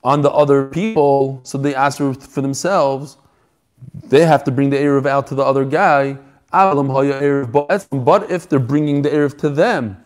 on 0.03 0.21
the 0.21 0.31
other 0.31 0.65
people, 0.65 1.39
so 1.43 1.57
they 1.57 1.75
aser 1.75 2.13
for 2.13 2.41
themselves. 2.41 3.17
They 4.07 4.25
have 4.25 4.43
to 4.43 4.51
bring 4.51 4.69
the 4.69 4.77
Eruv 4.77 5.07
out 5.07 5.27
to 5.27 5.35
the 5.35 5.43
other 5.43 5.65
guy. 5.65 6.17
But 6.51 8.31
if 8.31 8.47
they're 8.47 8.59
bringing 8.59 9.01
the 9.01 9.09
Eruv 9.09 9.37
to 9.39 9.49
them, 9.49 9.97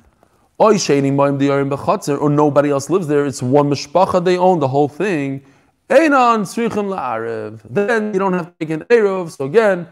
or 0.58 2.30
nobody 2.30 2.70
else 2.70 2.90
lives 2.90 3.08
there, 3.08 3.26
it's 3.26 3.42
one 3.42 3.70
mishpacha 3.70 4.24
they 4.24 4.38
own 4.38 4.60
the 4.60 4.68
whole 4.68 4.88
thing. 4.88 5.44
Then 5.88 6.12
you 6.12 8.20
don't 8.20 8.34
have 8.34 8.48
to 8.48 8.54
take 8.60 8.70
an 8.70 8.86
Eruv. 8.90 9.32
So 9.32 9.46
again, 9.46 9.88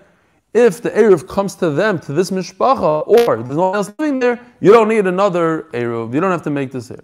if 0.58 0.82
the 0.82 0.90
Eruv 0.90 1.28
comes 1.28 1.54
to 1.56 1.70
them, 1.70 2.00
to 2.00 2.14
this 2.14 2.32
mishpacha, 2.32 3.08
or 3.08 3.38
there's 3.44 3.56
no 3.56 3.68
one 3.70 3.76
else 3.76 3.94
living 4.00 4.20
there, 4.20 4.40
you 4.60 4.72
don't 4.72 4.88
need 4.90 5.06
another 5.06 5.68
Eruv. 5.74 6.14
You 6.14 6.20
don't 6.20 6.32
have 6.32 6.42
to 6.44 6.50
make 6.50 6.72
this 6.72 6.88
here. 6.88 7.04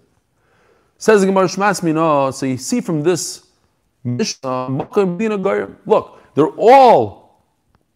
Says 0.97 1.21
the 1.21 1.27
Gemara 1.27 1.45
Shmas 1.45 1.83
Mina, 1.83 2.33
so 2.33 2.45
you 2.45 2.57
see 2.57 2.81
from 2.81 3.03
this 3.03 3.47
Mishnah, 4.03 4.69
look, 5.85 6.19
they're 6.33 6.47
all 6.57 7.43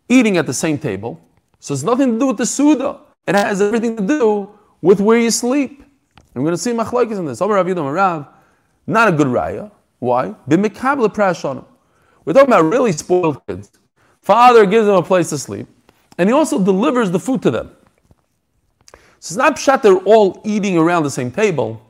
eating 0.07 0.37
at 0.37 0.45
the 0.45 0.53
same 0.53 0.77
table, 0.77 1.19
so 1.59 1.73
it's 1.73 1.83
nothing 1.83 2.13
to 2.13 2.19
do 2.19 2.27
with 2.27 2.37
the 2.37 2.45
Suda. 2.45 2.99
It 3.27 3.35
has 3.35 3.61
everything 3.61 3.97
to 3.97 4.03
do 4.05 4.49
with 4.81 5.01
where 5.01 5.17
you 5.17 5.31
sleep. 5.31 5.83
I'm 6.35 6.43
going 6.43 6.53
to 6.53 6.57
see 6.57 6.71
machlokes 6.71 7.17
in 7.17 7.25
this. 7.25 7.39
Not 7.39 9.07
a 9.07 9.11
good 9.11 9.27
raya. 9.27 9.71
Why? 9.99 10.35
We're 10.47 12.33
talking 12.33 12.47
about 12.47 12.63
really 12.65 12.91
spoiled 12.91 13.45
kids. 13.47 13.71
Father 14.27 14.65
gives 14.65 14.85
them 14.85 14.95
a 14.95 15.01
place 15.01 15.29
to 15.29 15.37
sleep, 15.37 15.67
and 16.17 16.27
he 16.27 16.33
also 16.33 16.61
delivers 16.61 17.11
the 17.11 17.19
food 17.19 17.41
to 17.43 17.49
them. 17.49 17.71
So 18.91 18.99
it's 19.19 19.35
not 19.37 19.55
pshat 19.55 19.81
they're 19.81 19.95
all 19.95 20.41
eating 20.43 20.77
around 20.77 21.03
the 21.03 21.09
same 21.09 21.31
table, 21.31 21.81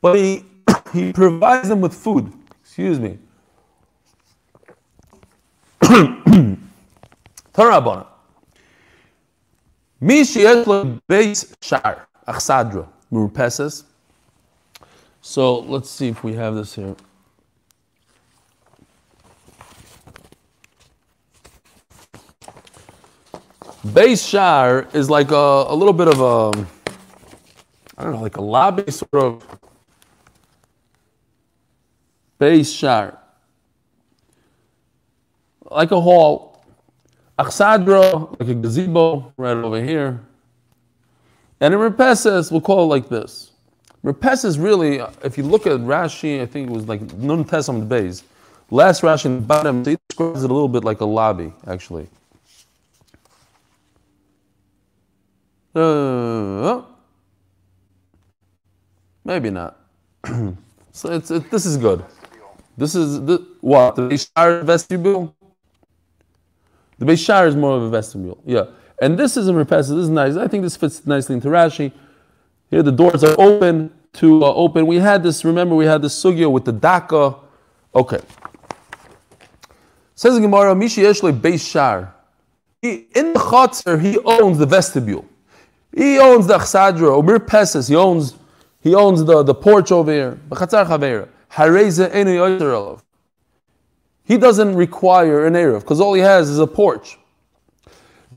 but 0.00 0.16
he, 0.16 0.44
he 0.94 1.12
provides 1.12 1.68
them 1.68 1.82
with 1.82 1.92
food. 1.92 2.32
Excuse 2.62 2.98
me. 2.98 3.18
Tarabana. 7.52 8.06
Mi 10.00 10.22
sheyesh 10.22 11.00
beis 11.06 11.54
shar 11.60 12.08
achsadra 12.26 12.88
murpeses. 13.12 13.84
So 15.20 15.58
let's 15.58 15.90
see 15.90 16.08
if 16.08 16.24
we 16.24 16.32
have 16.32 16.54
this 16.54 16.76
here. 16.76 16.96
Beis 23.88 24.28
Shar 24.28 24.86
is 24.92 25.08
like 25.08 25.30
a, 25.30 25.34
a 25.34 25.74
little 25.74 25.94
bit 25.94 26.08
of 26.08 26.20
a, 26.20 26.66
I 27.96 28.04
don't 28.04 28.12
know, 28.12 28.20
like 28.20 28.36
a 28.36 28.42
lobby 28.42 28.90
sort 28.92 29.14
of. 29.14 29.58
Beis 32.38 32.76
Shar. 32.78 33.18
Like 35.70 35.90
a 35.90 36.00
hall. 36.00 36.62
Achsadra, 37.38 38.38
like 38.38 38.48
a 38.50 38.54
gazebo, 38.54 39.32
right 39.38 39.56
over 39.56 39.82
here. 39.82 40.20
And 41.60 41.72
in 41.72 41.80
Repeses, 41.80 42.52
we'll 42.52 42.60
call 42.60 42.84
it 42.84 42.86
like 42.86 43.08
this. 43.08 43.52
Repeses 44.02 44.58
really, 44.58 45.00
if 45.24 45.38
you 45.38 45.44
look 45.44 45.66
at 45.66 45.80
Rashi, 45.80 46.42
I 46.42 46.46
think 46.46 46.68
it 46.68 46.72
was 46.72 46.86
like 46.88 47.00
Nun 47.14 47.44
Tesam 47.44 47.88
Beis. 47.88 48.22
Last 48.70 49.00
Rashi 49.00 49.26
in 49.26 49.36
the 49.36 49.40
bottom, 49.40 49.82
he 49.84 49.96
describes 50.08 50.44
it 50.44 50.50
a 50.50 50.52
little 50.52 50.68
bit 50.68 50.84
like 50.84 51.00
a 51.00 51.06
lobby, 51.06 51.54
actually. 51.66 52.06
Uh, 55.78 56.82
maybe 59.24 59.50
not. 59.50 59.78
so 60.92 61.12
it's, 61.12 61.30
it, 61.30 61.48
this 61.52 61.64
is 61.66 61.76
good. 61.76 62.04
This 62.76 62.96
is 62.96 63.24
the, 63.24 63.46
what 63.60 63.94
the 63.94 64.02
Beishar 64.02 64.64
vestibule. 64.64 65.34
The 66.98 67.06
Beishar 67.06 67.46
is 67.46 67.54
more 67.54 67.76
of 67.76 67.82
a 67.84 67.90
vestibule. 67.90 68.42
Yeah, 68.44 68.64
and 69.00 69.16
this 69.16 69.36
is 69.36 69.46
a 69.46 69.54
repetitive. 69.54 69.96
This 69.96 70.04
is 70.04 70.10
nice. 70.10 70.36
I 70.36 70.48
think 70.48 70.64
this 70.64 70.76
fits 70.76 71.06
nicely 71.06 71.36
into 71.36 71.48
Rashi. 71.48 71.92
Here 72.70 72.82
the 72.82 72.90
doors 72.90 73.22
are 73.22 73.36
open 73.38 73.92
to 74.14 74.44
uh, 74.44 74.52
open. 74.54 74.84
We 74.86 74.96
had 74.96 75.22
this. 75.22 75.44
Remember, 75.44 75.76
we 75.76 75.84
had 75.86 76.02
this 76.02 76.20
sugya 76.20 76.50
with 76.50 76.64
the 76.64 76.72
daka. 76.72 77.36
Okay. 77.94 78.20
Says 80.16 80.34
the 80.34 80.40
Gemara, 80.40 80.74
Mishi 80.74 81.04
Yeshle 81.04 81.38
Beishar. 81.38 82.12
In 82.82 83.32
the 83.32 83.38
Chatzar, 83.38 84.00
he 84.00 84.18
owns 84.24 84.58
the 84.58 84.66
vestibule. 84.66 85.24
He 85.94 86.18
owns 86.18 86.46
the 86.46 86.58
Chsadra, 86.58 87.10
Omer 87.18 87.38
Pesas, 87.38 87.88
he 87.88 87.96
owns 87.96 88.34
he 88.80 88.94
owns 88.94 89.24
the, 89.24 89.42
the 89.42 89.54
porch 89.54 89.90
over 89.90 90.12
here. 90.12 90.38
He 94.24 94.38
doesn't 94.38 94.74
require 94.76 95.46
an 95.46 95.54
Eruv, 95.54 95.80
because 95.80 96.00
all 96.00 96.14
he 96.14 96.20
has 96.20 96.48
is 96.48 96.58
a 96.58 96.66
porch. 96.66 97.18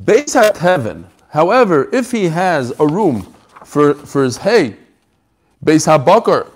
Beis 0.03 0.35
HaTeven, 0.35 1.05
however, 1.29 1.89
if 1.93 2.11
he 2.11 2.25
has 2.29 2.73
a 2.79 2.87
room 2.87 3.33
for, 3.63 3.93
for 3.93 4.23
his 4.23 4.37
hay, 4.37 4.75
Beis 5.63 5.85
HaBakar, 5.85 6.49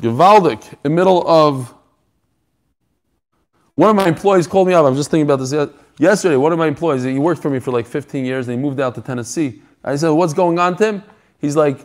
Givaldik, 0.00 0.74
in 0.84 0.94
middle 0.94 1.26
of 1.28 1.72
one 3.76 3.90
of 3.90 3.96
my 3.96 4.08
employees 4.08 4.46
called 4.46 4.66
me 4.68 4.74
up. 4.74 4.84
I 4.84 4.88
was 4.88 4.98
just 4.98 5.10
thinking 5.10 5.30
about 5.30 5.36
this 5.36 5.54
yesterday. 5.98 6.36
One 6.36 6.52
of 6.52 6.58
my 6.58 6.66
employees, 6.66 7.02
he 7.02 7.18
worked 7.18 7.40
for 7.40 7.48
me 7.50 7.60
for 7.60 7.70
like 7.70 7.86
15 7.86 8.24
years, 8.24 8.48
and 8.48 8.58
he 8.58 8.62
moved 8.62 8.80
out 8.80 8.94
to 8.96 9.00
Tennessee. 9.00 9.62
I 9.84 9.96
said, 9.96 10.10
What's 10.10 10.34
going 10.34 10.58
on, 10.58 10.76
Tim? 10.76 11.02
He's 11.40 11.56
like, 11.56 11.78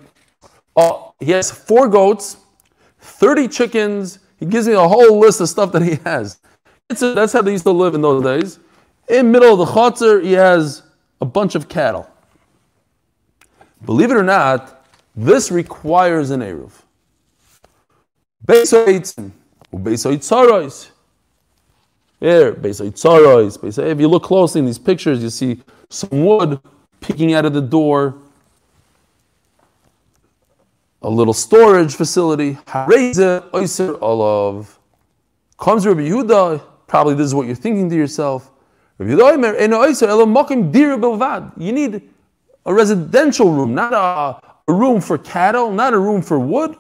Oh, 0.76 1.14
he 1.20 1.32
has 1.32 1.52
four 1.52 1.88
goats, 1.88 2.38
30 3.00 3.48
chickens. 3.48 4.20
He 4.38 4.46
gives 4.46 4.68
me 4.68 4.74
a 4.74 4.88
whole 4.88 5.20
list 5.20 5.40
of 5.40 5.50
stuff 5.50 5.72
that 5.72 5.82
he 5.82 5.96
has. 6.04 6.40
A, 6.90 7.14
that's 7.14 7.34
how 7.34 7.42
they 7.42 7.52
used 7.52 7.64
to 7.64 7.72
live 7.72 7.96
in 7.96 8.02
those 8.02 8.24
days. 8.24 8.60
In 9.08 9.32
middle 9.32 9.54
of 9.54 9.60
the 9.60 9.74
chotzer, 9.74 10.24
he 10.24 10.34
has 10.34 10.84
a 11.22 11.26
bunch 11.26 11.56
of 11.56 11.70
cattle. 11.70 12.10
Believe 13.86 14.12
it 14.12 14.18
or 14.18 14.24
not, 14.24 14.86
this 15.16 15.52
requires 15.52 16.32
an 16.32 16.42
Eruv. 16.42 16.72
Here, 22.20 22.56
if 22.62 24.00
you 24.00 24.08
look 24.08 24.24
closely 24.24 24.60
in 24.60 24.66
these 24.66 24.80
pictures, 24.80 25.22
you 25.22 25.30
see 25.30 25.62
some 25.90 26.26
wood 26.26 26.60
peeking 27.06 27.34
out 27.34 27.46
of 27.46 27.54
the 27.54 27.62
door, 27.62 28.16
a 31.04 31.10
little 31.10 31.34
storage 31.34 31.96
facility. 31.96 32.58
Comes 35.58 35.86
Rabbi 35.86 36.02
Yehuda, 36.02 36.62
probably 36.88 37.14
this 37.14 37.28
is 37.28 37.36
what 37.36 37.46
you're 37.46 37.56
thinking 37.56 37.90
to 37.90 37.96
yourself. 37.96 38.52
You 39.00 39.16
need 41.72 42.02
a 42.66 42.74
residential 42.74 43.52
room, 43.52 43.76
not 43.76 43.94
a, 43.94 44.40
a 44.68 44.74
room 44.74 45.00
for 45.00 45.20
cattle, 45.20 45.72
not 45.72 45.94
a 45.94 46.00
room 46.00 46.24
for 46.24 46.40
wood. 46.40 46.76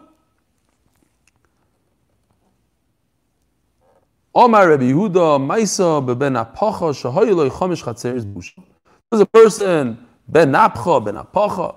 There's 9.12 9.22
a 9.22 9.26
person 9.28 10.05
Ben 10.28 10.52
Napcha, 10.52 11.04
Ben 11.04 11.16
Apacha. 11.16 11.76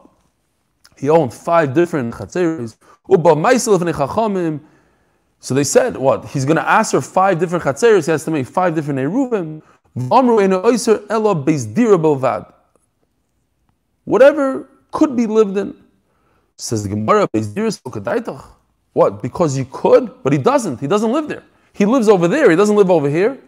He 0.97 1.09
owned 1.09 1.33
five 1.33 1.75
different 1.75 2.15
chatzeris. 2.15 2.77
So 5.41 5.55
they 5.55 5.65
said, 5.65 5.97
what? 5.97 6.25
He's 6.27 6.45
going 6.45 6.57
to 6.57 6.69
ask 6.69 6.91
for 6.91 7.01
five 7.01 7.39
different 7.39 7.65
chatzeris. 7.65 8.07
He 8.07 8.11
has 8.11 8.25
to 8.25 8.31
make 8.31 8.47
five 8.47 8.75
different 8.75 8.99
eruvim. 8.99 9.63
Amru 10.11 10.39
Eno 10.39 10.63
Oiser 10.63 11.05
Elo 11.09 11.35
Bezdira 11.35 11.97
Belvad. 12.01 12.53
Whatever 14.05 14.69
could 14.91 15.17
be 15.17 15.27
lived 15.27 15.57
in. 15.57 15.75
Says 16.57 16.83
the 16.83 16.89
Gemara, 16.89 17.29
what? 18.93 19.23
Because 19.23 19.57
you 19.57 19.65
could, 19.71 20.11
but 20.25 20.33
he 20.33 20.39
doesn't. 20.39 20.81
He 20.81 20.89
doesn't 20.89 21.13
live 21.13 21.29
there. 21.29 21.45
He 21.73 21.85
lives 21.85 22.09
over 22.09 22.27
there. 22.27 22.51
He 22.51 22.57
doesn't 22.57 22.75
live 22.75 22.91
over 22.91 23.09
here. 23.09 23.39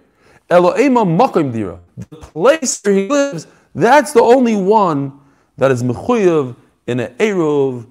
Eloema 0.48 1.04
Makim 1.18 1.52
Dira. 1.52 1.80
The 1.96 2.04
place 2.16 2.80
where 2.84 2.94
he 2.94 3.08
lives, 3.08 3.48
that's 3.74 4.12
the 4.12 4.22
only 4.22 4.56
one 4.56 5.18
that 5.56 5.70
is 5.70 5.82
Mechuyev 5.82 6.56
in 6.86 7.00
an 7.00 7.14
Eruv. 7.16 7.86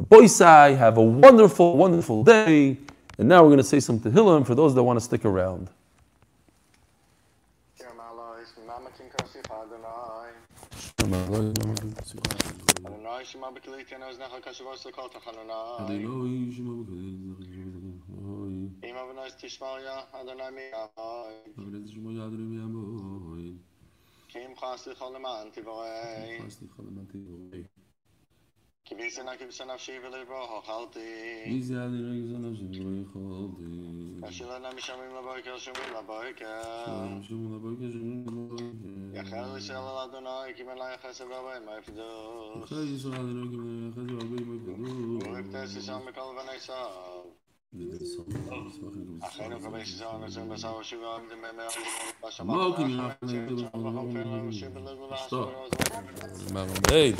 Boisai, 0.00 0.76
have 0.76 0.96
a 0.96 1.02
wonderful, 1.02 1.76
wonderful 1.76 2.24
day. 2.24 2.78
And 3.18 3.28
now 3.28 3.42
we're 3.42 3.48
going 3.48 3.58
to 3.58 3.64
say 3.64 3.80
some 3.80 4.00
Tehillim 4.00 4.46
for 4.46 4.54
those 4.54 4.74
that 4.74 4.82
want 4.82 4.98
to 4.98 5.04
stick 5.04 5.24
around. 5.24 5.70
Kim 24.34 24.54
خواستی 24.56 24.94
خاله 24.94 25.18
من 25.18 25.50
تی 25.50 25.60
واقعی 25.60 26.38
Kim 26.38 26.40
خواستی 26.40 26.68
خاله 26.76 26.90
من 26.90 27.06
تی 27.06 27.18
واقعی 27.18 27.68
که 28.84 28.96
ویزه 28.96 29.22
نکه 29.22 29.64
نفشی 29.64 29.98
بلی 29.98 30.24
با 30.24 30.46
ها 30.46 30.60
خالتی؟ 30.60 31.44
ویزه 31.46 31.74
علی 31.74 32.02
را 32.02 32.24
گزه 32.24 32.38
نفشی 32.38 32.64
بلی 32.84 33.04
خالتی. 33.12 34.20
نفشی 34.22 34.44
لنه 34.44 34.74
میشم 34.74 35.00
این 35.00 35.16
لبایی 35.16 35.42
که 35.42 35.56
شمی 35.58 35.74
لبایی 35.96 36.34
که. 36.34 36.44
شمی 36.44 37.24
شمی 37.24 37.56
لبایی 37.56 37.76
که 37.76 37.90
شمی 37.98 38.24
لبایی 38.24 38.72
که. 38.82 39.16
یا 39.16 39.22
خیلی 39.24 39.60
سیال 39.60 40.08
لدونا 40.08 40.42
ایکی 40.42 40.62
من 40.62 40.74
لای 40.74 40.96
خیلی 40.96 41.12
سبا 41.14 41.42
بایی 41.42 41.64
مای 41.64 41.80
فیدو 41.80 42.66
خیلی 42.68 42.98
سیال 42.98 43.26
لدونا 43.26 43.42
ایکی 43.46 43.56
من 43.56 43.74
لای 43.74 43.92
خیلی 43.92 44.06
سبا 44.06 44.24
بایی 44.28 44.44
مای 44.44 44.50
فیدو 44.50 44.74
بایی 45.16 45.24
فیدو 45.24 45.30
بایی 45.30 45.42
فیدو 45.42 45.66
سیشان 45.66 46.02
میکال 46.02 46.36
بنای 46.36 46.58
ساب 46.58 47.26
אחינו 49.21 49.59
כבי 49.59 49.81
ישראל 49.81 50.17
נושאים 50.17 50.49
בשר 50.49 50.75
ושיבה 50.75 51.15
עמדים 51.15 51.37
במאה 51.37 51.67
בשבת 52.27 52.55
Hey. 56.89 57.13